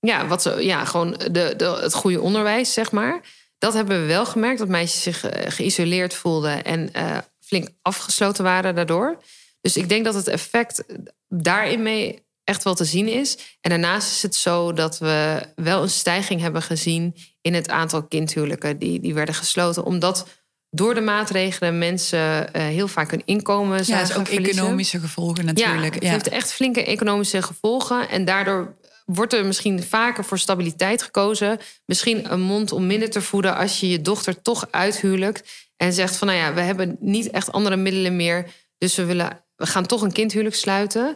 ja, 0.00 0.26
wat 0.26 0.42
ze, 0.42 0.64
ja, 0.64 0.84
gewoon 0.84 1.10
de, 1.12 1.54
de, 1.56 1.78
het 1.82 1.94
goede 1.94 2.20
onderwijs, 2.20 2.72
zeg 2.72 2.92
maar. 2.92 3.20
Dat 3.58 3.74
hebben 3.74 4.00
we 4.00 4.06
wel 4.06 4.26
gemerkt, 4.26 4.58
dat 4.58 4.68
meisjes 4.68 5.02
zich 5.02 5.24
uh, 5.24 5.30
geïsoleerd 5.50 6.14
voelden 6.14 6.64
en 6.64 6.90
uh, 6.96 7.18
flink 7.40 7.68
afgesloten 7.82 8.44
waren 8.44 8.74
daardoor. 8.74 9.22
Dus 9.62 9.76
ik 9.76 9.88
denk 9.88 10.04
dat 10.04 10.14
het 10.14 10.28
effect 10.28 10.84
daarin 11.28 11.82
mee 11.82 12.22
echt 12.44 12.64
wel 12.64 12.74
te 12.74 12.84
zien 12.84 13.08
is. 13.08 13.38
En 13.60 13.70
daarnaast 13.70 14.10
is 14.10 14.22
het 14.22 14.34
zo 14.34 14.72
dat 14.72 14.98
we 14.98 15.42
wel 15.54 15.82
een 15.82 15.90
stijging 15.90 16.40
hebben 16.40 16.62
gezien 16.62 17.16
in 17.40 17.54
het 17.54 17.68
aantal 17.68 18.02
kindhuwelijken 18.02 18.78
die, 18.78 19.00
die 19.00 19.14
werden 19.14 19.34
gesloten. 19.34 19.84
Omdat 19.84 20.26
door 20.70 20.94
de 20.94 21.00
maatregelen 21.00 21.78
mensen 21.78 22.18
uh, 22.56 22.62
heel 22.62 22.88
vaak 22.88 23.10
hun 23.10 23.22
inkomen 23.24 23.84
zijn. 23.84 24.06
Ja, 24.06 24.16
ook 24.16 24.28
economische 24.28 25.00
gevolgen 25.00 25.44
natuurlijk. 25.44 25.94
Ja, 25.94 26.00
het 26.00 26.10
heeft 26.10 26.28
echt 26.28 26.52
flinke 26.52 26.84
economische 26.84 27.42
gevolgen. 27.42 28.08
En 28.08 28.24
daardoor 28.24 28.76
wordt 29.04 29.32
er 29.32 29.46
misschien 29.46 29.82
vaker 29.82 30.24
voor 30.24 30.38
stabiliteit 30.38 31.02
gekozen. 31.02 31.58
Misschien 31.86 32.32
een 32.32 32.40
mond 32.40 32.72
om 32.72 32.86
minder 32.86 33.10
te 33.10 33.20
voeden 33.20 33.56
als 33.56 33.80
je 33.80 33.88
je 33.88 34.00
dochter 34.00 34.42
toch 34.42 34.68
uithuwelijkt. 34.70 35.70
En 35.76 35.92
zegt 35.92 36.16
van 36.16 36.26
nou 36.26 36.38
ja, 36.38 36.54
we 36.54 36.60
hebben 36.60 36.96
niet 37.00 37.30
echt 37.30 37.52
andere 37.52 37.76
middelen 37.76 38.16
meer. 38.16 38.50
Dus 38.78 38.94
we 38.94 39.04
willen 39.04 39.41
we 39.62 39.68
gaan 39.68 39.86
toch 39.86 40.02
een 40.02 40.12
kindhuwelijk 40.12 40.56
sluiten. 40.56 41.12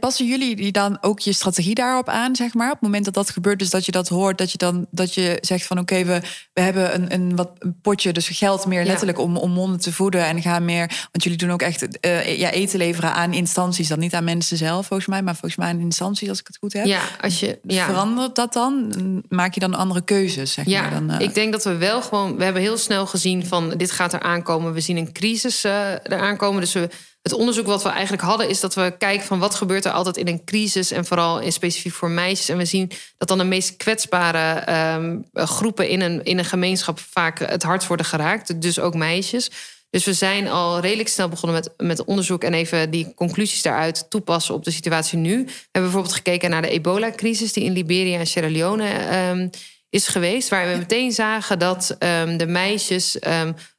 Passen 0.00 0.26
jullie 0.26 0.56
die 0.56 0.72
dan 0.72 0.98
ook 1.00 1.20
je 1.20 1.32
strategie 1.32 1.74
daarop 1.74 2.08
aan, 2.08 2.36
zeg 2.36 2.54
maar? 2.54 2.66
Op 2.66 2.72
het 2.72 2.82
moment 2.82 3.04
dat 3.04 3.14
dat 3.14 3.30
gebeurt, 3.30 3.58
dus 3.58 3.70
dat 3.70 3.86
je 3.86 3.92
dat 3.92 4.08
hoort, 4.08 4.38
dat 4.38 4.52
je 4.52 4.58
dan 4.58 4.86
dat 4.90 5.14
je 5.14 5.38
zegt 5.40 5.66
van 5.66 5.78
oké, 5.78 6.04
we, 6.04 6.20
we 6.52 6.60
hebben 6.60 6.94
een, 6.94 7.12
een 7.12 7.36
wat 7.36 7.50
een 7.58 7.80
potje, 7.82 8.12
dus 8.12 8.28
geld 8.28 8.66
meer 8.66 8.84
letterlijk 8.84 9.18
om, 9.18 9.36
om 9.36 9.50
monden 9.50 9.80
te 9.80 9.92
voeden 9.92 10.24
en 10.24 10.42
gaan 10.42 10.64
meer. 10.64 10.86
Want 10.86 11.22
jullie 11.22 11.38
doen 11.38 11.50
ook 11.50 11.62
echt 11.62 11.82
uh, 12.06 12.38
ja, 12.38 12.50
eten 12.50 12.78
leveren 12.78 13.14
aan 13.14 13.32
instanties, 13.32 13.88
dan 13.88 13.98
niet 13.98 14.14
aan 14.14 14.24
mensen 14.24 14.56
zelf, 14.56 14.86
volgens 14.86 15.08
mij, 15.08 15.22
maar 15.22 15.34
volgens 15.34 15.56
mij 15.56 15.68
aan 15.68 15.80
instanties, 15.80 16.28
als 16.28 16.40
ik 16.40 16.46
het 16.46 16.56
goed 16.56 16.72
heb. 16.72 16.86
Ja, 16.86 17.02
als 17.20 17.40
je 17.40 17.58
ja. 17.62 17.86
verandert 17.86 18.34
dat 18.34 18.52
dan, 18.52 18.92
maak 19.28 19.54
je 19.54 19.60
dan 19.60 19.74
andere 19.74 20.02
keuzes, 20.04 20.52
zeg 20.52 20.66
ja, 20.66 20.80
maar. 20.80 20.90
Dan, 20.90 21.10
uh... 21.10 21.20
ik 21.20 21.34
denk 21.34 21.52
dat 21.52 21.64
we 21.64 21.76
wel 21.76 22.02
gewoon, 22.02 22.36
we 22.36 22.44
hebben 22.44 22.62
heel 22.62 22.78
snel 22.78 23.06
gezien 23.06 23.46
van 23.46 23.70
dit 23.70 23.90
gaat 23.90 24.12
er 24.12 24.20
aankomen. 24.20 24.72
We 24.72 24.80
zien 24.80 24.96
een 24.96 25.12
crisis 25.12 25.64
uh, 25.64 25.90
eraan 26.02 26.36
komen, 26.36 26.60
dus 26.60 26.72
we 26.72 26.88
het 27.22 27.32
onderzoek 27.32 27.66
wat 27.66 27.82
we 27.82 27.88
eigenlijk 27.88 28.22
hadden, 28.22 28.48
is 28.48 28.60
dat 28.60 28.74
we 28.74 28.94
kijken 28.98 29.26
van 29.26 29.38
wat 29.38 29.54
gebeurt 29.54 29.84
er 29.84 29.92
altijd 29.92 30.16
in 30.16 30.28
een 30.28 30.44
crisis. 30.44 30.90
En 30.90 31.04
vooral 31.04 31.40
in 31.40 31.52
specifiek 31.52 31.92
voor 31.92 32.10
meisjes. 32.10 32.48
En 32.48 32.56
we 32.56 32.64
zien 32.64 32.90
dat 33.18 33.28
dan 33.28 33.38
de 33.38 33.44
meest 33.44 33.76
kwetsbare 33.76 34.72
um, 34.94 35.24
groepen 35.32 35.88
in 35.88 36.00
een, 36.00 36.24
in 36.24 36.38
een 36.38 36.44
gemeenschap 36.44 36.98
vaak 36.98 37.38
het 37.38 37.62
hardst 37.62 37.88
worden 37.88 38.06
geraakt. 38.06 38.60
Dus 38.62 38.80
ook 38.80 38.94
meisjes. 38.94 39.50
Dus 39.90 40.04
we 40.04 40.12
zijn 40.12 40.48
al 40.48 40.80
redelijk 40.80 41.08
snel 41.08 41.28
begonnen 41.28 41.62
met, 41.62 41.88
met 41.88 42.04
onderzoek 42.04 42.44
en 42.44 42.54
even 42.54 42.90
die 42.90 43.14
conclusies 43.14 43.62
daaruit 43.62 44.10
toepassen 44.10 44.54
op 44.54 44.64
de 44.64 44.70
situatie 44.70 45.18
nu. 45.18 45.44
We 45.44 45.50
hebben 45.52 45.82
bijvoorbeeld 45.82 46.14
gekeken 46.14 46.50
naar 46.50 46.62
de 46.62 46.68
ebola-crisis 46.68 47.52
die 47.52 47.64
in 47.64 47.72
Liberia 47.72 48.18
en 48.18 48.26
Sierra 48.26 48.50
Leone 48.50 49.28
um, 49.30 49.50
is 49.90 50.08
geweest. 50.08 50.48
Waar 50.48 50.70
we 50.70 50.78
meteen 50.78 51.12
zagen 51.12 51.58
dat 51.58 51.96
um, 51.98 52.36
de 52.36 52.46
meisjes 52.46 53.12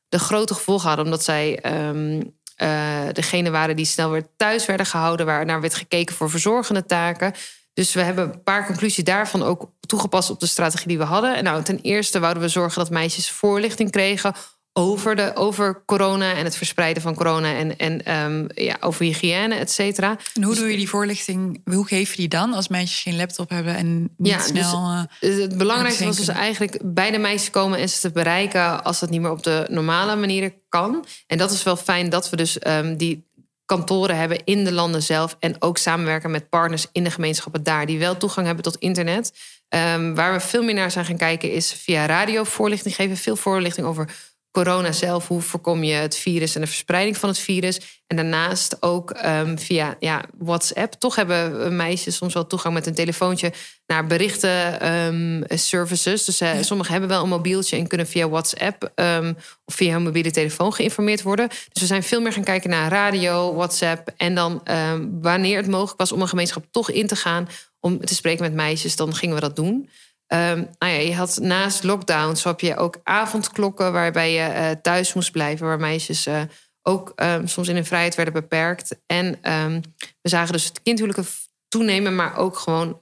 de 0.09 0.19
grote 0.19 0.53
gevolgen 0.53 0.87
hadden, 0.87 1.05
omdat 1.05 1.23
zij 1.23 1.59
degene 3.11 3.49
waren 3.49 3.75
die 3.75 3.85
snel 3.85 4.11
weer 4.11 4.27
thuis 4.37 4.65
werden 4.65 4.85
gehouden, 4.85 5.25
waar 5.25 5.45
naar 5.45 5.61
werd 5.61 5.75
gekeken 5.75 6.15
voor 6.15 6.29
verzorgende 6.29 6.85
taken. 6.85 7.33
Dus 7.73 7.93
we 7.93 8.01
hebben 8.01 8.23
een 8.23 8.43
paar 8.43 8.65
conclusies 8.65 9.03
daarvan 9.03 9.43
ook 9.43 9.71
toegepast 9.79 10.29
op 10.29 10.39
de 10.39 10.47
strategie 10.47 10.87
die 10.87 10.97
we 10.97 11.03
hadden. 11.03 11.43
Nou, 11.43 11.63
ten 11.63 11.79
eerste 11.79 12.19
wouden 12.19 12.43
we 12.43 12.49
zorgen 12.49 12.79
dat 12.79 12.89
meisjes 12.89 13.31
voorlichting 13.31 13.91
kregen 13.91 14.33
over, 14.73 15.15
de, 15.15 15.31
over 15.35 15.83
corona 15.85 16.33
en 16.33 16.43
het 16.43 16.57
verspreiden 16.57 17.01
van 17.01 17.15
corona 17.15 17.55
en, 17.55 17.77
en 17.77 18.23
um, 18.23 18.47
ja, 18.53 18.77
over 18.79 19.05
hygiëne, 19.05 19.55
et 19.55 19.71
cetera. 19.71 20.17
En 20.33 20.43
hoe 20.43 20.51
dus 20.51 20.61
doe 20.61 20.71
je 20.71 20.77
die 20.77 20.89
voorlichting? 20.89 21.61
Hoe 21.65 21.87
geef 21.87 22.09
je 22.09 22.17
die 22.17 22.27
dan 22.27 22.53
als 22.53 22.67
meisjes 22.67 23.01
geen 23.01 23.15
laptop 23.15 23.49
hebben 23.49 23.75
en 23.75 24.01
niet 24.01 24.31
ja, 24.31 24.37
dus 24.37 24.47
snel? 24.47 25.07
Dus, 25.19 25.41
het 25.41 25.57
belangrijkste 25.57 26.05
was 26.05 26.15
dus 26.15 26.27
eigenlijk 26.27 26.79
bij 26.83 27.11
de 27.11 27.17
meisjes 27.17 27.49
komen 27.49 27.79
en 27.79 27.89
ze 27.89 27.99
te 27.99 28.11
bereiken 28.11 28.83
als 28.83 28.99
dat 28.99 29.09
niet 29.09 29.21
meer 29.21 29.31
op 29.31 29.43
de 29.43 29.65
normale 29.69 30.15
manier 30.15 30.53
kan. 30.69 31.05
En 31.27 31.37
dat 31.37 31.51
is 31.51 31.63
wel 31.63 31.75
fijn 31.75 32.09
dat 32.09 32.29
we 32.29 32.35
dus 32.35 32.67
um, 32.67 32.97
die 32.97 33.31
kantoren 33.65 34.17
hebben 34.17 34.43
in 34.43 34.63
de 34.63 34.71
landen 34.71 35.03
zelf 35.03 35.35
en 35.39 35.55
ook 35.59 35.77
samenwerken 35.77 36.31
met 36.31 36.49
partners 36.49 36.85
in 36.91 37.03
de 37.03 37.11
gemeenschappen 37.11 37.63
daar 37.63 37.85
die 37.85 37.99
wel 37.99 38.17
toegang 38.17 38.45
hebben 38.45 38.63
tot 38.63 38.77
internet. 38.77 39.33
Um, 39.69 40.15
waar 40.15 40.33
we 40.33 40.39
veel 40.39 40.63
meer 40.63 40.73
naar 40.73 40.91
zijn 40.91 41.05
gaan 41.05 41.17
kijken 41.17 41.51
is 41.51 41.73
via 41.73 42.05
radio 42.05 42.43
voorlichting 42.43 42.95
geven, 42.95 43.17
veel 43.17 43.35
voorlichting 43.35 43.87
over 43.87 44.09
corona 44.53 44.91
zelf, 44.91 45.27
hoe 45.27 45.41
voorkom 45.41 45.83
je 45.83 45.93
het 45.93 46.15
virus 46.15 46.55
en 46.55 46.61
de 46.61 46.67
verspreiding 46.67 47.17
van 47.17 47.29
het 47.29 47.37
virus. 47.37 47.79
En 48.07 48.15
daarnaast 48.15 48.77
ook 48.79 49.15
um, 49.25 49.59
via 49.59 49.95
ja, 49.99 50.23
WhatsApp. 50.37 50.93
Toch 50.93 51.15
hebben 51.15 51.75
meisjes 51.75 52.15
soms 52.15 52.33
wel 52.33 52.47
toegang 52.47 52.73
met 52.73 52.87
een 52.87 52.93
telefoontje 52.93 53.53
naar 53.85 54.07
berichten 54.07 54.87
um, 54.93 55.43
services. 55.47 56.25
Dus 56.25 56.41
uh, 56.41 56.51
sommigen 56.61 56.91
hebben 56.91 57.09
wel 57.09 57.23
een 57.23 57.29
mobieltje 57.29 57.77
en 57.77 57.87
kunnen 57.87 58.07
via 58.07 58.29
WhatsApp 58.29 58.91
um, 58.95 59.37
of 59.65 59.75
via 59.75 59.93
hun 59.93 60.03
mobiele 60.03 60.31
telefoon 60.31 60.73
geïnformeerd 60.73 61.21
worden. 61.21 61.47
Dus 61.47 61.81
we 61.81 61.85
zijn 61.85 62.03
veel 62.03 62.21
meer 62.21 62.33
gaan 62.33 62.43
kijken 62.43 62.69
naar 62.69 62.91
radio, 62.91 63.53
WhatsApp. 63.53 64.11
En 64.17 64.35
dan 64.35 64.63
wanneer 65.21 65.57
het 65.57 65.67
mogelijk 65.67 65.99
was 65.99 66.11
om 66.11 66.21
een 66.21 66.27
gemeenschap 66.27 66.65
toch 66.71 66.91
in 66.91 67.07
te 67.07 67.15
gaan 67.15 67.47
om 67.79 68.05
te 68.05 68.15
spreken 68.15 68.43
met 68.43 68.53
meisjes, 68.53 68.95
dan 68.95 69.15
gingen 69.15 69.35
we 69.35 69.41
dat 69.41 69.55
doen. 69.55 69.89
Um, 70.27 70.69
nou 70.77 70.93
ja, 70.93 70.99
je 70.99 71.15
had 71.15 71.39
naast 71.41 71.83
lockdowns 71.83 72.43
heb 72.43 72.59
je 72.59 72.75
ook 72.77 72.99
avondklokken 73.03 73.93
waarbij 73.93 74.33
je 74.33 74.49
uh, 74.49 74.69
thuis 74.81 75.13
moest 75.13 75.31
blijven, 75.31 75.67
waar 75.67 75.79
meisjes 75.79 76.27
uh, 76.27 76.41
ook 76.81 77.13
um, 77.15 77.47
soms 77.47 77.67
in 77.67 77.75
hun 77.75 77.85
vrijheid 77.85 78.15
werden 78.15 78.33
beperkt. 78.33 78.95
En 79.05 79.25
um, 79.53 79.81
we 80.21 80.29
zagen 80.29 80.53
dus 80.53 80.65
het 80.65 80.81
kindhuwelijken 80.81 81.31
toenemen, 81.67 82.15
maar 82.15 82.37
ook 82.37 82.57
gewoon 82.57 83.01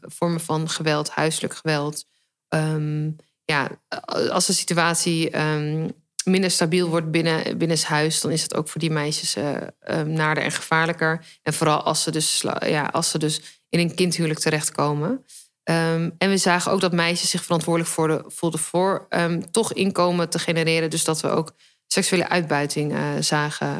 vormen 0.00 0.40
van 0.40 0.68
geweld, 0.68 1.10
huiselijk 1.10 1.54
geweld. 1.54 2.04
ja, 3.44 3.68
als 4.30 4.46
de 4.46 4.52
situatie 4.52 5.30
minder 6.24 6.50
stabiel 6.50 6.88
wordt 6.88 7.10
binnen, 7.10 7.42
binnen 7.58 7.76
het 7.76 7.86
huis, 7.86 8.20
dan 8.20 8.30
is 8.30 8.42
het 8.42 8.54
ook 8.54 8.68
voor 8.68 8.80
die 8.80 8.90
meisjes 8.90 9.36
uh, 9.36 9.56
naarder 10.04 10.44
en 10.44 10.52
gevaarlijker. 10.52 11.24
En 11.42 11.52
vooral 11.52 11.82
als 11.82 12.02
ze 12.02 12.10
dus, 12.10 12.44
ja, 12.66 12.86
als 12.92 13.10
ze 13.10 13.18
dus 13.18 13.62
in 13.68 13.78
een 13.78 13.94
kindhuwelijk 13.94 14.40
terechtkomen. 14.40 15.24
Um, 15.70 16.14
en 16.18 16.30
we 16.30 16.36
zagen 16.36 16.72
ook 16.72 16.80
dat 16.80 16.92
meisjes 16.92 17.30
zich 17.30 17.44
verantwoordelijk 17.44 17.92
voor 17.92 18.24
voelden 18.28 18.60
voor 18.60 19.06
um, 19.10 19.50
toch 19.50 19.72
inkomen 19.72 20.28
te 20.28 20.38
genereren. 20.38 20.90
Dus 20.90 21.04
dat 21.04 21.20
we 21.20 21.28
ook 21.28 21.52
seksuele 21.86 22.28
uitbuiting 22.28 22.92
uh, 22.92 23.00
zagen. 23.20 23.78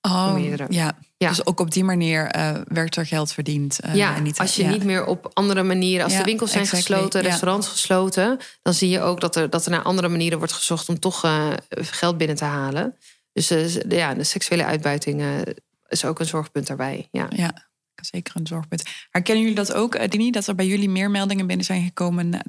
Oh, 0.00 0.36
ja. 0.68 0.98
Ja. 1.16 1.28
Dus 1.28 1.46
ook 1.46 1.60
op 1.60 1.70
die 1.70 1.84
manier 1.84 2.36
uh, 2.36 2.50
werd 2.68 2.96
er 2.96 3.06
geld 3.06 3.32
verdiend. 3.32 3.78
Uh, 3.84 3.94
ja, 3.94 4.18
niet, 4.18 4.38
als 4.38 4.56
je 4.56 4.64
niet 4.64 4.84
meer 4.84 5.06
op 5.06 5.30
andere 5.32 5.62
manieren... 5.62 6.04
als 6.04 6.16
de 6.16 6.22
winkels 6.22 6.50
zijn 6.50 6.66
gesloten, 6.66 7.20
restaurants 7.20 7.68
gesloten... 7.68 8.38
dan 8.62 8.74
zie 8.74 8.88
je 8.88 9.00
ook 9.00 9.20
dat 9.20 9.36
er, 9.36 9.50
dat 9.50 9.64
er 9.64 9.70
naar 9.70 9.82
andere 9.82 10.08
manieren 10.08 10.38
wordt 10.38 10.52
gezocht... 10.52 10.88
om 10.88 10.98
toch 10.98 11.20
geld 11.68 12.18
binnen 12.18 12.36
te 12.36 12.44
halen. 12.44 12.96
Dus 13.32 13.48
ja, 13.88 14.14
de 14.14 14.24
seksuele 14.24 14.64
uitbuiting 14.64 15.22
is 15.88 16.04
ook 16.04 16.20
een 16.20 16.26
zorgpunt 16.26 16.66
daarbij. 16.66 17.08
Ja. 17.10 17.26
ja 17.28 17.67
zeker 18.06 18.36
een 18.36 18.46
zorgpunt. 18.46 18.82
Herkennen 19.10 19.42
jullie 19.42 19.58
dat 19.58 19.74
ook, 19.74 19.94
eh, 19.94 20.08
Dini, 20.08 20.30
dat 20.30 20.46
er 20.46 20.54
bij 20.54 20.66
jullie 20.66 20.88
meer 20.88 21.10
meldingen 21.10 21.46
binnen 21.46 21.66
zijn 21.66 21.82
gekomen 21.82 22.28
na, 22.28 22.42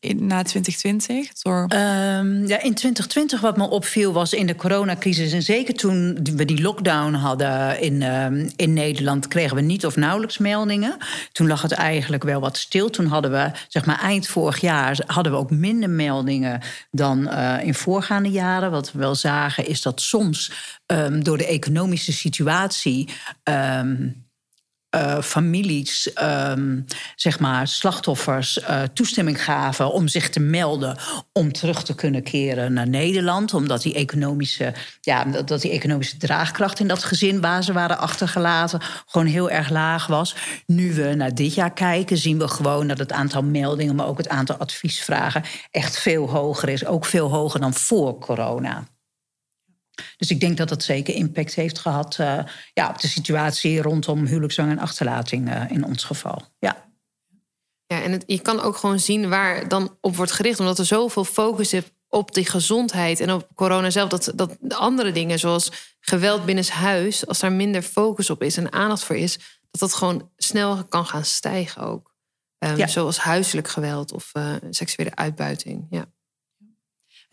na 0.00 0.42
2020? 0.42 1.32
Door... 1.32 1.62
Um, 1.62 2.46
ja, 2.46 2.62
in 2.62 2.74
2020 2.74 3.40
wat 3.40 3.56
me 3.56 3.68
opviel 3.68 4.12
was 4.12 4.32
in 4.32 4.46
de 4.46 4.56
coronacrisis... 4.56 5.32
en 5.32 5.42
zeker 5.42 5.74
toen 5.74 6.18
we 6.22 6.44
die 6.44 6.62
lockdown 6.62 7.12
hadden 7.12 7.80
in, 7.80 8.02
um, 8.02 8.50
in 8.56 8.72
Nederland... 8.72 9.28
kregen 9.28 9.56
we 9.56 9.62
niet 9.62 9.86
of 9.86 9.96
nauwelijks 9.96 10.38
meldingen. 10.38 10.96
Toen 11.32 11.46
lag 11.46 11.62
het 11.62 11.72
eigenlijk 11.72 12.22
wel 12.22 12.40
wat 12.40 12.56
stil. 12.56 12.90
Toen 12.90 13.06
hadden 13.06 13.30
we, 13.30 13.50
zeg 13.68 13.84
maar 13.84 14.00
eind 14.00 14.26
vorig 14.26 14.60
jaar... 14.60 14.98
hadden 15.06 15.32
we 15.32 15.38
ook 15.38 15.50
minder 15.50 15.90
meldingen 15.90 16.60
dan 16.90 17.28
uh, 17.28 17.56
in 17.62 17.74
voorgaande 17.74 18.30
jaren. 18.30 18.70
Wat 18.70 18.92
we 18.92 18.98
wel 18.98 19.14
zagen 19.14 19.66
is 19.66 19.82
dat 19.82 20.00
soms 20.00 20.52
um, 20.86 21.24
door 21.24 21.38
de 21.38 21.46
economische 21.46 22.12
situatie... 22.12 23.08
Uh, 24.96 25.22
families, 25.22 26.10
um, 26.22 26.84
zeg 27.16 27.38
maar, 27.38 27.68
slachtoffers 27.68 28.58
uh, 28.58 28.82
toestemming 28.82 29.44
gaven 29.44 29.92
om 29.92 30.08
zich 30.08 30.30
te 30.30 30.40
melden 30.40 30.98
om 31.32 31.52
terug 31.52 31.82
te 31.82 31.94
kunnen 31.94 32.22
keren 32.22 32.72
naar 32.72 32.88
Nederland. 32.88 33.54
Omdat 33.54 33.82
die 33.82 33.94
economische, 33.94 34.74
ja, 35.00 35.24
dat 35.24 35.60
die 35.60 35.70
economische 35.70 36.16
draagkracht 36.16 36.80
in 36.80 36.88
dat 36.88 37.04
gezin 37.04 37.40
waar 37.40 37.64
ze 37.64 37.72
waren 37.72 37.98
achtergelaten 37.98 38.80
gewoon 39.06 39.26
heel 39.26 39.50
erg 39.50 39.70
laag 39.70 40.06
was. 40.06 40.36
Nu 40.66 40.94
we 40.94 41.14
naar 41.14 41.34
dit 41.34 41.54
jaar 41.54 41.72
kijken, 41.72 42.18
zien 42.18 42.38
we 42.38 42.48
gewoon 42.48 42.86
dat 42.86 42.98
het 42.98 43.12
aantal 43.12 43.42
meldingen, 43.42 43.94
maar 43.94 44.06
ook 44.06 44.18
het 44.18 44.28
aantal 44.28 44.56
adviesvragen 44.56 45.42
echt 45.70 45.98
veel 45.98 46.30
hoger 46.30 46.68
is. 46.68 46.86
Ook 46.86 47.04
veel 47.04 47.30
hoger 47.30 47.60
dan 47.60 47.74
voor 47.74 48.18
corona. 48.18 48.84
Dus 50.16 50.30
ik 50.30 50.40
denk 50.40 50.56
dat 50.56 50.68
dat 50.68 50.82
zeker 50.82 51.14
impact 51.14 51.54
heeft 51.54 51.78
gehad 51.78 52.18
uh, 52.20 52.38
ja, 52.72 52.88
op 52.88 53.00
de 53.00 53.08
situatie 53.08 53.82
rondom 53.82 54.26
huwelijkszang 54.26 54.70
en 54.70 54.78
achterlating 54.78 55.48
uh, 55.48 55.70
in 55.70 55.84
ons 55.84 56.04
geval. 56.04 56.42
Ja. 56.58 56.84
Ja, 57.86 58.02
en 58.02 58.12
het, 58.12 58.24
je 58.26 58.40
kan 58.40 58.60
ook 58.60 58.76
gewoon 58.76 59.00
zien 59.00 59.28
waar 59.28 59.68
dan 59.68 59.96
op 60.00 60.16
wordt 60.16 60.32
gericht, 60.32 60.60
omdat 60.60 60.78
er 60.78 60.86
zoveel 60.86 61.24
focus 61.24 61.72
is 61.72 61.82
op 62.08 62.34
die 62.34 62.46
gezondheid 62.46 63.20
en 63.20 63.32
op 63.32 63.48
corona 63.54 63.90
zelf. 63.90 64.08
Dat, 64.08 64.32
dat 64.34 64.56
andere 64.68 65.12
dingen, 65.12 65.38
zoals 65.38 65.94
geweld 66.00 66.44
binnenshuis, 66.44 67.26
als 67.26 67.38
daar 67.38 67.52
minder 67.52 67.82
focus 67.82 68.30
op 68.30 68.42
is 68.42 68.56
en 68.56 68.72
aandacht 68.72 69.04
voor 69.04 69.16
is, 69.16 69.38
dat 69.70 69.80
dat 69.80 69.94
gewoon 69.94 70.30
snel 70.36 70.84
kan 70.84 71.06
gaan 71.06 71.24
stijgen 71.24 71.82
ook. 71.82 72.14
Um, 72.58 72.76
ja. 72.76 72.86
Zoals 72.86 73.18
huiselijk 73.18 73.68
geweld 73.68 74.12
of 74.12 74.30
uh, 74.32 74.54
seksuele 74.70 75.14
uitbuiting. 75.14 75.86
Ja. 75.90 76.04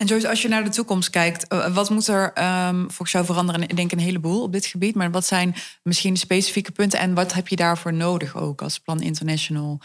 En 0.04 0.10
Joyce, 0.10 0.28
als 0.28 0.42
je 0.42 0.48
naar 0.48 0.64
de 0.64 0.70
toekomst 0.70 1.10
kijkt, 1.10 1.48
eh, 1.48 1.74
wat 1.74 1.90
moet 1.90 2.08
er 2.08 2.32
um, 2.68 2.80
volgens 2.80 3.12
jou 3.12 3.24
veranderen? 3.24 3.62
Ik 3.62 3.76
denk 3.76 3.92
een 3.92 3.98
heleboel 3.98 4.42
op 4.42 4.52
dit 4.52 4.66
gebied, 4.66 4.94
maar 4.94 5.10
wat 5.10 5.26
zijn 5.26 5.54
misschien 5.82 6.16
specifieke 6.16 6.72
punten 6.72 6.98
en 6.98 7.14
wat 7.14 7.32
heb 7.32 7.48
je 7.48 7.56
daarvoor 7.56 7.92
nodig 7.92 8.36
ook 8.36 8.62
als 8.62 8.78
Plan 8.78 9.00
International 9.00 9.80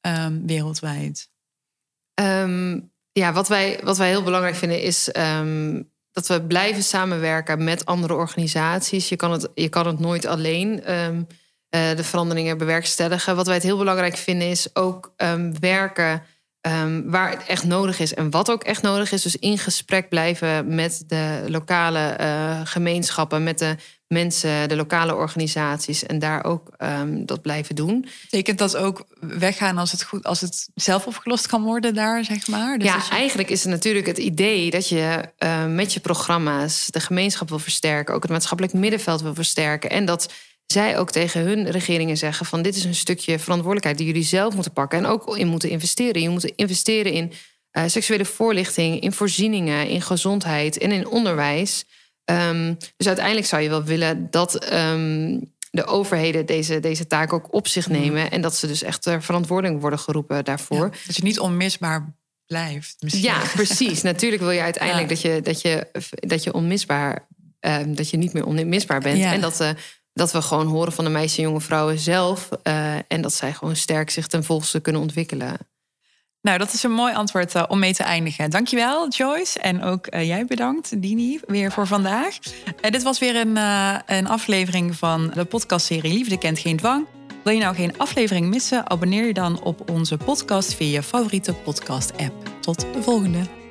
um, 0.00 0.46
wereldwijd? 0.46 1.30
Um, 2.20 2.92
ja, 3.12 3.32
wat 3.32 3.48
wij, 3.48 3.80
wat 3.82 3.98
wij 3.98 4.08
heel 4.08 4.22
belangrijk 4.22 4.54
vinden 4.54 4.82
is 4.82 5.04
dat 6.12 6.26
we 6.26 6.42
blijven 6.46 6.82
samenwerken 6.82 7.64
met 7.64 7.84
andere 7.84 8.14
organisaties. 8.14 9.08
Je 9.08 9.16
kan 9.16 9.32
het, 9.32 9.48
je 9.54 9.68
kan 9.68 9.86
het 9.86 9.98
nooit 9.98 10.26
alleen. 10.26 10.82
Uh, 10.86 11.18
de 11.70 12.04
veranderingen 12.04 12.58
bewerkstelligen. 12.58 13.36
Wat 13.36 13.46
wij 13.46 13.54
het 13.54 13.64
heel 13.64 13.78
belangrijk 13.78 14.16
vinden 14.16 14.48
is 14.48 14.76
ook 14.76 15.12
werken 15.60 16.22
Um, 16.68 17.10
waar 17.10 17.30
het 17.30 17.46
echt 17.46 17.64
nodig 17.64 17.98
is 18.00 18.14
en 18.14 18.30
wat 18.30 18.50
ook 18.50 18.64
echt 18.64 18.82
nodig 18.82 19.12
is. 19.12 19.22
Dus 19.22 19.36
in 19.36 19.58
gesprek 19.58 20.08
blijven 20.08 20.74
met 20.74 21.04
de 21.06 21.44
lokale 21.46 22.16
uh, 22.20 22.60
gemeenschappen, 22.64 23.42
met 23.42 23.58
de 23.58 23.76
mensen, 24.08 24.68
de 24.68 24.76
lokale 24.76 25.14
organisaties 25.14 26.06
en 26.06 26.18
daar 26.18 26.44
ook 26.44 26.70
um, 26.78 27.26
dat 27.26 27.42
blijven 27.42 27.74
doen. 27.74 28.08
Betekent 28.22 28.58
dat 28.58 28.76
ook 28.76 29.06
weggaan 29.20 29.78
als 29.78 29.92
het, 29.92 30.02
goed, 30.02 30.24
als 30.24 30.40
het 30.40 30.68
zelf 30.74 31.06
opgelost 31.06 31.46
kan 31.46 31.62
worden 31.62 31.94
daar, 31.94 32.24
zeg 32.24 32.48
maar? 32.48 32.78
Dus 32.78 32.88
ja, 32.88 33.10
eigenlijk 33.10 33.50
is 33.50 33.62
het 33.62 33.72
natuurlijk 33.72 34.06
het 34.06 34.18
idee 34.18 34.70
dat 34.70 34.88
je 34.88 35.28
uh, 35.38 35.66
met 35.66 35.92
je 35.92 36.00
programma's 36.00 36.86
de 36.86 37.00
gemeenschap 37.00 37.48
wil 37.48 37.58
versterken, 37.58 38.14
ook 38.14 38.22
het 38.22 38.32
maatschappelijk 38.32 38.74
middenveld 38.74 39.22
wil 39.22 39.34
versterken 39.34 39.90
en 39.90 40.04
dat 40.04 40.32
zij 40.72 40.98
ook 40.98 41.10
tegen 41.10 41.40
hun 41.40 41.70
regeringen 41.70 42.16
zeggen 42.16 42.46
van 42.46 42.62
dit 42.62 42.76
is 42.76 42.84
een 42.84 42.94
stukje 42.94 43.38
verantwoordelijkheid 43.38 43.98
die 43.98 44.06
jullie 44.06 44.22
zelf 44.22 44.54
moeten 44.54 44.72
pakken 44.72 44.98
en 44.98 45.06
ook 45.06 45.36
in 45.36 45.46
moeten 45.46 45.70
investeren. 45.70 46.22
Je 46.22 46.28
moet 46.28 46.44
investeren 46.44 47.12
in 47.12 47.32
uh, 47.72 47.82
seksuele 47.86 48.24
voorlichting, 48.24 49.00
in 49.00 49.12
voorzieningen, 49.12 49.88
in 49.88 50.02
gezondheid 50.02 50.78
en 50.78 50.92
in 50.92 51.06
onderwijs. 51.06 51.84
Um, 52.24 52.76
dus 52.96 53.06
uiteindelijk 53.06 53.46
zou 53.46 53.62
je 53.62 53.68
wel 53.68 53.84
willen 53.84 54.30
dat 54.30 54.72
um, 54.72 55.52
de 55.70 55.84
overheden 55.84 56.46
deze, 56.46 56.80
deze 56.80 57.06
taak 57.06 57.32
ook 57.32 57.54
op 57.54 57.68
zich 57.68 57.88
mm. 57.88 58.00
nemen 58.00 58.30
en 58.30 58.40
dat 58.40 58.56
ze 58.56 58.66
dus 58.66 58.82
echt 58.82 59.02
ter 59.02 59.22
verantwoording 59.22 59.80
worden 59.80 59.98
geroepen 59.98 60.44
daarvoor. 60.44 60.84
Ja, 60.84 60.98
dat 61.06 61.16
je 61.16 61.22
niet 61.22 61.40
onmisbaar 61.40 62.14
blijft. 62.46 62.96
Misschien. 63.00 63.24
Ja, 63.24 63.42
precies. 63.54 64.02
Natuurlijk 64.02 64.42
wil 64.42 64.50
je 64.50 64.60
uiteindelijk 64.60 65.08
ja. 65.08 65.14
dat, 65.14 65.20
je, 65.20 65.40
dat, 65.42 65.60
je, 65.60 65.86
dat 66.10 66.44
je 66.44 66.52
onmisbaar, 66.52 67.26
um, 67.60 67.94
dat 67.94 68.10
je 68.10 68.16
niet 68.16 68.32
meer 68.32 68.46
onmisbaar 68.46 69.00
bent 69.00 69.18
ja. 69.18 69.32
en 69.32 69.40
dat 69.40 69.60
uh, 69.60 69.70
dat 70.18 70.32
we 70.32 70.42
gewoon 70.42 70.66
horen 70.66 70.92
van 70.92 71.04
de 71.04 71.10
meisjes 71.10 71.36
en 71.36 71.42
jonge 71.42 71.60
vrouwen 71.60 71.98
zelf. 71.98 72.48
Uh, 72.64 72.94
en 72.94 73.20
dat 73.20 73.34
zij 73.34 73.52
gewoon 73.52 73.76
sterk 73.76 74.10
zich 74.10 74.26
ten 74.26 74.44
volste 74.44 74.80
kunnen 74.80 75.02
ontwikkelen. 75.02 75.56
Nou, 76.40 76.58
dat 76.58 76.72
is 76.72 76.82
een 76.82 76.92
mooi 76.92 77.14
antwoord 77.14 77.54
uh, 77.54 77.62
om 77.68 77.78
mee 77.78 77.94
te 77.94 78.02
eindigen. 78.02 78.50
Dankjewel, 78.50 79.08
Joyce. 79.08 79.60
En 79.60 79.82
ook 79.82 80.14
uh, 80.14 80.26
jij 80.26 80.44
bedankt, 80.44 81.02
Dini, 81.02 81.40
weer 81.46 81.72
voor 81.72 81.86
vandaag. 81.86 82.38
dit 82.80 83.02
was 83.02 83.18
weer 83.18 83.36
een, 83.36 83.56
een 84.06 84.28
aflevering 84.28 84.96
van 84.96 85.30
de 85.34 85.44
podcastserie 85.44 86.12
Liefde 86.12 86.38
kent 86.38 86.58
geen 86.58 86.76
dwang. 86.76 87.06
Wil 87.44 87.52
je 87.52 87.60
nou 87.60 87.74
geen 87.74 87.98
aflevering 87.98 88.46
missen? 88.46 88.90
Abonneer 88.90 89.26
je 89.26 89.34
dan 89.34 89.62
op 89.62 89.90
onze 89.90 90.16
podcast 90.16 90.74
via 90.74 90.92
je 90.92 91.02
favoriete 91.02 91.54
podcast-app. 91.54 92.50
Tot 92.60 92.80
de 92.80 93.02
volgende. 93.02 93.67